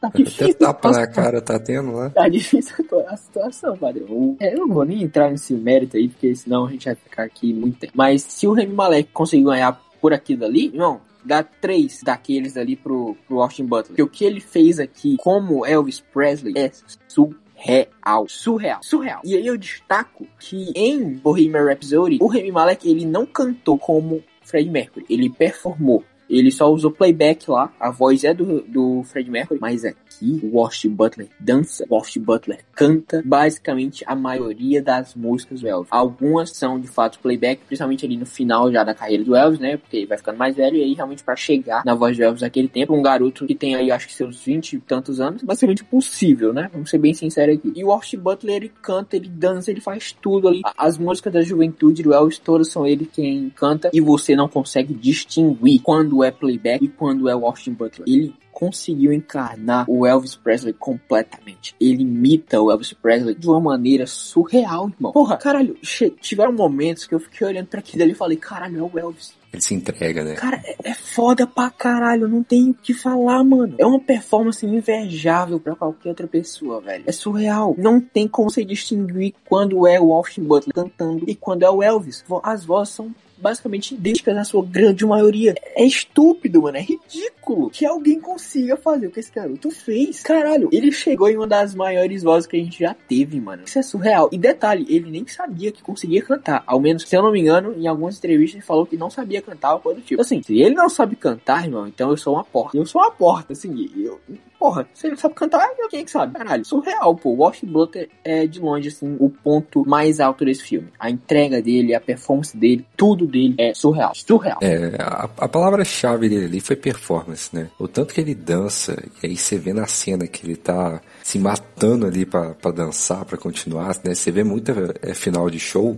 Tá 0.01 0.07
Até 0.09 0.23
difícil. 0.23 0.53
tapa 0.55 0.91
na 0.91 1.07
cara 1.07 1.41
tá 1.41 1.57
tendo 1.57 1.91
lá. 1.93 2.09
Tá 2.09 2.27
difícil 2.27 2.75
a 2.79 2.83
tua- 2.83 3.05
a 3.09 3.15
situação, 3.17 3.77
padre. 3.77 4.05
Eu, 4.07 4.35
é, 4.39 4.53
eu 4.53 4.59
não 4.59 4.67
vou 4.67 4.83
nem 4.85 5.01
entrar 5.03 5.31
nesse 5.31 5.53
mérito 5.53 5.95
aí, 5.97 6.09
porque 6.09 6.35
senão 6.35 6.65
a 6.67 6.69
gente 6.71 6.85
vai 6.85 6.95
ficar 6.95 7.23
aqui 7.23 7.53
muito 7.53 7.79
tempo. 7.79 7.93
Mas 7.95 8.21
se 8.21 8.45
o 8.47 8.51
Remy 8.53 8.73
Malek 8.73 9.09
conseguir 9.13 9.43
ganhar 9.45 9.81
por 10.01 10.13
aquilo 10.13 10.45
ali, 10.45 10.69
não, 10.73 10.99
dá 11.25 11.43
três 11.43 12.01
daqueles 12.03 12.55
ali 12.55 12.75
pro, 12.75 13.15
pro 13.27 13.41
Austin 13.41 13.65
Butler. 13.65 13.87
Porque 13.87 14.03
o 14.03 14.07
que 14.07 14.23
ele 14.23 14.39
fez 14.39 14.79
aqui 14.79 15.17
como 15.17 15.65
Elvis 15.65 15.99
Presley 15.99 16.53
é 16.55 16.71
surreal. 17.07 18.27
Surreal. 18.27 18.79
Surreal. 18.81 19.21
E 19.23 19.35
aí 19.35 19.45
eu 19.45 19.57
destaco 19.57 20.27
que 20.39 20.71
em 20.75 21.13
Bohemian 21.13 21.65
Rhapsody, 21.65 22.19
o 22.21 22.27
Remy 22.27 22.51
Malek, 22.51 22.89
ele 22.89 23.05
não 23.05 23.25
cantou 23.25 23.77
como 23.77 24.23
Fred 24.41 24.69
Mercury. 24.69 25.05
Ele 25.09 25.29
performou. 25.29 26.03
Ele 26.29 26.51
só 26.51 26.71
usou 26.71 26.91
playback 26.91 27.49
lá, 27.49 27.71
a 27.79 27.91
voz 27.91 28.23
é 28.23 28.33
do, 28.33 28.61
do 28.61 29.03
Fred 29.03 29.29
Mercury, 29.29 29.59
mas 29.59 29.83
o 30.21 30.59
Austin 30.59 30.89
Butler 30.89 31.27
dança, 31.39 31.85
o 31.89 31.95
Austin 31.95 32.21
Butler 32.21 32.59
canta 32.73 33.21
basicamente 33.25 34.03
a 34.07 34.15
maioria 34.15 34.81
das 34.81 35.15
músicas 35.15 35.61
do 35.61 35.67
Elvis. 35.67 35.87
Algumas 35.91 36.51
são 36.51 36.79
de 36.79 36.87
fato 36.87 37.19
playback, 37.19 37.61
principalmente 37.65 38.05
ali 38.05 38.17
no 38.17 38.25
final 38.25 38.71
já 38.71 38.83
da 38.83 38.93
carreira 38.93 39.23
do 39.23 39.35
Elvis, 39.35 39.59
né? 39.59 39.77
Porque 39.77 39.97
ele 39.97 40.05
vai 40.05 40.17
ficando 40.17 40.37
mais 40.37 40.55
velho 40.55 40.77
e 40.77 40.83
aí 40.83 40.93
realmente 40.93 41.23
pra 41.23 41.35
chegar 41.35 41.83
na 41.85 41.93
voz 41.95 42.17
do 42.17 42.23
Elvis 42.23 42.41
naquele 42.41 42.67
tempo, 42.67 42.95
um 42.95 43.01
garoto 43.01 43.45
que 43.45 43.55
tem 43.55 43.75
aí 43.75 43.91
acho 43.91 44.07
que 44.07 44.13
seus 44.13 44.43
20 44.43 44.73
e 44.73 44.79
tantos 44.79 45.19
anos, 45.19 45.43
basicamente 45.43 45.83
impossível, 45.83 46.53
né? 46.53 46.69
Vamos 46.71 46.89
ser 46.89 46.97
bem 46.97 47.13
sinceros 47.13 47.57
aqui. 47.57 47.73
E 47.75 47.83
o 47.83 47.91
Austin 47.91 48.17
Butler 48.17 48.55
ele 48.55 48.71
canta, 48.81 49.15
ele 49.15 49.29
dança, 49.29 49.71
ele 49.71 49.81
faz 49.81 50.11
tudo 50.11 50.47
ali. 50.47 50.61
As 50.77 50.97
músicas 50.97 51.33
da 51.33 51.41
juventude 51.41 52.03
do 52.03 52.13
Elvis 52.13 52.39
todas 52.39 52.69
são 52.69 52.85
ele 52.85 53.05
quem 53.05 53.49
canta 53.55 53.89
e 53.93 54.01
você 54.01 54.35
não 54.35 54.47
consegue 54.47 54.93
distinguir 54.93 55.81
quando 55.81 56.23
é 56.23 56.31
playback 56.31 56.83
e 56.83 56.87
quando 56.87 57.29
é 57.29 57.33
Austin 57.33 57.73
Butler. 57.73 58.07
Ele 58.07 58.33
conseguiu 58.55 59.11
encarnar 59.11 59.85
o 59.89 60.07
Elvis 60.07 60.33
Presley 60.33 60.73
completamente. 60.73 61.75
Ele 61.77 62.03
imita 62.03 62.61
o 62.61 62.71
Elvis 62.71 62.93
Presley 62.93 63.35
de 63.35 63.47
uma 63.49 63.59
maneira 63.59 64.07
surreal, 64.07 64.87
irmão. 64.87 65.11
Porra, 65.11 65.35
caralho, 65.35 65.75
tiveram 66.21 66.53
momentos 66.53 67.05
que 67.05 67.13
eu 67.13 67.19
fiquei 67.19 67.45
olhando 67.45 67.67
pra 67.67 67.81
aquilo 67.81 68.03
ali 68.03 68.13
e 68.13 68.15
falei, 68.15 68.37
caralho, 68.37 68.79
é 68.79 68.81
o 68.81 68.97
Elvis. 68.97 69.33
Ele 69.51 69.61
se 69.61 69.73
entrega, 69.73 70.23
né? 70.23 70.35
Cara, 70.35 70.61
é, 70.63 70.75
é 70.83 70.93
foda 70.93 71.45
pra 71.45 71.69
caralho, 71.69 72.29
não 72.29 72.43
tem 72.43 72.69
o 72.69 72.73
que 72.73 72.93
falar, 72.93 73.43
mano. 73.43 73.75
É 73.77 73.85
uma 73.85 73.99
performance 73.99 74.65
invejável 74.65 75.59
pra 75.59 75.75
qualquer 75.75 76.09
outra 76.09 76.27
pessoa, 76.27 76.79
velho. 76.79 77.03
É 77.05 77.11
surreal. 77.11 77.75
Não 77.77 77.99
tem 77.99 78.25
como 78.25 78.49
você 78.49 78.63
distinguir 78.63 79.33
quando 79.45 79.85
é 79.85 79.99
o 79.99 80.13
Austin 80.13 80.43
Butler 80.43 80.73
cantando 80.73 81.25
e 81.27 81.35
quando 81.35 81.63
é 81.63 81.69
o 81.69 81.83
Elvis. 81.83 82.23
As 82.41 82.63
vozes 82.63 82.93
são 82.95 83.13
basicamente 83.37 83.93
idênticas 83.93 84.35
na 84.35 84.43
sua 84.43 84.65
grande 84.65 85.05
maioria. 85.05 85.55
É 85.75 85.83
estúpido, 85.83 86.61
mano. 86.61 86.77
É 86.77 86.81
ridículo 86.81 87.69
que 87.69 87.85
alguém 87.85 88.19
consiga 88.19 88.77
fazer 88.77 89.07
o 89.07 89.11
que 89.11 89.19
esse 89.19 89.31
garoto 89.31 89.69
fez. 89.71 90.21
Caralho, 90.21 90.69
ele 90.71 90.91
chegou 90.91 91.29
em 91.29 91.37
uma 91.37 91.47
das 91.47 91.75
maiores 91.75 92.23
vozes 92.23 92.47
que 92.47 92.57
a 92.57 92.59
gente 92.59 92.79
já 92.79 92.93
teve, 92.93 93.39
mano. 93.39 93.63
Isso 93.65 93.79
é 93.79 93.81
surreal. 93.83 94.29
E 94.31 94.37
detalhe, 94.37 94.85
ele 94.89 95.09
nem 95.09 95.27
sabia 95.27 95.71
que 95.71 95.83
conseguia 95.83 96.21
cantar. 96.21 96.63
Ao 96.65 96.79
menos, 96.79 97.03
se 97.03 97.15
eu 97.15 97.21
não 97.21 97.31
me 97.31 97.39
engano, 97.39 97.73
em 97.77 97.87
algumas 97.87 98.17
entrevistas 98.17 98.55
ele 98.55 98.65
falou 98.65 98.85
que 98.85 98.97
não 98.97 99.09
sabia 99.09 99.41
cantar 99.41 99.73
ou 99.73 99.79
coisa 99.79 99.99
do 99.99 100.05
tipo. 100.05 100.21
Assim, 100.21 100.41
se 100.41 100.59
ele 100.59 100.75
não 100.75 100.89
sabe 100.89 101.15
cantar, 101.15 101.65
irmão, 101.65 101.87
então 101.87 102.09
eu 102.09 102.17
sou 102.17 102.35
uma 102.35 102.43
porta. 102.43 102.77
Eu 102.77 102.85
sou 102.85 103.01
uma 103.01 103.11
porta, 103.11 103.53
assim, 103.53 103.89
eu... 103.95 104.19
Porra, 104.59 104.87
se 104.93 105.07
ele 105.07 105.17
sabe 105.17 105.35
cantar, 105.35 105.69
quem 105.89 106.01
é 106.01 106.03
que 106.03 106.11
sabe? 106.11 106.33
Caralho, 106.33 106.65
surreal, 106.65 107.15
pô. 107.15 107.43
Austin 107.45 107.67
Butler 107.67 108.09
é, 108.23 108.47
de 108.47 108.59
longe, 108.59 108.87
assim, 108.87 109.15
o 109.19 109.29
ponto 109.29 109.87
mais 109.87 110.19
alto 110.19 110.45
desse 110.45 110.63
filme. 110.63 110.87
A 110.99 111.09
entrega 111.09 111.61
dele, 111.61 111.93
a 111.93 112.01
performance 112.01 112.55
dele, 112.55 112.85
tudo 112.95 113.27
dele 113.27 113.55
é 113.57 113.73
surreal. 113.73 114.13
Surreal. 114.15 114.57
É, 114.61 114.95
a, 114.99 115.29
a 115.37 115.47
palavra-chave 115.47 116.29
dele 116.29 116.45
ali 116.45 116.59
foi 116.59 116.75
performance, 116.75 117.55
né? 117.55 117.69
O 117.79 117.87
tanto 117.87 118.13
que 118.13 118.21
ele 118.21 118.33
dança, 118.33 119.01
e 119.21 119.27
aí 119.27 119.37
você 119.37 119.57
vê 119.57 119.73
na 119.73 119.87
cena 119.87 120.27
que 120.27 120.45
ele 120.45 120.55
tá 120.55 121.01
se 121.23 121.37
matando 121.37 122.05
ali 122.05 122.25
pra 122.25 122.55
dançar, 122.73 123.25
pra 123.25 123.37
continuar, 123.37 123.95
né? 124.03 124.15
Você 124.15 124.31
vê 124.31 124.43
muita 124.43 124.73
é, 125.01 125.13
final 125.13 125.49
de 125.49 125.59
show 125.59 125.97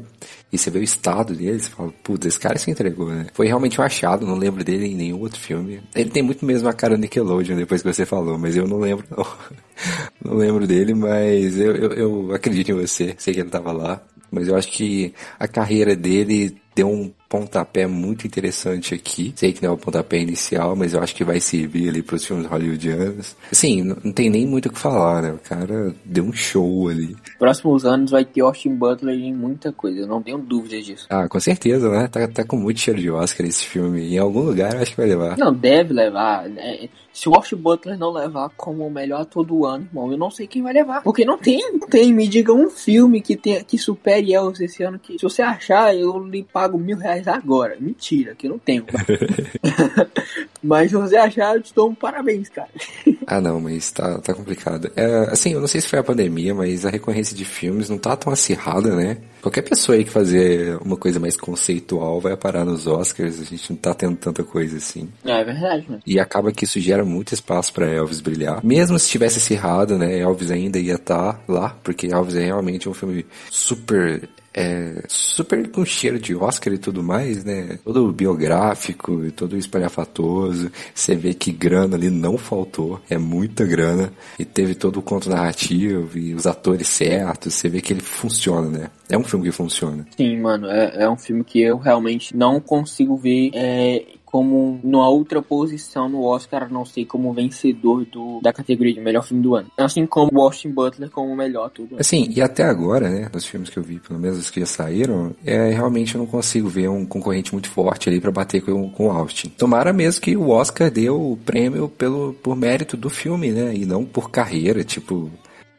e 0.51 0.57
você 0.57 0.69
vê 0.69 0.79
o 0.79 0.83
estado 0.83 1.35
dele, 1.35 1.59
você 1.59 1.69
fala, 1.69 1.91
putz, 2.03 2.25
esse 2.25 2.39
cara 2.39 2.57
se 2.57 2.71
entregou, 2.71 3.09
né? 3.09 3.27
Foi 3.33 3.47
realmente 3.47 3.79
um 3.79 3.83
achado, 3.83 4.25
não 4.25 4.35
lembro 4.35 4.63
dele 4.63 4.87
em 4.87 4.95
nenhum 4.95 5.19
outro 5.19 5.39
filme. 5.39 5.81
Ele 5.93 6.09
tem 6.09 6.23
muito 6.23 6.45
mesmo 6.45 6.69
a 6.69 6.73
cara 6.73 6.97
Nickelodeon 6.97 7.57
depois 7.57 7.81
que 7.81 7.93
você 7.93 8.05
falou, 8.05 8.37
mas 8.37 8.55
eu 8.55 8.65
não 8.65 8.77
lembro, 8.77 9.05
não. 9.09 9.25
não 10.23 10.37
lembro 10.37 10.65
dele, 10.65 10.93
mas 10.93 11.59
eu, 11.59 11.75
eu, 11.75 11.91
eu 11.91 12.33
acredito 12.33 12.71
em 12.71 12.75
você, 12.75 13.13
sei 13.17 13.33
que 13.33 13.41
ele 13.41 13.49
tava 13.49 13.73
lá. 13.73 14.01
Mas 14.31 14.47
eu 14.47 14.55
acho 14.55 14.69
que 14.71 15.13
a 15.39 15.47
carreira 15.47 15.95
dele 15.95 16.57
deu 16.75 16.89
um 16.89 17.11
pontapé 17.29 17.85
muito 17.87 18.25
interessante 18.25 18.93
aqui. 18.93 19.33
Sei 19.35 19.51
que 19.53 19.61
não 19.61 19.71
é 19.71 19.73
o 19.73 19.77
pontapé 19.77 20.19
inicial, 20.19 20.75
mas 20.75 20.93
eu 20.93 21.01
acho 21.01 21.15
que 21.15 21.23
vai 21.23 21.39
servir 21.39 21.89
ali 21.89 22.01
pros 22.01 22.25
filmes 22.25 22.47
hollywoodianos. 22.47 23.35
Assim, 23.51 23.83
não, 23.83 24.11
tem 24.11 24.29
nem 24.29 24.45
muito 24.45 24.67
o 24.67 24.71
que 24.71 24.79
falar, 24.79 25.21
né? 25.21 25.31
O 25.31 25.37
cara 25.37 25.93
deu 26.05 26.23
um 26.23 26.33
show 26.33 26.87
ali. 26.87 27.15
Próximos 27.37 27.85
anos 27.85 28.11
vai 28.11 28.25
ter 28.25 28.41
Austin 28.41 28.75
Butler 28.75 29.15
em 29.15 29.33
muita 29.33 29.71
coisa, 29.71 30.01
eu 30.01 30.07
não 30.07 30.21
tenho 30.21 30.37
dúvidas 30.37 30.85
disso. 30.85 31.07
Ah, 31.09 31.27
com 31.27 31.39
certeza, 31.39 31.89
né? 31.89 32.07
Tá, 32.07 32.27
tá 32.27 32.43
com 32.43 32.57
muito 32.57 32.79
cheiro 32.79 32.99
de 32.99 33.09
Oscar 33.09 33.45
esse 33.45 33.65
filme. 33.65 34.15
Em 34.15 34.17
algum 34.17 34.41
lugar 34.41 34.73
eu 34.73 34.81
acho 34.81 34.91
que 34.91 34.97
vai 34.97 35.07
levar. 35.07 35.37
Não, 35.37 35.53
deve 35.53 35.93
levar. 35.93 36.47
né? 36.49 36.89
Se 37.17 37.27
o 37.27 37.33
Austin 37.33 37.55
Butler 37.55 37.97
não 37.97 38.11
levar 38.11 38.49
como 38.55 38.85
o 38.85 38.91
melhor 38.91 39.21
ator 39.21 39.43
do 39.43 39.65
ano, 39.65 39.85
irmão, 39.85 40.11
eu 40.11 40.17
não 40.19 40.29
sei 40.29 40.45
quem 40.45 40.61
vai 40.61 40.71
levar. 40.71 41.01
Porque 41.01 41.25
não 41.25 41.35
tem, 41.35 41.73
não 41.73 41.87
tem. 41.87 42.13
Me 42.13 42.27
diga 42.27 42.53
um 42.53 42.69
filme 42.69 43.21
que, 43.21 43.35
tenha, 43.35 43.63
que 43.63 43.75
supere 43.75 44.35
Elvis 44.35 44.61
esse 44.61 44.83
ano. 44.83 44.99
Que, 44.99 45.13
se 45.13 45.23
você 45.23 45.41
achar, 45.41 45.95
eu 45.95 46.19
lhe 46.19 46.43
pago 46.43 46.77
mil 46.77 46.95
reais 46.95 47.16
agora. 47.25 47.77
Mentira, 47.79 48.35
que 48.35 48.47
eu 48.47 48.51
não 48.51 48.59
tenho. 48.59 48.85
Mas 50.61 50.91
se 50.91 50.97
você 50.97 51.15
achar, 51.15 51.55
eu 51.55 51.61
te 51.61 51.73
dou 51.73 51.89
um 51.89 51.95
parabéns, 51.95 52.49
cara. 52.49 52.69
Ah, 53.29 53.41
não, 53.41 53.59
mas 53.59 53.91
tá, 53.91 54.19
tá 54.19 54.33
complicado. 54.33 54.89
É, 54.95 55.05
assim, 55.29 55.51
eu 55.51 55.59
não 55.59 55.67
sei 55.67 55.81
se 55.81 55.87
foi 55.89 55.99
a 55.99 56.03
pandemia, 56.03 56.55
mas 56.55 56.85
a 56.85 56.89
recorrência 56.89 57.35
de 57.35 57.43
filmes 57.43 57.89
não 57.89 57.97
tá 57.97 58.15
tão 58.15 58.31
acirrada, 58.31 58.95
né? 58.95 59.17
Qualquer 59.41 59.63
pessoa 59.63 59.97
aí 59.97 60.05
que 60.05 60.09
fazer 60.09 60.77
uma 60.77 60.95
coisa 60.95 61.19
mais 61.19 61.35
conceitual 61.35 62.21
vai 62.21 62.37
parar 62.37 62.63
nos 62.63 62.87
Oscars, 62.87 63.41
a 63.41 63.43
gente 63.43 63.69
não 63.69 63.77
tá 63.77 63.93
tendo 63.93 64.15
tanta 64.15 64.45
coisa 64.45 64.77
assim. 64.77 65.09
É 65.25 65.43
verdade, 65.43 65.85
mano. 65.89 66.01
E 66.07 66.21
acaba 66.21 66.53
que 66.53 66.63
isso 66.63 66.79
gera 66.79 67.03
muito 67.03 67.33
espaço 67.33 67.73
pra 67.73 67.85
Elvis 67.85 68.21
brilhar. 68.21 68.63
Mesmo 68.63 68.97
se 68.97 69.09
tivesse 69.09 69.39
acirrado, 69.39 69.97
né, 69.97 70.19
Elvis 70.19 70.49
ainda 70.49 70.79
ia 70.79 70.95
estar 70.95 71.43
lá, 71.49 71.75
porque 71.83 72.07
Elvis 72.07 72.35
é 72.35 72.45
realmente 72.45 72.87
um 72.87 72.93
filme 72.93 73.25
super 73.49 74.29
é 74.57 75.03
super 75.07 75.69
com 75.69 75.85
cheiro 75.85 76.19
de 76.19 76.35
Oscar 76.35 76.73
e 76.73 76.79
tudo 76.79 77.03
mais, 77.03 77.43
né? 77.43 77.77
Todo 77.83 78.11
biográfico 78.11 79.23
e 79.23 79.29
todo 79.29 79.55
espalhafatoso. 79.55 80.71
Você 80.95 81.15
vê 81.15 81.35
que 81.35 81.51
grana 81.51 81.95
ali 81.95 82.09
não 82.09 82.39
faltou, 82.39 82.99
é 83.07 83.19
muita 83.19 83.65
grana. 83.65 84.11
E 84.39 84.43
teve 84.43 84.73
todo 84.73 84.97
o 84.97 85.01
conto 85.03 85.29
narrativo 85.29 86.17
e 86.17 86.33
os 86.33 86.47
atores 86.47 86.87
certos. 86.87 87.53
Você 87.53 87.69
vê 87.69 87.81
que 87.81 87.93
ele 87.93 88.01
funciona, 88.01 88.67
né? 88.67 88.89
É 89.07 89.15
um 89.15 89.23
filme 89.23 89.45
que 89.45 89.51
funciona. 89.51 90.07
Sim, 90.17 90.39
mano, 90.39 90.67
é, 90.67 91.03
é 91.03 91.09
um 91.09 91.17
filme 91.17 91.43
que 91.43 91.61
eu 91.61 91.77
realmente 91.77 92.35
não 92.35 92.59
consigo 92.59 93.15
ver 93.15 93.51
é, 93.53 94.03
como 94.37 94.79
numa 94.83 95.09
outra 95.09 95.41
posição 95.41 96.07
no 96.07 96.23
Oscar, 96.23 96.65
a 96.65 96.69
não 96.69 96.85
ser 96.85 97.05
como 97.05 97.33
vencedor 97.33 98.05
do, 98.05 98.39
da 98.39 98.53
categoria 98.53 98.93
de 98.93 99.01
melhor 99.01 99.23
filme 99.23 99.41
do 99.41 99.55
ano. 99.55 99.71
Assim 99.75 100.05
como 100.05 100.39
Austin 100.39 100.69
Butler 100.69 101.09
como 101.09 101.35
melhor 101.35 101.71
tudo. 101.71 101.95
Assim, 101.97 102.31
e 102.35 102.39
até 102.39 102.63
agora, 102.63 103.09
né, 103.09 103.27
nos 103.33 103.47
filmes 103.47 103.67
que 103.67 103.79
eu 103.79 103.83
vi, 103.83 103.97
pelo 103.97 104.19
menos 104.19 104.37
os 104.37 104.51
que 104.51 104.59
já 104.59 104.67
saíram, 104.67 105.35
é, 105.43 105.71
realmente 105.71 106.13
eu 106.13 106.19
não 106.19 106.27
consigo 106.27 106.69
ver 106.69 106.87
um 106.87 107.03
concorrente 107.03 107.51
muito 107.51 107.67
forte 107.67 108.09
ali 108.09 108.21
para 108.21 108.29
bater 108.29 108.61
com, 108.61 108.91
com 108.91 109.07
o 109.07 109.11
Austin. 109.11 109.49
Tomara 109.49 109.91
mesmo 109.91 110.21
que 110.21 110.37
o 110.37 110.49
Oscar 110.49 110.91
dê 110.91 111.09
o 111.09 111.35
prêmio 111.43 111.89
pelo, 111.89 112.33
por 112.33 112.55
mérito 112.55 112.95
do 112.95 113.09
filme, 113.09 113.49
né, 113.49 113.73
e 113.73 113.87
não 113.87 114.05
por 114.05 114.29
carreira, 114.29 114.83
tipo, 114.83 115.31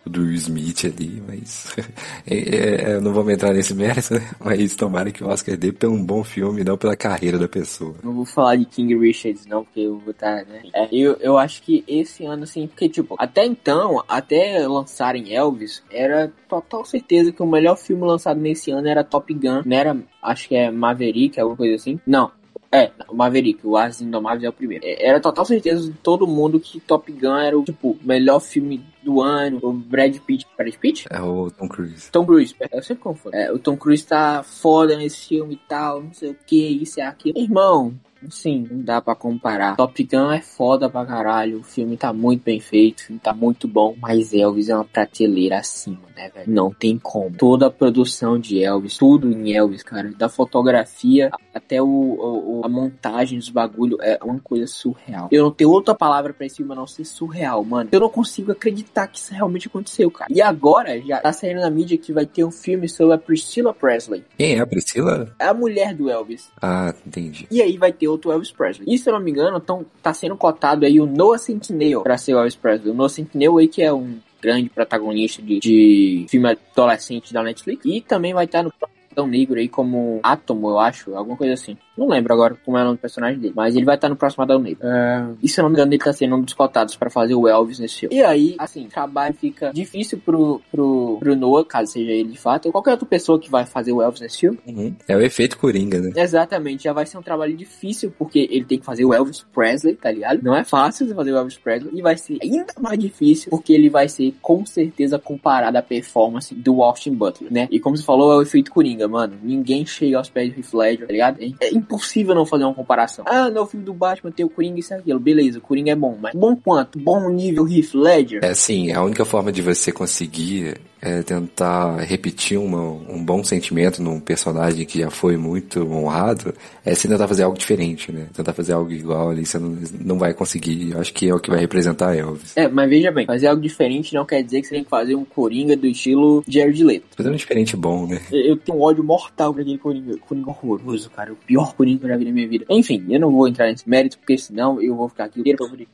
do 0.08 0.22
Will 0.22 0.34
Smith 0.34 0.84
ali, 0.84 1.22
mas 1.26 1.74
é, 2.26 2.36
é, 2.36 2.94
eu 2.94 3.00
não 3.00 3.12
vou 3.12 3.28
entrar 3.30 3.52
nesse 3.52 3.74
mérito, 3.74 4.14
né? 4.14 4.28
mas 4.40 4.74
tomara 4.76 5.10
que 5.10 5.22
o 5.22 5.28
Oscar 5.28 5.56
dê 5.56 5.72
por 5.72 5.88
um 5.88 6.04
bom 6.04 6.24
filme, 6.24 6.64
não 6.64 6.76
pela 6.76 6.96
carreira 6.96 7.38
da 7.38 7.48
pessoa. 7.48 7.94
Não 8.02 8.12
vou 8.12 8.24
falar 8.24 8.56
de 8.56 8.64
King 8.64 8.96
Richards, 8.96 9.46
não, 9.46 9.64
porque 9.64 9.80
eu 9.80 9.98
vou 9.98 10.10
estar, 10.10 10.44
né? 10.44 10.62
É, 10.74 10.88
eu, 10.92 11.16
eu 11.20 11.38
acho 11.38 11.62
que 11.62 11.84
esse 11.86 12.24
ano, 12.24 12.44
assim, 12.44 12.66
porque, 12.66 12.88
tipo, 12.88 13.14
até 13.18 13.44
então, 13.44 14.02
até 14.08 14.66
lançarem 14.66 15.34
Elvis, 15.34 15.82
era 15.90 16.32
total 16.48 16.84
certeza 16.84 17.32
que 17.32 17.42
o 17.42 17.46
melhor 17.46 17.76
filme 17.76 18.04
lançado 18.04 18.40
nesse 18.40 18.70
ano 18.70 18.88
era 18.88 19.04
Top 19.04 19.32
Gun, 19.32 19.62
não 19.64 19.76
era, 19.76 19.96
acho 20.22 20.48
que 20.48 20.56
é 20.56 20.70
Maverick, 20.70 21.38
alguma 21.40 21.56
coisa 21.56 21.74
assim. 21.74 22.00
Não, 22.06 22.30
é, 22.70 22.90
o 23.08 23.14
Maverick, 23.14 23.66
o 23.66 23.76
As 23.76 24.00
Indomáveis 24.00 24.44
é 24.44 24.48
o 24.48 24.52
primeiro. 24.52 24.84
É, 24.84 25.06
era 25.06 25.20
total 25.20 25.44
certeza 25.44 25.90
de 25.90 25.96
todo 25.98 26.26
mundo 26.26 26.60
que 26.60 26.80
Top 26.80 27.10
Gun 27.10 27.36
era 27.36 27.58
o, 27.58 27.64
tipo, 27.64 27.96
melhor 28.02 28.40
filme 28.40 28.84
do 29.02 29.22
ano. 29.22 29.58
O 29.62 29.72
Brad 29.72 30.16
Pitt. 30.18 30.46
Brad 30.56 30.74
Pitt? 30.74 31.06
É 31.10 31.20
o 31.20 31.50
Tom 31.50 31.68
Cruise. 31.68 32.10
Tom 32.10 32.26
Cruise, 32.26 32.54
eu 32.70 32.82
sempre 32.82 33.02
confundo. 33.02 33.34
É, 33.34 33.50
o 33.50 33.58
Tom 33.58 33.76
Cruise 33.76 34.06
tá 34.06 34.42
foda 34.42 34.96
nesse 34.96 35.28
filme 35.28 35.54
e 35.54 35.68
tal, 35.68 36.02
não 36.02 36.12
sei 36.12 36.30
o 36.30 36.36
que, 36.46 36.82
isso 36.82 37.00
é 37.00 37.04
aquilo. 37.04 37.38
Irmão, 37.38 37.94
Sim, 38.30 38.66
não 38.70 38.82
dá 38.82 39.00
para 39.00 39.14
comparar. 39.14 39.76
Top 39.76 40.02
Gun 40.02 40.32
é 40.32 40.40
foda 40.40 40.88
pra 40.88 41.06
caralho. 41.06 41.60
O 41.60 41.62
filme 41.62 41.96
tá 41.96 42.12
muito 42.12 42.42
bem 42.42 42.60
feito, 42.60 43.00
o 43.00 43.04
filme 43.04 43.20
tá 43.20 43.32
muito 43.32 43.68
bom. 43.68 43.94
Mas 44.00 44.32
Elvis 44.34 44.68
é 44.68 44.74
uma 44.74 44.84
prateleira 44.84 45.58
acima, 45.58 46.00
né, 46.16 46.30
velho? 46.34 46.50
Não 46.50 46.72
tem 46.72 46.98
como. 46.98 47.36
Toda 47.36 47.66
a 47.66 47.70
produção 47.70 48.38
de 48.38 48.62
Elvis, 48.62 48.98
tudo 48.98 49.30
em 49.30 49.52
Elvis, 49.54 49.82
cara. 49.82 50.12
Da 50.16 50.28
fotografia 50.28 51.30
até 51.54 51.80
o, 51.82 51.86
o 51.86 52.62
a 52.64 52.68
montagem 52.68 53.38
dos 53.38 53.48
bagulho 53.48 53.98
é 54.00 54.18
uma 54.22 54.40
coisa 54.40 54.66
surreal. 54.66 55.28
Eu 55.30 55.44
não 55.44 55.50
tenho 55.50 55.70
outra 55.70 55.94
palavra 55.94 56.32
para 56.32 56.46
esse 56.46 56.56
filme 56.56 56.72
a 56.72 56.76
não 56.76 56.86
ser 56.86 57.04
surreal, 57.04 57.64
mano. 57.64 57.88
Eu 57.92 58.00
não 58.00 58.08
consigo 58.08 58.52
acreditar 58.52 59.06
que 59.06 59.18
isso 59.18 59.32
realmente 59.32 59.68
aconteceu, 59.68 60.10
cara. 60.10 60.32
E 60.32 60.42
agora 60.42 61.00
já 61.00 61.20
tá 61.20 61.32
saindo 61.32 61.60
na 61.60 61.70
mídia 61.70 61.98
que 61.98 62.12
vai 62.12 62.26
ter 62.26 62.44
um 62.44 62.50
filme 62.50 62.88
sobre 62.88 63.14
a 63.14 63.18
Priscilla 63.18 63.72
Presley. 63.72 64.24
Quem 64.36 64.56
é 64.56 64.60
a 64.60 64.66
Priscilla? 64.66 65.34
É 65.38 65.46
a 65.46 65.54
mulher 65.54 65.94
do 65.94 66.10
Elvis. 66.10 66.50
Ah, 66.60 66.94
entendi. 67.06 67.46
E 67.50 67.62
aí 67.62 67.76
vai 67.76 67.92
ter 67.92 68.07
outro 68.08 68.32
Elvis 68.32 68.50
Presley. 68.50 68.92
E 68.92 68.98
se 68.98 69.08
eu 69.08 69.14
não 69.14 69.20
me 69.20 69.30
engano, 69.30 69.60
tão, 69.60 69.84
tá 70.02 70.12
sendo 70.12 70.36
cotado 70.36 70.84
aí 70.84 71.00
o 71.00 71.06
Noah 71.06 71.38
Centineo 71.38 72.02
pra 72.02 72.18
ser 72.18 72.34
o 72.34 72.38
Elvis 72.38 72.56
Presley. 72.56 72.90
O 72.90 72.94
Noah 72.94 73.08
Centineo 73.08 73.58
aí 73.58 73.68
que 73.68 73.82
é 73.82 73.92
um 73.92 74.18
grande 74.40 74.68
protagonista 74.70 75.42
de, 75.42 75.58
de 75.58 76.26
filme 76.28 76.50
adolescente 76.50 77.32
da 77.32 77.42
Netflix. 77.42 77.84
E 77.84 78.00
também 78.00 78.34
vai 78.34 78.44
estar 78.44 78.62
no 78.62 78.72
Adão 79.10 79.26
Negro 79.26 79.58
aí 79.58 79.68
como 79.68 80.20
Átomo, 80.22 80.70
eu 80.70 80.78
acho, 80.78 81.14
alguma 81.14 81.36
coisa 81.36 81.54
assim. 81.54 81.76
Não 81.98 82.08
lembro 82.08 82.32
agora 82.32 82.56
como 82.64 82.78
é 82.78 82.82
o 82.82 82.84
nome 82.84 82.96
do 82.96 83.00
personagem 83.00 83.40
dele, 83.40 83.52
mas 83.56 83.74
ele 83.74 83.84
vai 83.84 83.96
estar 83.96 84.08
no 84.08 84.16
próximo 84.16 84.44
Adão 84.44 84.58
Negro. 84.58 84.86
É... 84.86 85.26
E 85.42 85.48
se 85.48 85.60
eu 85.60 85.64
não 85.64 85.70
me 85.70 85.74
engano, 85.74 85.92
ele 85.92 86.02
tá 86.02 86.12
sendo 86.12 86.36
um 86.36 86.42
dos 86.42 86.54
cotados 86.54 86.96
pra 86.96 87.10
fazer 87.10 87.34
o 87.34 87.48
Elvis 87.48 87.78
nesse 87.78 88.00
filme. 88.00 88.14
E 88.14 88.22
aí, 88.22 88.54
assim, 88.58 88.86
o 88.86 88.88
trabalho 88.88 89.34
fica 89.34 89.72
difícil 89.72 90.18
pro, 90.24 90.60
pro, 90.70 91.18
pro 91.18 91.36
Noah, 91.36 91.64
caso 91.64 91.92
seja 91.92 92.12
ele 92.12 92.30
de 92.30 92.38
fato, 92.38 92.66
ou 92.66 92.72
qualquer 92.72 92.92
outra 92.92 93.06
pessoa 93.06 93.38
que 93.38 93.50
vai 93.50 93.66
fazer 93.66 93.92
o 93.92 94.00
Elvis 94.00 94.20
nesse 94.20 94.38
filme. 94.38 94.58
Uhum. 94.66 94.94
É 95.06 95.16
o 95.16 95.20
efeito 95.20 95.58
Coringa, 95.58 96.00
né? 96.00 96.12
Exatamente, 96.14 96.84
já 96.84 96.92
vai 96.92 97.04
ser 97.04 97.18
um 97.18 97.22
trabalho 97.22 97.56
difícil, 97.56 98.12
porque 98.16 98.48
ele 98.50 98.64
tem 98.64 98.78
que 98.78 98.84
fazer 98.84 99.04
o 99.04 99.12
Elvis 99.12 99.44
Presley, 99.52 99.96
tá 99.96 100.10
ligado? 100.10 100.42
Não 100.42 100.54
é 100.54 100.64
fácil 100.64 101.12
fazer 101.14 101.32
o 101.32 101.36
Elvis 101.36 101.58
Presley, 101.58 101.90
e 101.94 102.02
vai 102.02 102.16
ser 102.16 102.38
ainda 102.42 102.72
mais 102.80 102.98
difícil, 102.98 103.50
porque 103.50 103.72
ele 103.72 103.88
vai 103.88 104.08
ser 104.08 104.34
com 104.40 104.64
certeza 104.64 105.18
comparado 105.18 105.76
à 105.76 105.82
performance 105.82 106.54
do 106.54 106.82
Austin 106.82 107.14
Butler, 107.14 107.52
né? 107.52 107.68
E 107.70 107.80
como 107.80 107.96
você 107.96 108.04
falou, 108.04 108.32
é 108.32 108.36
o 108.36 108.42
efeito 108.42 108.70
Coringa, 108.70 109.08
mano. 109.08 109.36
Ninguém 109.42 109.84
chega 109.84 110.18
aos 110.18 110.28
pés 110.28 110.52
do 110.52 110.60
Heath 110.60 110.74
Ledger, 110.74 111.06
tá 111.06 111.12
ligado? 111.12 111.38
É 111.40 111.68
impossível 111.88 112.34
não 112.34 112.44
fazer 112.44 112.64
uma 112.64 112.74
comparação. 112.74 113.24
Ah, 113.26 113.48
no 113.48 113.66
filme 113.66 113.84
do 113.84 113.94
Batman 113.94 114.30
tem 114.30 114.44
o 114.44 114.50
Coringa 114.50 114.76
e 114.76 114.80
isso 114.80 114.94
aquilo. 114.94 115.18
Beleza, 115.18 115.58
o 115.58 115.62
Coringa 115.62 115.92
é 115.92 115.96
bom, 115.96 116.16
mas 116.20 116.34
bom 116.34 116.54
quanto? 116.54 116.98
Bom 116.98 117.30
nível 117.30 117.66
Heath 117.66 117.94
Ledger? 117.94 118.44
É 118.44 118.54
sim, 118.54 118.92
a 118.92 119.02
única 119.02 119.24
forma 119.24 119.50
de 119.50 119.62
você 119.62 119.90
conseguir 119.90 120.78
é 121.00 121.22
tentar 121.22 121.98
repetir 121.98 122.58
uma, 122.58 122.80
um 122.80 123.24
bom 123.24 123.42
sentimento 123.44 124.02
num 124.02 124.20
personagem 124.20 124.84
que 124.84 125.00
já 125.00 125.10
foi 125.10 125.36
muito 125.36 125.80
honrado, 125.90 126.54
é 126.84 126.94
você 126.94 127.08
tentar 127.08 127.28
fazer 127.28 127.44
algo 127.44 127.56
diferente, 127.56 128.10
né? 128.12 128.28
Tentar 128.34 128.52
fazer 128.52 128.72
algo 128.72 128.90
igual 128.92 129.30
ali, 129.30 129.46
você 129.46 129.58
não, 129.58 129.76
não 130.00 130.18
vai 130.18 130.34
conseguir. 130.34 130.92
Eu 130.92 131.00
acho 131.00 131.12
que 131.12 131.28
é 131.28 131.34
o 131.34 131.40
que 131.40 131.50
vai 131.50 131.60
representar 131.60 132.16
Elvis. 132.16 132.56
É, 132.56 132.68
mas 132.68 132.88
veja 132.88 133.10
bem, 133.10 133.26
fazer 133.26 133.46
algo 133.46 133.62
diferente 133.62 134.14
não 134.14 134.24
quer 134.24 134.42
dizer 134.42 134.60
que 134.60 134.66
você 134.66 134.74
tem 134.74 134.84
que 134.84 134.90
fazer 134.90 135.14
um 135.14 135.24
Coringa 135.24 135.76
do 135.76 135.86
estilo 135.86 136.42
Jared 136.46 136.82
Leto. 136.82 137.06
Fazer 137.16 137.30
um 137.30 137.36
diferente 137.36 137.76
bom, 137.76 138.06
né? 138.06 138.20
Eu 138.32 138.56
tenho 138.56 138.78
um 138.78 138.82
ódio 138.82 139.04
mortal 139.04 139.52
pra 139.52 139.62
aquele 139.62 139.78
Coringa, 139.78 140.16
Coringa 140.18 140.50
horroroso, 140.50 141.10
cara. 141.10 141.32
O 141.32 141.36
pior 141.36 141.74
Coringa 141.74 142.00
que 142.00 142.04
eu 142.06 142.10
já 142.10 142.16
vi 142.16 142.24
na 142.24 142.32
minha 142.32 142.48
vida. 142.48 142.64
Enfim, 142.68 143.04
eu 143.08 143.20
não 143.20 143.30
vou 143.30 143.48
entrar 143.48 143.66
nesse 143.66 143.88
mérito, 143.88 144.18
porque 144.18 144.36
senão 144.36 144.80
eu 144.82 144.96
vou 144.96 145.08
ficar 145.08 145.24
aqui 145.24 145.42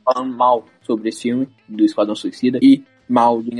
falando 0.03 0.35
mal 0.35 0.65
sobre 0.81 1.09
esse 1.09 1.23
filme 1.23 1.47
do 1.67 1.83
Esquadrão 1.83 2.15
Suicida 2.15 2.59
e 2.61 2.83
mal 3.07 3.41
do 3.41 3.51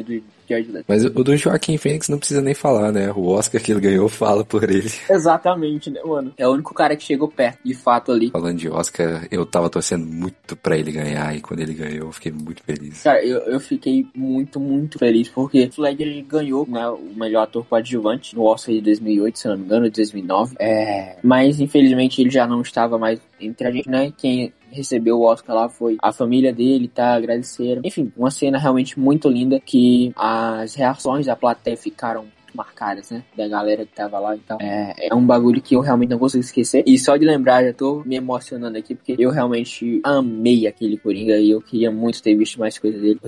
Jared 0.48 0.72
Leto. 0.72 0.86
Mas 0.88 1.04
o 1.04 1.10
do 1.10 1.36
Joaquim 1.36 1.78
Fênix 1.78 2.08
não 2.10 2.18
precisa 2.18 2.42
nem 2.42 2.54
falar, 2.54 2.92
né? 2.92 3.12
O 3.12 3.28
Oscar 3.28 3.62
que 3.62 3.72
ele 3.72 3.82
ganhou 3.82 4.08
fala 4.08 4.44
por 4.44 4.64
ele. 4.64 4.90
Exatamente, 5.10 5.90
né, 5.90 6.02
mano? 6.04 6.34
É 6.38 6.48
o 6.48 6.52
único 6.52 6.74
cara 6.74 6.96
que 6.96 7.04
chegou 7.04 7.28
perto, 7.28 7.60
de 7.64 7.74
fato, 7.74 8.12
ali. 8.12 8.30
Falando 8.32 8.58
de 8.58 8.70
Oscar, 8.70 9.28
eu 9.32 9.46
tava 9.46 9.70
torcendo 9.70 10.06
muito 10.06 10.56
pra 10.56 10.78
ele 10.78 10.92
ganhar 10.92 11.36
e 11.36 11.42
quando 11.42 11.62
ele 11.62 11.74
ganhou, 11.74 12.08
eu 12.08 12.12
fiquei 12.12 12.32
muito 12.32 12.64
feliz. 12.64 13.02
Cara, 13.02 13.24
eu, 13.24 13.40
eu 13.40 13.60
fiquei 13.60 14.06
muito, 14.16 14.60
muito 14.60 15.00
feliz 15.00 15.30
porque 15.30 15.70
o 15.78 15.82
Ledger 15.82 16.08
ele 16.08 16.22
ganhou 16.22 16.68
né, 16.68 16.88
o 16.88 17.14
melhor 17.16 17.44
ator 17.44 17.66
coadjuvante 17.66 18.36
no 18.36 18.44
Oscar 18.44 18.74
de 18.76 18.82
2008, 18.82 19.40
se 19.40 19.48
não 19.48 19.58
me 19.58 19.66
engano, 19.66 19.86
de 19.86 19.96
2009. 19.96 20.56
É... 20.60 21.18
Mas, 21.24 21.60
infelizmente, 21.60 22.22
ele 22.22 22.30
já 22.30 22.48
não 22.48 22.62
estava 22.62 22.98
mais 22.98 23.20
entre 23.40 23.68
a 23.68 23.72
gente, 23.72 23.90
né? 23.90 24.14
Quem 24.18 24.54
recebeu 24.76 25.20
o 25.20 25.24
Oscar 25.24 25.56
lá 25.56 25.70
foi 25.70 25.98
a 26.02 26.12
família 26.12 26.54
dele, 26.54 26.88
tá? 26.88 27.16
Agradeceram. 27.16 27.82
Enfim, 27.84 28.12
uma 28.16 28.30
cena 28.30 28.58
realmente 28.58 29.00
muito 29.00 29.30
linda 29.30 29.60
que 29.60 30.12
as 30.16 30.76
reações 30.76 31.26
da 31.26 31.36
plateia 31.36 31.78
ficaram 31.78 32.26
marcadas, 32.56 33.12
né? 33.12 33.24
Da 33.36 33.48
galera 33.48 33.86
que 33.86 33.94
tava 33.94 34.18
lá. 34.18 34.36
Então, 34.36 34.58
é, 34.62 35.08
é 35.08 35.14
um 35.14 35.26
bagulho 35.26 35.62
que 35.62 35.76
eu 35.76 35.82
realmente 35.82 36.10
não 36.10 36.18
consigo 36.18 36.44
esquecer. 36.44 36.84
E 36.88 36.98
só 36.98 37.18
de 37.18 37.26
lembrar, 37.26 37.64
já 37.64 37.74
tô 37.74 38.02
me 38.06 38.16
emocionando 38.16 38.78
aqui, 38.78 38.96
porque 38.96 39.16
eu 39.20 39.30
realmente 39.30 40.00
amei 40.04 40.66
aquele 40.66 40.98
Coringa 40.98 41.38
e 41.38 41.52
eu 41.52 41.62
queria 41.62 41.92
muito 41.92 42.24
ter 42.24 42.36
visto 42.36 42.60
mais 42.60 42.80
coisas 42.80 43.02
dele. 43.02 43.20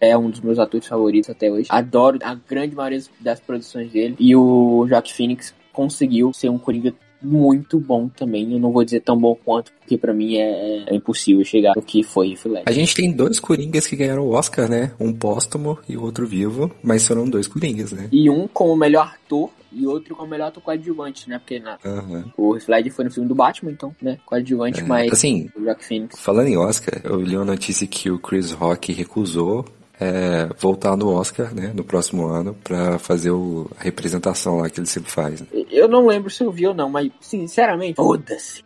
É 0.00 0.16
um 0.16 0.30
dos 0.30 0.40
meus 0.40 0.58
atores 0.58 0.86
favoritos 0.86 1.30
até 1.30 1.50
hoje. 1.50 1.66
Adoro 1.68 2.18
a 2.22 2.34
grande 2.34 2.74
maioria 2.74 3.02
das 3.20 3.38
produções 3.38 3.92
dele. 3.92 4.16
E 4.18 4.34
o 4.34 4.86
Joaquin 4.88 5.12
Phoenix 5.12 5.54
conseguiu 5.72 6.32
ser 6.32 6.48
um 6.48 6.58
Coringa 6.58 6.94
muito 7.22 7.78
bom 7.78 8.08
também. 8.08 8.52
Eu 8.52 8.58
não 8.58 8.72
vou 8.72 8.84
dizer 8.84 9.00
tão 9.00 9.16
bom 9.16 9.34
quanto, 9.34 9.72
porque 9.72 9.96
para 9.96 10.12
mim 10.12 10.36
é, 10.36 10.84
é, 10.88 10.94
impossível 10.94 11.44
chegar 11.44 11.72
ao 11.76 11.82
que 11.82 12.02
foi 12.02 12.30
Heath 12.30 12.62
A 12.66 12.72
gente 12.72 12.94
tem 12.94 13.12
dois 13.12 13.38
Coringas 13.38 13.86
que 13.86 13.96
ganharam 13.96 14.22
o 14.22 14.32
Oscar, 14.32 14.68
né? 14.68 14.92
Um 14.98 15.12
póstumo 15.12 15.78
e 15.88 15.96
o 15.96 16.02
outro 16.02 16.26
vivo, 16.26 16.70
mas 16.82 17.06
foram 17.06 17.28
dois 17.28 17.46
Coringas, 17.46 17.92
né? 17.92 18.08
E 18.12 18.30
um 18.30 18.48
como 18.48 18.76
melhor 18.76 19.14
ator 19.14 19.50
e 19.72 19.86
outro 19.86 20.16
como 20.16 20.30
melhor 20.30 20.48
ator 20.48 20.62
coadjuvante, 20.62 21.28
né? 21.28 21.38
Porque 21.38 21.60
na, 21.60 21.78
uhum. 21.84 22.24
o 22.36 22.56
Heath 22.56 22.68
Ledger 22.68 22.92
foi 22.92 23.04
no 23.04 23.10
filme 23.10 23.28
do 23.28 23.34
Batman, 23.34 23.70
então, 23.70 23.94
né? 24.00 24.18
Coadjuvante, 24.26 24.80
é, 24.80 24.84
mas 24.84 25.12
assim, 25.12 25.48
o 25.56 25.62
Joaquin 25.62 25.84
Phoenix. 25.84 26.20
Falando 26.20 26.48
em 26.48 26.56
Oscar, 26.56 27.00
eu 27.04 27.20
li 27.20 27.36
uma 27.36 27.44
notícia 27.44 27.86
que 27.86 28.10
o 28.10 28.18
Chris 28.18 28.52
Rock 28.52 28.92
recusou 28.92 29.64
é, 30.00 30.48
voltar 30.58 30.96
no 30.96 31.12
Oscar, 31.12 31.54
né, 31.54 31.72
no 31.74 31.84
próximo 31.84 32.26
ano, 32.26 32.56
para 32.64 32.98
fazer 32.98 33.30
o, 33.30 33.70
a 33.78 33.84
representação 33.84 34.58
lá 34.58 34.70
que 34.70 34.80
ele 34.80 34.86
sempre 34.86 35.10
faz. 35.10 35.42
Né? 35.42 35.46
Eu 35.70 35.86
não 35.86 36.06
lembro 36.06 36.30
se 36.30 36.42
eu 36.42 36.50
vi 36.50 36.66
ou 36.66 36.74
não, 36.74 36.88
mas 36.88 37.10
sinceramente, 37.20 37.96
foda-se. 37.96 38.64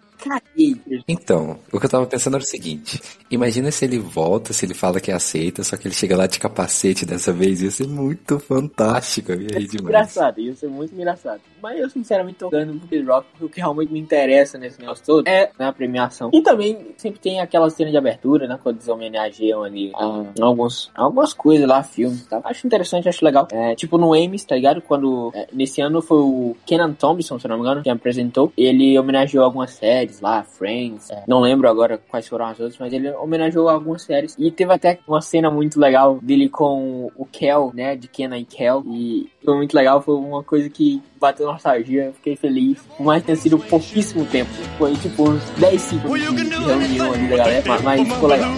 Então, 1.06 1.58
o 1.70 1.78
que 1.78 1.84
eu 1.84 1.90
tava 1.90 2.06
pensando 2.06 2.36
era 2.36 2.42
o 2.42 2.46
seguinte: 2.46 3.00
imagina 3.34 3.70
se 3.70 3.84
ele 3.84 3.98
volta, 3.98 4.52
se 4.52 4.64
ele 4.64 4.74
fala 4.74 5.00
que 5.00 5.10
aceita, 5.10 5.62
só 5.62 5.76
que 5.76 5.86
ele 5.86 5.94
chega 5.94 6.16
lá 6.16 6.26
de 6.26 6.38
capacete 6.38 7.04
dessa 7.04 7.32
vez, 7.32 7.62
ia 7.62 7.70
ser 7.70 7.86
muito 7.86 8.38
fantástico, 8.38 9.32
ia 9.32 9.58
rir 9.58 9.66
demais. 9.66 9.74
Engraçado, 9.74 10.40
ia 10.40 10.54
ser 10.54 10.68
muito 10.68 10.94
engraçado. 10.94 11.40
Mas 11.62 11.80
eu, 11.80 11.88
sinceramente, 11.88 12.38
tô 12.38 12.50
dando 12.50 12.78
pro 12.78 12.88
Chris 12.88 13.06
Rock, 13.06 13.26
porque 13.30 13.44
o 13.44 13.48
que 13.48 13.58
realmente 13.58 13.90
me 13.90 13.98
interessa 13.98 14.58
nesse 14.58 14.78
negócio 14.78 15.04
todo 15.04 15.26
é 15.26 15.50
né, 15.58 15.66
a 15.66 15.72
premiação. 15.72 16.30
E 16.32 16.42
também 16.42 16.88
sempre 16.96 17.18
tem 17.18 17.40
aquela 17.40 17.70
cena 17.70 17.90
de 17.90 17.96
abertura, 17.96 18.46
né? 18.46 18.58
Quando 18.62 18.76
eles 18.76 18.88
homenageiam 18.88 19.62
ali 19.62 19.90
ah, 19.94 20.24
alguns, 20.40 20.90
algumas 20.94 21.32
coisas 21.32 21.66
lá, 21.66 21.82
filmes 21.82 22.20
e 22.20 22.28
tal. 22.28 22.42
Acho 22.44 22.66
interessante, 22.66 23.08
acho 23.08 23.24
legal. 23.24 23.48
É, 23.50 23.74
tipo 23.74 23.96
no 23.96 24.14
Emmys, 24.14 24.44
tá 24.44 24.54
ligado? 24.56 24.82
Quando 24.82 25.32
é, 25.34 25.48
nesse 25.52 25.80
ano 25.80 26.02
foi 26.02 26.18
o 26.18 26.54
Kenan 26.66 26.92
Thompson, 26.92 27.38
se 27.38 27.48
não 27.48 27.56
me 27.56 27.62
engano, 27.62 27.82
que 27.82 27.88
apresentou. 27.88 28.52
Ele 28.58 28.98
homenageou 28.98 29.42
algumas 29.42 29.70
séries 29.70 30.20
lá, 30.20 30.42
Friends. 30.42 31.10
É, 31.10 31.24
não 31.26 31.40
lembro 31.40 31.66
agora 31.66 31.98
quais 32.08 32.28
foram 32.28 32.44
as 32.44 32.60
outras, 32.60 32.78
mas 32.78 32.92
ele 32.92 33.10
homenageou 33.24 33.68
algumas 33.68 34.02
séries. 34.02 34.34
E 34.38 34.50
teve 34.50 34.72
até 34.72 34.98
uma 35.06 35.20
cena 35.20 35.50
muito 35.50 35.80
legal 35.80 36.18
dele 36.22 36.48
com 36.48 37.10
o 37.16 37.24
Kel, 37.26 37.72
né? 37.74 37.96
De 37.96 38.08
Kenan 38.08 38.38
e 38.38 38.44
Kel. 38.44 38.82
E 38.86 39.28
foi 39.44 39.56
muito 39.56 39.74
legal, 39.74 40.00
foi 40.02 40.14
uma 40.14 40.42
coisa 40.42 40.68
que 40.68 41.02
bateu 41.20 41.46
nostalgia, 41.46 42.12
fiquei 42.16 42.36
feliz. 42.36 42.78
Por 42.96 43.04
mais 43.04 43.22
ter 43.22 43.36
sido 43.36 43.58
pouquíssimo 43.58 44.24
tempo. 44.26 44.50
Foi 44.78 44.94
tipo 44.96 45.30
uns 45.30 45.42
10 45.58 45.80
segundos 45.80 46.20
de 46.20 46.44
reunião 46.44 47.12
ali 47.12 47.28
da 47.28 47.36
galera, 47.36 47.64
mas, 47.66 47.82
mas 47.82 48.08
ficou 48.08 48.28
legal. 48.28 48.52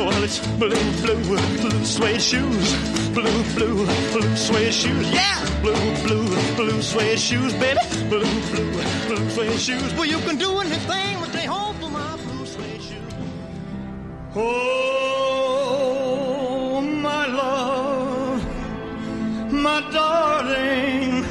Well, 0.00 0.24
it's 0.24 0.38
blue, 0.58 0.70
blue, 1.02 1.36
blue 1.60 1.84
suede 1.84 2.20
shoes. 2.20 2.72
Blue, 3.14 3.44
blue, 3.54 3.86
blue 4.12 4.36
suede 4.36 4.72
shoes. 4.72 5.10
Yeah! 5.10 5.40
Blue, 5.62 5.74
blue, 6.02 6.28
blue 6.56 6.82
suede 6.82 7.18
shoes, 7.18 7.52
baby. 7.54 7.80
Blue, 8.08 8.24
blue, 8.50 8.72
blue 9.06 9.30
suede 9.30 9.58
shoes. 9.58 9.94
Well, 9.94 10.06
you 10.06 10.18
can 10.20 10.36
do 10.36 10.58
anything 10.60 11.20
but 11.20 11.28
stay 11.30 11.46
home 11.46 11.79
Oh, 14.32 14.40
my 16.80 17.26
love, 17.26 18.44
my 19.50 19.80
darling, 19.90 21.24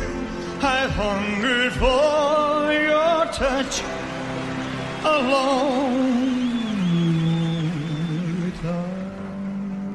I've 0.62 0.92
hungered 0.92 1.72
for 1.80 2.74
your 2.74 3.26
touch 3.32 3.82
alone. 5.06 5.80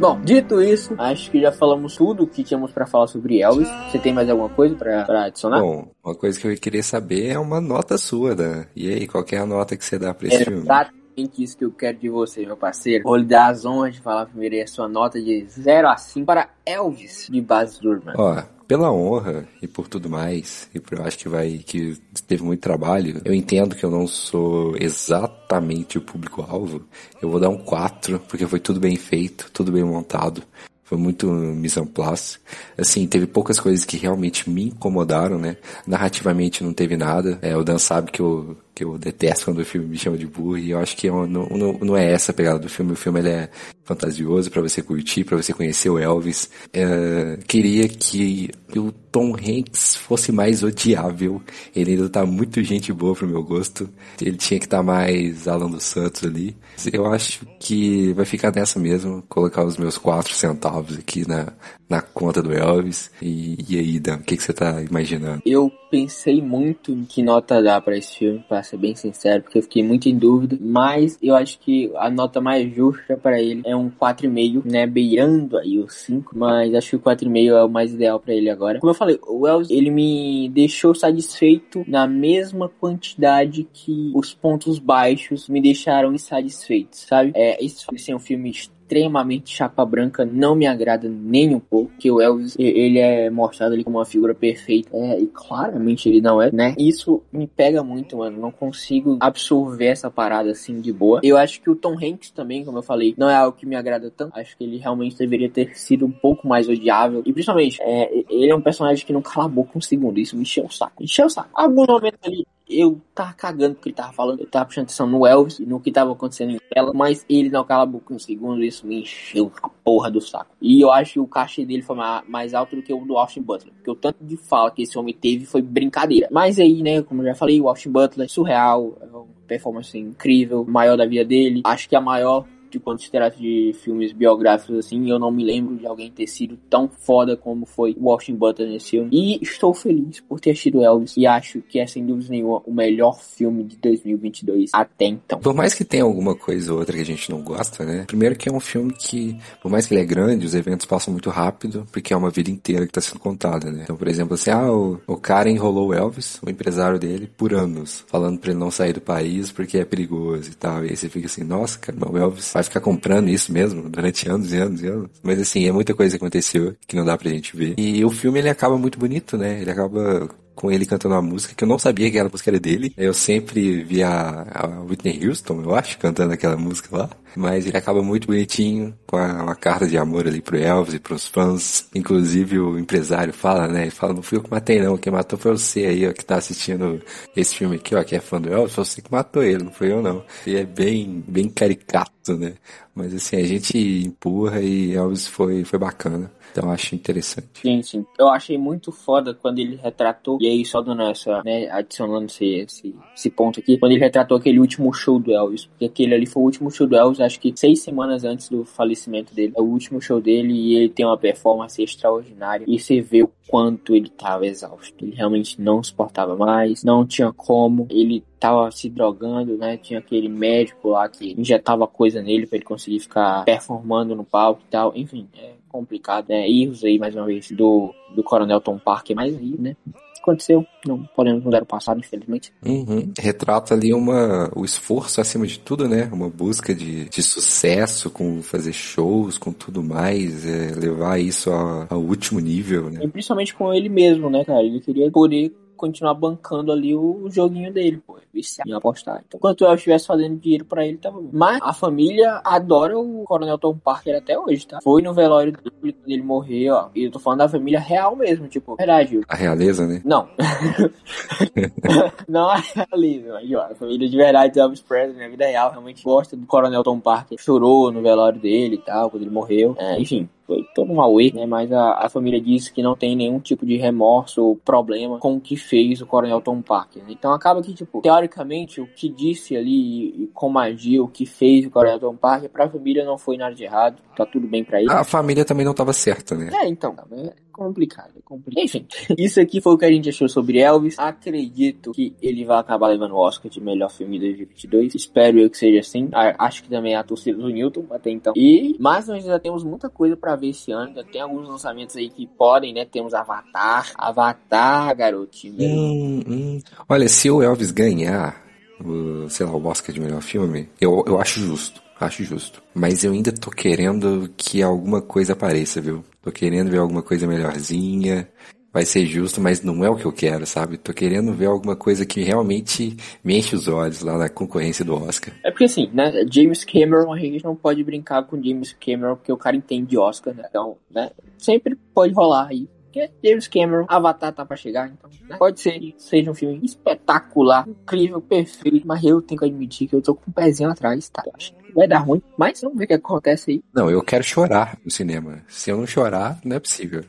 Bom, 0.01 0.21
dito 0.23 0.63
isso, 0.63 0.95
acho 0.99 1.31
que 1.31 1.43
já 1.43 1.53
falamos 1.53 1.97
tudo 1.97 2.27
que 2.27 2.43
tínhamos 2.43 2.73
para 2.73 2.87
falar 2.87 3.07
sobre 3.07 3.43
Elvis. 3.43 3.69
Você 3.93 3.99
tem 3.99 4.15
mais 4.15 4.31
alguma 4.31 4.49
coisa 4.49 4.75
para 4.75 5.27
adicionar? 5.27 5.61
Bom, 5.61 5.91
uma 6.03 6.15
coisa 6.15 6.41
que 6.41 6.49
eu 6.49 6.57
queria 6.57 6.83
saber 6.83 7.27
é 7.27 7.39
uma 7.39 7.61
nota 7.61 7.99
sua, 7.99 8.35
né? 8.35 8.67
E 8.75 8.89
aí, 8.89 9.07
qual 9.07 9.23
é 9.31 9.37
a 9.37 9.45
nota 9.45 9.77
que 9.77 9.85
você 9.85 9.99
dá 9.99 10.15
pra 10.15 10.27
esse 10.29 10.43
é 10.43 10.45
filme? 10.45 10.63
Exatamente 10.63 11.04
isso 11.43 11.57
que 11.57 11.65
eu 11.65 11.71
quero 11.71 11.99
de 11.99 12.09
você, 12.09 12.45
meu 12.45 12.57
parceiro. 12.57 13.05
Vou 13.05 13.17
lhe 13.17 13.25
dar 13.25 13.51
as 13.51 13.65
honras 13.65 13.95
de 13.95 14.01
falar 14.01 14.27
primeiro 14.27 14.55
aí 14.55 14.63
a 14.63 14.67
sua 14.67 14.89
nota 14.89 15.21
de 15.21 15.45
0 15.49 15.89
a 15.89 15.97
5 15.97 16.27
para 16.27 16.49
Elvis 16.65 17.29
de 17.31 17.41
Baz 17.41 17.81
Luhrmann. 17.81 18.15
Ó, 18.17 18.43
pela 18.67 18.91
honra 18.91 19.47
e 19.61 19.69
por 19.69 19.89
tudo 19.89 20.09
mais, 20.09 20.69
e 20.75 20.81
por 20.81 20.99
eu 20.99 21.05
acho 21.05 21.19
que 21.19 21.29
vai 21.29 21.59
que 21.59 21.97
teve 22.27 22.43
muito 22.43 22.61
trabalho, 22.61 23.21
eu 23.25 23.35
entendo 23.35 23.77
que 23.77 23.85
eu 23.85 23.91
não 23.91 24.07
sou 24.07 24.77
exatamente 24.79 25.99
o 25.99 26.03
público-alvo. 26.03 26.83
Eu 27.21 27.31
vou 27.31 27.41
dar 27.41 27.51
um 27.51 27.59
4, 27.59 28.21
porque 28.29 28.47
foi 28.47 28.61
tudo 28.61 28.81
bem 28.81 28.97
feito, 28.97 29.51
tudo 29.53 29.71
bem 29.71 29.85
montado. 29.85 30.43
Foi 30.85 30.99
muito 30.99 31.27
mise 31.27 31.81
en 31.81 31.87
place. 31.87 32.39
Assim, 32.77 33.07
teve 33.07 33.27
poucas 33.27 33.59
coisas 33.59 33.85
que 33.87 33.97
realmente 33.97 34.49
me 34.49 34.67
incomodaram, 34.67 35.39
né? 35.39 35.57
Narrativamente 35.87 36.63
não 36.63 36.75
teve 36.75 36.97
nada. 36.97 37.39
É, 37.41 37.57
o 37.57 37.65
Dan 37.65 37.79
sabe 37.79 38.11
que 38.11 38.21
eu, 38.21 38.57
que 38.75 38.85
eu 38.85 38.99
detesto 38.99 39.45
quando 39.45 39.61
o 39.61 39.65
filme 39.65 39.87
me 39.87 39.97
chama 39.97 40.19
de 40.19 40.27
burro 40.27 40.59
e 40.59 40.71
eu 40.71 40.79
acho 40.79 40.97
que 40.97 41.09
não, 41.09 41.27
não, 41.27 41.73
não 41.81 41.97
é 41.97 42.13
essa 42.13 42.33
a 42.33 42.35
pegada 42.35 42.59
do 42.59 42.69
filme. 42.69 42.93
O 42.93 42.97
filme 42.97 43.21
ele 43.21 43.29
é 43.29 43.51
fantasioso 43.85 44.51
para 44.51 44.63
você 44.63 44.83
curtir, 44.83 45.25
para 45.25 45.37
você 45.37 45.53
conhecer 45.53 45.91
o 45.91 45.99
Elvis. 45.99 46.51
É, 46.73 47.39
queria 47.47 47.87
que 47.89 48.51
o 48.75 48.91
Tom 48.91 49.37
Hanks 49.37 49.95
fosse 49.95 50.33
mais 50.33 50.65
odiável. 50.65 51.41
Ele 51.75 51.93
ainda 51.93 52.09
tá 52.09 52.27
muito 52.27 52.63
gente 52.65 52.93
boa 52.93 53.15
pro 53.15 53.29
meu 53.29 53.45
gosto. 53.45 53.89
Ele 54.21 54.37
tinha 54.37 54.59
que 54.59 54.67
estar 54.67 54.79
tá 54.79 54.83
mais 54.83 55.47
Alan 55.47 55.71
dos 55.71 55.85
Santos 55.85 56.25
ali. 56.25 56.57
Eu 56.93 57.07
acho 57.07 57.47
que 57.61 58.13
vai 58.15 58.25
ficar 58.25 58.53
nessa 58.53 58.81
mesmo, 58.81 59.23
colocar 59.29 59.65
os 59.65 59.77
meus 59.77 59.97
quatro 59.97 60.35
centavos 60.35 60.99
aqui 60.99 61.29
na, 61.29 61.53
na 61.89 62.03
conta 62.03 62.43
do 62.43 62.53
Elvis. 62.53 63.11
E, 63.23 63.57
e 63.69 63.79
aí, 63.79 64.01
Dan, 64.01 64.17
o 64.17 64.23
que, 64.23 64.37
você 64.37 64.53
tá 64.53 64.83
imaginando? 64.83 65.43
Eu 65.47 65.71
pensei 65.91 66.43
muito 66.43 66.91
em 66.91 67.05
que 67.05 67.23
nota 67.23 67.63
dar 67.63 67.81
para 67.83 67.97
esse 67.97 68.19
filme, 68.19 68.45
para 68.49 68.64
ser 68.65 68.77
bem 68.77 68.95
sincero, 68.95 69.43
porque 69.43 69.59
eu 69.59 69.63
fiquei 69.63 69.83
muito 69.83 70.09
em 70.09 70.17
dúvida. 70.17 70.59
Mas 70.61 71.19
eu 71.23 71.35
acho 71.35 71.59
que 71.59 71.91
a 71.97 72.11
nota 72.11 72.41
mais 72.41 72.75
justa 72.75 73.17
para 73.17 73.41
ele 73.41 73.63
é 73.65 73.77
um 73.77 73.91
4,5, 73.91 74.63
né? 74.65 74.87
Beirando 74.87 75.59
aí 75.59 75.79
o 75.79 75.89
5. 75.89 76.37
Mas 76.37 76.75
acho 76.75 76.91
que 76.91 76.97
o 76.97 77.01
4,5 77.01 77.53
é 77.53 77.65
o 77.65 77.69
mais 77.69 77.93
ideal 77.93 78.19
para 78.19 78.35
ele 78.35 78.51
agora. 78.51 78.81
Como 78.81 78.91
eu 78.91 78.95
falei, 78.95 79.19
o 79.27 79.47
Elvis, 79.47 79.71
ele 79.71 79.91
me 79.91 80.49
deixou 80.49 80.95
satisfeito 80.95 81.85
na 81.87 82.07
mesma 82.07 82.69
quantidade 82.69 83.69
que 83.73 84.13
os 84.15 84.35
pontos 84.35 84.79
baixos 84.79 85.49
me 85.49 85.61
deixaram 85.61 86.13
insatisfeitos, 86.13 87.01
sabe? 87.01 87.33
É, 87.35 87.63
esse 87.65 88.11
é 88.11 88.17
um 88.17 88.19
filme 88.19 88.51
extremamente 88.95 89.57
chapa 89.57 89.85
branca, 89.85 90.25
não 90.25 90.55
me 90.55 90.67
agrada 90.67 91.09
nem 91.09 91.55
um 91.55 91.61
pouco, 91.61 91.91
que 91.99 92.11
o 92.11 92.21
Elvis, 92.21 92.55
ele 92.59 92.99
é 92.99 93.29
mostrado 93.29 93.75
ali 93.75 93.83
como 93.83 93.99
uma 93.99 94.05
figura 94.05 94.35
perfeita, 94.35 94.89
é, 94.93 95.21
e 95.21 95.27
claramente 95.27 96.09
ele 96.09 96.21
não 96.21 96.41
é, 96.41 96.51
né? 96.53 96.75
Isso 96.79 97.23
me 97.33 97.47
pega 97.47 97.83
muito, 97.83 98.19
mano, 98.19 98.41
não 98.41 98.53
consigo 98.53 99.19
absorver 99.21 99.87
essa 99.87 100.11
parada 100.11 100.53
assim 100.53 100.81
de 100.81 100.93
boa. 100.93 101.21
Eu 101.25 101.37
acho 101.37 101.61
que 101.61 101.69
o 101.69 101.75
Tom 101.75 101.95
Hanks 101.95 102.31
também, 102.31 102.65
como 102.65 102.79
eu 102.79 102.83
falei, 102.83 103.15
não 103.19 103.29
é 103.29 103.35
algo 103.35 103.57
que 103.57 103.67
me 103.67 103.75
agrada 103.75 104.11
tanto, 104.11 104.39
acho 104.39 104.57
que 104.57 104.63
ele 104.63 104.79
realmente 104.79 105.17
deveria 105.17 105.51
ter 105.51 105.77
sido 105.77 106.07
um 106.07 106.13
pouco 106.13 106.47
mais 106.47 106.69
odiável, 106.69 107.23
e 107.27 107.33
principalmente, 107.33 107.83
é, 107.83 108.25
ele 108.31 108.51
é 108.51 108.55
um 108.55 108.61
personagem 108.61 109.05
que 109.05 109.13
não 109.13 109.23
cala 109.23 109.47
a 109.47 109.49
boca 109.49 109.77
um 109.77 109.81
segundo, 109.81 110.21
isso 110.21 110.37
me 110.37 110.43
encheu 110.43 110.67
o 110.67 110.71
saco, 110.71 111.03
encheu 111.03 111.27
o 111.27 111.31
saco. 111.31 111.51
Algum 111.53 111.85
momento 111.87 112.19
ali, 112.25 112.47
eu 112.69 113.01
tava 113.15 113.33
cagando 113.35 113.75
porque 113.75 113.91
ele 113.91 113.97
tava 113.97 114.13
falando, 114.13 114.41
eu 114.41 114.47
tava 114.47 114.65
prestando 114.65 114.87
atenção 114.87 115.07
no 115.07 115.27
Elvis 115.27 115.59
e 115.59 115.67
no 115.67 115.81
que 115.81 115.93
tava 115.93 116.13
acontecendo 116.13 116.53
em 116.53 116.61
ela, 116.75 116.93
mas 116.95 117.25
ele 117.29 117.51
não 117.51 117.65
cala 117.65 117.83
a 117.83 117.87
boca 117.87 118.15
um 118.15 118.19
segundo, 118.19 118.65
isso 118.65 118.87
me 118.87 119.03
encheu 119.03 119.53
a 119.63 119.69
porra 119.69 120.11
do 120.11 120.21
saco. 120.21 120.51
E 120.61 120.81
eu 120.81 120.91
acho 120.91 121.15
que 121.15 121.21
o 121.21 121.27
cachê 121.27 121.65
dele 121.65 121.83
foi 121.83 121.97
mais 122.27 122.55
alto 122.55 122.77
do 122.77 122.83
que 122.83 122.93
o 122.93 123.05
do 123.05 123.19
Austin 123.19 123.43
Butler, 123.43 123.73
porque 123.75 123.91
o 123.91 123.95
tanto 123.95 124.25
de 124.25 124.37
fala 124.37 124.71
que 124.71 124.83
esse 124.83 124.99
homem 124.99 125.15
teve 125.15 125.45
foi 125.45 125.61
brincadeira. 125.61 126.29
Mas 126.31 126.59
aí, 126.59 126.83
né, 126.83 127.03
como 127.03 127.23
eu 127.23 127.27
já 127.27 127.35
falei, 127.35 127.61
o 127.61 127.69
Austin 127.69 127.91
Butler, 127.91 128.29
surreal, 128.31 128.97
é 129.01 129.05
uma 129.05 129.27
performance 129.47 129.97
incrível, 129.99 130.65
maior 130.65 130.97
da 130.97 131.07
vida 131.07 131.25
dele, 131.25 131.61
acho 131.65 131.89
que 131.89 131.95
a 131.95 132.01
maior 132.01 132.47
de 132.75 132.81
quando 132.81 133.01
se 133.01 133.11
trata 133.11 133.37
de 133.37 133.75
filmes 133.83 134.13
biográficos 134.13 134.79
assim, 134.79 135.09
eu 135.09 135.19
não 135.19 135.31
me 135.31 135.45
lembro 135.45 135.77
de 135.77 135.87
alguém 135.87 136.11
ter 136.11 136.27
sido 136.27 136.59
tão 136.69 136.89
foda 136.89 137.37
como 137.37 137.65
foi 137.65 137.97
Austin 138.05 138.35
Butler 138.35 138.69
nesse 138.69 138.91
filme. 138.91 139.09
E 139.13 139.39
estou 139.43 139.73
feliz 139.73 140.21
por 140.21 140.41
ter 140.41 140.51
assistido 140.51 140.83
Elvis 140.83 141.17
e 141.17 141.27
acho 141.27 141.61
que 141.63 141.79
é 141.79 141.87
sem 141.87 142.05
dúvida 142.05 142.31
nenhuma 142.31 142.63
o 142.65 142.73
melhor 142.73 143.19
filme 143.21 143.65
de 143.65 143.77
2022 143.77 144.71
até 144.73 145.07
então. 145.07 145.39
Por 145.39 145.55
mais 145.55 145.75
que 145.75 145.85
tenha 145.85 146.05
alguma 146.05 146.35
coisa 146.35 146.73
ou 146.73 146.79
outra 146.79 146.97
que 146.97 147.03
a 147.03 147.07
gente 147.07 147.31
não 147.31 147.43
gosta, 147.43 147.85
né? 147.85 148.05
Primeiro 148.07 148.37
que 148.37 148.49
é 148.49 148.53
um 148.53 148.61
filme 148.61 148.93
que, 148.93 149.37
por 149.63 149.71
mais 149.71 149.87
que 149.87 149.95
ele 149.95 150.03
é 150.03 150.05
grande, 150.05 150.47
os 150.47 150.55
eventos 150.55 150.87
passam 150.87 151.13
muito 151.13 151.31
rápido, 151.31 151.87
porque 151.93 152.13
é 152.13 152.17
uma 152.17 152.31
vida 152.31 152.51
inteira 152.51 152.85
que 152.85 152.91
está 152.91 153.01
sendo 153.01 153.21
contada, 153.21 153.71
né? 153.71 153.83
Então, 153.85 153.97
por 153.97 154.09
exemplo, 154.09 154.35
assim, 154.35 154.51
ah, 154.51 154.71
o, 154.71 155.01
o 155.07 155.17
cara 155.17 155.51
enrolou 155.51 155.89
o 155.89 155.95
Elvis, 155.95 156.41
o 156.43 156.51
empresário 156.51 156.99
dele, 156.99 157.31
por 157.37 157.55
anos, 157.55 158.05
falando 158.09 158.39
para 158.39 158.51
ele 158.51 158.59
não 158.59 158.71
sair 158.71 158.93
do 158.93 159.01
país 159.01 159.53
porque 159.53 159.79
é 159.79 159.85
perigoso 159.85 160.51
e 160.51 160.55
tal. 160.55 160.85
E 160.85 160.91
aí 160.91 160.97
você 160.97 161.09
fica 161.09 161.27
assim, 161.27 161.45
nossa, 161.45 161.79
cara, 161.79 161.97
o 162.11 162.19
Elvis 162.19 162.53
vai 162.53 162.64
ficar 162.65 162.81
comprando 162.81 163.29
isso 163.29 163.53
mesmo 163.53 163.89
durante 163.89 164.29
anos 164.29 164.53
e 164.53 164.57
anos 164.57 164.83
e 164.83 164.87
anos. 164.87 165.11
Mas 165.23 165.41
assim, 165.41 165.67
é 165.67 165.73
muita 165.73 165.95
coisa 165.95 166.17
que 166.19 166.25
aconteceu 166.25 166.75
que 166.87 166.97
não 166.97 167.05
dá 167.05 167.17
pra 167.17 167.31
gente 167.31 167.57
ver. 167.57 167.75
E 167.79 168.05
o 168.05 168.11
filme 168.11 168.39
ele 168.39 168.49
acaba 168.49 168.77
muito 168.77 168.99
bonito, 168.99 169.37
né? 169.37 169.61
Ele 169.61 169.71
acaba 169.71 170.29
com 170.55 170.71
ele 170.71 170.87
cantando 170.87 171.15
uma 171.15 171.23
música 171.23 171.55
que 171.55 171.65
eu 171.65 171.69
não 171.69 171.79
sabia 171.79 172.11
que 172.11 172.19
era 172.19 172.29
a 172.29 172.31
música 172.31 172.51
era 172.51 172.61
dele. 172.61 172.93
Eu 172.97 173.13
sempre 173.13 173.83
via 173.83 174.09
a 174.09 174.67
Whitney 174.89 175.27
Houston, 175.27 175.63
eu 175.63 175.75
acho, 175.75 175.99
cantando 175.99 176.33
aquela 176.33 176.57
música 176.57 176.97
lá. 176.97 177.11
Mas 177.37 177.67
ele 177.67 177.77
acaba 177.77 178.01
muito 178.03 178.29
bonitinho, 178.29 178.97
com 179.07 179.17
uma 179.17 179.57
carta 179.57 179.89
de 179.89 179.99
amor 179.99 180.27
ali 180.27 180.41
pro 180.41 180.57
Elvis 180.57 180.95
e 180.95 180.99
pros 181.01 181.27
fãs. 181.27 181.89
Inclusive 181.95 182.59
o 182.61 182.79
empresário 182.79 183.33
fala, 183.33 183.67
né? 183.67 183.83
Ele 183.83 183.91
fala, 183.91 184.15
não 184.15 184.23
fui 184.23 184.39
eu 184.39 184.43
que 184.43 184.51
matei 184.51 184.81
não, 184.81 184.97
quem 184.97 185.13
matou 185.13 185.39
foi 185.39 185.53
você 185.53 185.85
aí, 185.87 186.07
ó, 186.09 186.13
que 186.13 186.25
tá 186.25 186.37
assistindo 186.37 187.03
esse 187.37 187.57
filme 187.57 187.77
aqui, 187.77 187.95
ó, 187.95 188.05
que 188.05 188.15
é 188.15 188.21
fã 188.21 188.41
do 188.41 188.53
Elvis, 188.53 188.75
foi 188.75 188.85
você 188.85 189.03
que 189.03 189.11
matou 189.11 189.43
ele, 189.43 189.65
não 189.65 189.73
foi 189.73 189.91
eu 189.91 190.01
não. 190.01 190.25
E 190.47 190.57
é 190.57 190.65
bem, 190.65 191.25
bem 191.27 191.49
caricato, 191.49 192.37
né? 192.37 192.55
Mas 192.95 193.13
assim, 193.13 193.37
a 193.37 193.45
gente 193.45 193.77
empurra 194.07 194.61
e 194.61 194.95
Elvis 194.95 195.27
foi, 195.27 195.65
foi 195.65 195.79
bacana. 195.79 196.31
Então 196.55 196.71
acho 196.71 196.95
interessante. 196.95 197.61
Sim, 197.63 197.83
sim. 197.83 198.07
Eu 198.17 198.29
achei 198.29 198.57
muito 198.57 198.93
foda 198.93 199.35
quando 199.35 199.59
ele 199.59 199.75
retratou 199.75 200.39
E 200.41 200.47
aí, 200.47 200.65
só 200.65 200.81
dando 200.81 201.03
essa, 201.03 201.43
né, 201.43 201.69
adicionando 201.69 202.27
esse, 202.27 202.45
esse, 202.45 202.95
esse 203.15 203.29
ponto 203.29 203.59
aqui, 203.59 203.77
quando 203.77 203.91
ele 203.91 204.01
retratou 204.01 204.37
aquele 204.37 204.61
último 204.61 204.93
show 204.93 205.19
do 205.19 205.33
Elvis, 205.33 205.67
porque 205.67 205.87
aquele 205.87 206.15
ali 206.15 206.27
foi 206.27 206.41
o 206.41 206.45
último 206.45 206.71
show 206.71 206.87
do 206.87 206.97
Elvis, 206.97 207.21
acho 207.21 207.41
que 207.41 207.53
seis 207.57 207.83
semanas 207.83 208.23
antes 208.23 208.49
do 208.49 208.65
falecimento 208.65 209.35
dele. 209.35 209.53
É 209.57 209.61
o 209.61 209.65
último 209.65 210.01
show 210.01 210.21
dele 210.21 210.53
e 210.53 210.77
ele 210.77 210.89
tem 210.89 211.05
uma 211.05 211.19
performance 211.19 211.83
extraordinária. 211.83 212.65
E 212.69 212.79
você 212.79 213.01
vê 213.01 213.25
o 213.25 213.31
quanto 213.49 213.95
ele 213.95 214.09
tava 214.09 214.47
exausto. 214.47 215.05
Ele 215.05 215.17
realmente 215.17 215.61
não 215.61 215.83
suportava 215.83 216.37
mais, 216.37 216.85
não 216.85 217.05
tinha 217.05 217.33
como. 217.33 217.89
Ele 217.91 218.23
tava 218.45 218.71
se 218.71 218.91
drogando, 218.91 219.57
né? 219.57 219.79
Tinha 219.79 220.01
aquele 220.01 220.29
médico 220.29 220.91
lá 220.91 221.09
que 221.09 221.33
injetava 221.33 221.87
coisa 221.87 222.21
nele 222.21 222.47
para 222.47 222.57
ele 222.57 222.65
conseguir 222.65 223.01
ficar 223.01 223.43
performando 223.47 224.15
no 224.15 224.23
palco 224.23 224.61
e 224.67 224.71
tal. 224.71 224.93
Enfim, 224.95 225.27
é 225.35 225.53
complicado, 225.67 226.29
né? 226.29 226.47
Erros 226.47 226.85
aí, 226.85 226.99
mais 226.99 227.17
uma 227.17 227.25
vez, 227.25 227.51
do, 227.53 227.95
do 228.15 228.23
Coronel 228.23 228.61
Tom 228.61 228.79
Parker, 228.79 229.17
mas 229.17 229.35
aí, 229.35 229.57
né? 229.59 229.75
Aconteceu, 230.21 230.65
não 230.87 231.05
podemos 231.17 231.43
mudar 231.43 231.63
o 231.63 231.67
passado, 231.67 232.01
infelizmente. 232.01 232.53
Uhum. 232.65 233.13
Retrata 233.19 233.75
ali 233.75 233.95
uma, 233.95 234.51
o 234.55 234.65
esforço 234.65 235.23
acima 235.23 235.47
de 235.47 235.59
tudo, 235.59 235.89
né? 235.89 236.11
Uma 236.13 236.29
busca 236.29 236.75
de, 236.75 237.09
de 237.09 237.23
sucesso, 237.23 238.11
com 238.11 238.43
fazer 238.43 238.73
shows, 238.75 239.39
com 239.39 239.53
tudo 239.53 239.83
mais, 239.83 240.47
é, 240.47 240.75
levar 240.75 241.19
isso 241.19 241.51
ao, 241.51 241.87
ao 241.89 242.01
último 242.01 242.41
nível, 242.41 242.91
né? 242.91 243.01
E 243.03 243.09
principalmente 243.09 243.55
com 243.55 243.73
ele 243.73 243.89
mesmo, 243.89 244.29
né, 244.29 244.45
cara? 244.45 244.63
Ele 244.63 244.81
queria 244.81 245.11
poder 245.11 245.51
continuar 245.85 246.15
bancando 246.15 246.73
ali 246.73 246.95
o 246.95 247.29
joguinho 247.31 247.73
dele, 247.73 248.03
pô. 248.07 248.17
Viciado 248.33 248.69
em 248.69 248.73
apostar. 248.73 249.23
Então, 249.27 249.39
enquanto 249.39 249.65
eu 249.65 249.75
estivesse 249.75 250.07
fazendo 250.07 250.37
dinheiro 250.37 250.65
pra 250.65 250.85
ele, 250.85 250.97
tava 250.97 251.21
bom. 251.21 251.29
Mas 251.33 251.61
a 251.63 251.73
família 251.73 252.41
adora 252.45 252.99
o 252.99 253.23
Coronel 253.25 253.59
Tom 253.59 253.77
Parker 253.77 254.17
até 254.17 254.37
hoje, 254.39 254.67
tá? 254.67 254.79
Foi 254.83 255.03
no 255.03 255.15
velório 255.15 255.53
dele, 255.53 255.97
ele 256.07 256.23
morreu, 256.23 256.75
ó. 256.75 256.89
E 256.95 257.05
eu 257.05 257.11
tô 257.11 257.19
falando 257.19 257.41
da 257.41 257.49
família 257.49 257.79
real 257.79 258.17
mesmo, 258.17 258.49
tipo, 258.49 258.75
verdade. 258.75 259.21
A 259.29 259.37
realeza, 259.37 259.87
né? 259.87 260.03
Não. 260.05 260.29
não 262.27 262.49
a 262.49 262.57
realeza, 262.57 263.35
mas 263.35 263.53
ó, 263.53 263.61
a 263.71 263.75
família 263.75 264.09
de 264.09 264.17
verdade 264.17 264.55
do 264.55 264.61
Elvis 264.61 264.81
Presley, 264.81 265.23
na 265.23 265.29
vida 265.29 265.47
real, 265.47 265.71
realmente 265.71 266.03
gosta 266.03 266.37
do 266.37 266.47
Coronel 266.47 266.83
Tom 266.83 266.99
Parker. 266.99 267.39
Chorou 267.39 267.93
no 267.93 268.03
velório 268.03 268.41
dele 268.41 268.77
e 268.77 268.79
tal, 268.79 269.11
quando 269.11 269.23
ele 269.23 269.31
morreu. 269.31 269.77
É, 269.79 270.01
enfim, 270.01 270.29
foi 270.47 270.65
todo 270.75 270.93
um 270.93 271.01
auê, 271.01 271.33
né? 271.33 271.47
Mas 271.47 271.73
a, 271.73 272.05
a 272.05 272.09
família 272.09 272.41
disse 272.41 272.73
que 272.73 272.83
não 272.83 272.95
tem 272.95 273.17
nenhum 273.17 273.41
tipo 273.41 273.65
de 273.65 273.77
remorso 273.77 274.43
ou 274.43 274.57
problema 274.57 275.19
com 275.19 275.37
o 275.37 275.41
que 275.41 275.57
fez 275.57 276.01
o 276.01 276.07
Coronel 276.07 276.41
Tom 276.41 276.61
Parker. 276.61 277.03
Né? 277.03 277.11
Então 277.11 277.33
acaba 277.33 277.63
que, 277.63 277.73
tipo, 277.73 278.01
teoricamente, 278.03 278.81
o 278.81 278.87
que 278.87 279.09
disse 279.09 279.57
ali 279.57 279.71
e, 279.71 280.25
e 280.25 280.27
com 280.29 280.49
magia, 280.49 281.03
o 281.03 281.09
que 281.09 281.27
fez 281.27 281.67
o 281.67 281.71
Coronel 281.71 281.99
Tom 281.99 282.17
Parker, 282.17 282.51
pra 282.51 282.69
família 282.69 283.05
não 283.05 283.17
foi 283.17 283.37
nada 283.37 283.55
de 283.55 283.65
errado, 283.65 283.97
tá 284.17 284.27
tudo 284.27 284.47
bem 284.47 284.65
pra 284.65 284.81
ele. 284.81 284.91
A 284.91 285.05
família 285.05 285.45
também 285.45 285.65
não 285.65 285.75
tava 285.75 285.93
certa, 285.93 286.35
né? 286.35 286.51
É, 286.53 286.69
então, 286.69 286.95
é 287.13 287.44
complicado, 287.55 288.11
é 288.19 288.21
complicado. 288.23 288.63
Enfim, 288.65 288.87
isso 289.17 289.41
aqui 289.41 289.61
foi 289.61 289.75
o 289.75 289.79
que 289.79 289.85
a 289.85 289.91
gente 289.91 290.09
achou 290.09 290.29
sobre 290.29 290.59
Elvis. 290.59 290.99
Acredito 290.99 291.93
que 291.93 292.15
ele 292.21 292.45
vai 292.45 292.59
acabar 292.59 292.89
levando 292.89 293.13
o 293.13 293.19
Oscar 293.19 293.51
de 293.51 293.61
melhor 293.61 293.91
filme 293.91 294.19
de 294.19 294.27
2022. 294.27 294.95
Espero 294.95 295.39
eu 295.39 295.49
que 295.49 295.57
seja 295.57 295.81
assim. 295.81 296.11
Acho 296.13 296.65
que 296.65 296.69
também 296.69 296.95
é 296.95 296.97
a 296.97 297.05
torcida 297.05 297.39
do 297.39 297.49
Newton 297.49 297.87
até 297.91 298.11
então. 298.11 298.33
E, 298.37 298.77
mas 298.81 299.07
nós 299.07 299.25
ainda 299.25 299.39
temos 299.39 299.63
muita 299.63 299.89
coisa 299.89 300.17
pra 300.17 300.35
ver 300.35 300.49
esse 300.49 300.73
ano. 300.73 300.89
Ainda 300.89 301.05
tem 301.05 301.21
alguns 301.21 301.49
lançamentos 301.49 301.97
aí 301.97 302.11
que 302.11 302.27
podem, 302.27 302.75
né? 302.75 302.85
Temos 302.85 303.15
Avatar. 303.15 303.93
Avatar, 303.97 304.97
garotinho. 304.97 305.55
Hum, 305.61 306.21
hum. 306.27 306.61
Olha, 306.89 307.09
se 307.09 307.31
o 307.31 307.43
Elvis 307.43 307.71
ganhar, 307.71 308.45
o, 308.85 309.29
sei 309.29 309.47
lá, 309.47 309.53
o 309.53 309.67
Oscar 309.67 309.95
de 309.95 310.01
melhor 310.01 310.23
filme, 310.23 310.69
eu, 310.81 311.05
eu 311.07 311.21
acho 311.21 311.41
justo. 311.41 311.84
Acho 312.01 312.25
justo. 312.25 312.63
Mas 312.75 313.05
eu 313.05 313.13
ainda 313.13 313.33
tô 313.33 313.51
querendo 313.51 314.29
que 314.37 314.63
alguma 314.63 315.01
coisa 315.01 315.33
apareça, 315.33 315.81
viu? 315.81 316.05
Tô 316.23 316.33
querendo 316.33 316.71
ver 316.71 316.79
alguma 316.79 317.03
coisa 317.03 317.27
melhorzinha. 317.27 318.29
Vai 318.73 318.85
ser 318.85 319.07
justo, 319.07 319.41
mas 319.41 319.63
não 319.63 319.85
é 319.85 319.89
o 319.89 319.95
que 319.95 320.05
eu 320.05 320.13
quero, 320.13 320.45
sabe? 320.45 320.77
Tô 320.77 320.93
querendo 320.93 321.33
ver 321.33 321.47
alguma 321.47 321.77
coisa 321.77 322.05
que 322.05 322.25
realmente 322.25 322.97
me 323.23 323.39
enche 323.39 323.55
os 323.55 323.69
olhos 323.69 324.01
lá 324.01 324.19
na 324.19 324.29
concorrência 324.29 324.85
do 324.85 324.95
Oscar. 324.97 325.33
É 325.45 325.51
porque 325.53 325.63
assim, 325.63 325.89
né? 325.93 326.13
James 326.29 326.65
Cameron, 326.65 327.13
a 327.13 327.19
gente 327.19 327.45
não 327.45 327.55
pode 327.55 327.85
brincar 327.85 328.25
com 328.25 328.43
James 328.43 328.73
Cameron, 328.73 329.15
porque 329.15 329.31
o 329.31 329.37
cara 329.37 329.55
entende 329.55 329.97
Oscar, 329.97 330.35
né? 330.35 330.47
Então, 330.49 330.77
né? 330.91 331.13
Sempre 331.39 331.79
pode 331.95 332.13
rolar 332.13 332.49
aí. 332.49 332.69
Porque 332.95 333.11
James 333.25 333.49
Cameron, 333.49 333.87
Avatar 333.89 334.33
tá 334.33 334.47
pra 334.47 334.57
chegar, 334.57 334.89
então 334.89 335.11
né? 335.29 335.37
pode 335.37 335.61
ser 335.61 335.81
que 335.81 335.97
seja 335.99 336.31
um 336.31 336.35
filme 336.35 336.61
espetacular, 336.65 337.69
incrível, 337.69 338.21
perfeito, 338.21 338.87
mas 338.87 339.03
eu 339.03 339.21
tenho 339.21 339.41
que 339.41 339.47
admitir 339.47 339.89
que 339.89 339.97
eu 339.97 340.01
tô 340.01 340.15
com 340.15 340.31
um 340.31 340.33
pezinho 340.33 340.71
atrás, 340.71 341.09
tá? 341.09 341.25
Acho 341.35 341.53
que 341.57 341.73
vai 341.73 341.89
dar 341.89 341.99
ruim, 341.99 342.23
mas 342.39 342.61
vamos 342.61 342.79
ver 342.79 342.85
o 342.85 342.89
que 342.89 342.95
acontece 342.95 343.51
aí. 343.51 343.65
Não, 343.75 343.91
eu 343.91 344.01
quero 344.01 344.23
chorar 344.23 344.79
no 344.85 344.93
cinema. 344.93 345.43
Se 345.49 345.71
eu 345.71 345.77
não 345.77 345.89
chorar, 345.89 346.39
não 346.45 346.55
é 346.55 346.61
possível. 346.61 347.03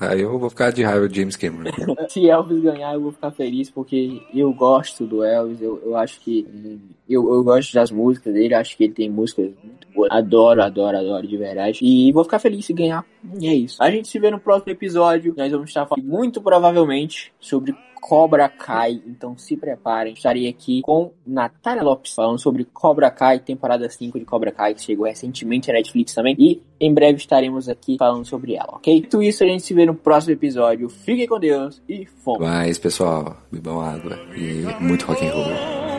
Aí 0.00 0.22
eu 0.22 0.38
vou 0.38 0.48
ficar 0.48 0.70
de 0.72 0.82
raiva 0.82 1.06
de 1.06 1.20
James 1.20 1.36
Cameron. 1.36 1.70
Se 2.08 2.28
Elvis 2.28 2.62
ganhar, 2.62 2.94
eu 2.94 3.02
vou 3.02 3.12
ficar 3.12 3.30
feliz, 3.30 3.70
porque 3.70 4.22
eu 4.32 4.50
gosto 4.50 5.06
do 5.06 5.22
Elvis, 5.22 5.60
eu, 5.60 5.78
eu 5.84 5.94
acho 5.94 6.20
que. 6.20 6.46
Eu, 7.06 7.30
eu 7.30 7.44
gosto 7.44 7.74
das 7.74 7.90
músicas 7.90 8.32
dele, 8.32 8.54
acho 8.54 8.76
que 8.76 8.84
ele 8.84 8.94
tem 8.94 9.10
músicas 9.10 9.50
muito 9.62 9.86
boas. 9.94 10.10
Adoro, 10.10 10.62
adoro, 10.62 10.96
adoro, 10.96 11.26
de 11.26 11.36
verdade. 11.36 11.80
E 11.82 12.10
vou 12.12 12.24
ficar 12.24 12.38
feliz 12.38 12.64
se 12.64 12.72
ganhar. 12.72 13.04
E 13.38 13.48
é 13.48 13.54
isso. 13.54 13.82
A 13.82 13.90
gente 13.90 14.08
se 14.08 14.18
vê 14.18 14.30
no 14.30 14.40
próximo 14.40 14.72
episódio. 14.72 15.34
Nós 15.36 15.50
vamos 15.50 15.70
estar 15.70 15.86
falando 15.86 16.06
muito 16.06 16.40
provavelmente 16.40 17.32
sobre 17.38 17.74
Cobra 18.00 18.48
Kai, 18.48 19.00
então 19.06 19.36
se 19.36 19.56
preparem. 19.56 20.14
Estarei 20.14 20.48
aqui 20.48 20.80
com 20.82 21.12
Natália 21.26 21.82
Lopes 21.82 22.14
falando 22.14 22.38
sobre 22.38 22.64
Cobra 22.64 23.10
Kai, 23.10 23.38
temporada 23.38 23.88
5 23.88 24.18
de 24.18 24.24
Cobra 24.24 24.50
Kai, 24.50 24.74
que 24.74 24.82
chegou 24.82 25.06
recentemente 25.06 25.68
na 25.68 25.74
Netflix 25.74 26.14
também. 26.14 26.34
E 26.38 26.62
em 26.80 26.92
breve 26.92 27.18
estaremos 27.18 27.68
aqui 27.68 27.96
falando 27.98 28.24
sobre 28.24 28.54
ela, 28.54 28.70
ok? 28.72 29.02
Tudo 29.02 29.22
isso 29.22 29.44
a 29.44 29.46
gente 29.46 29.62
se 29.62 29.74
vê 29.74 29.84
no 29.84 29.94
próximo 29.94 30.32
episódio. 30.32 30.88
Fiquem 30.88 31.26
com 31.26 31.38
Deus 31.38 31.82
e 31.88 32.06
fomos! 32.06 32.40
Mas, 32.40 32.78
pessoal, 32.78 33.36
bebam 33.52 33.80
água 33.80 34.18
e 34.34 34.64
muito 34.82 35.04
rock 35.04 35.24
and 35.24 35.32
roll. 35.32 35.89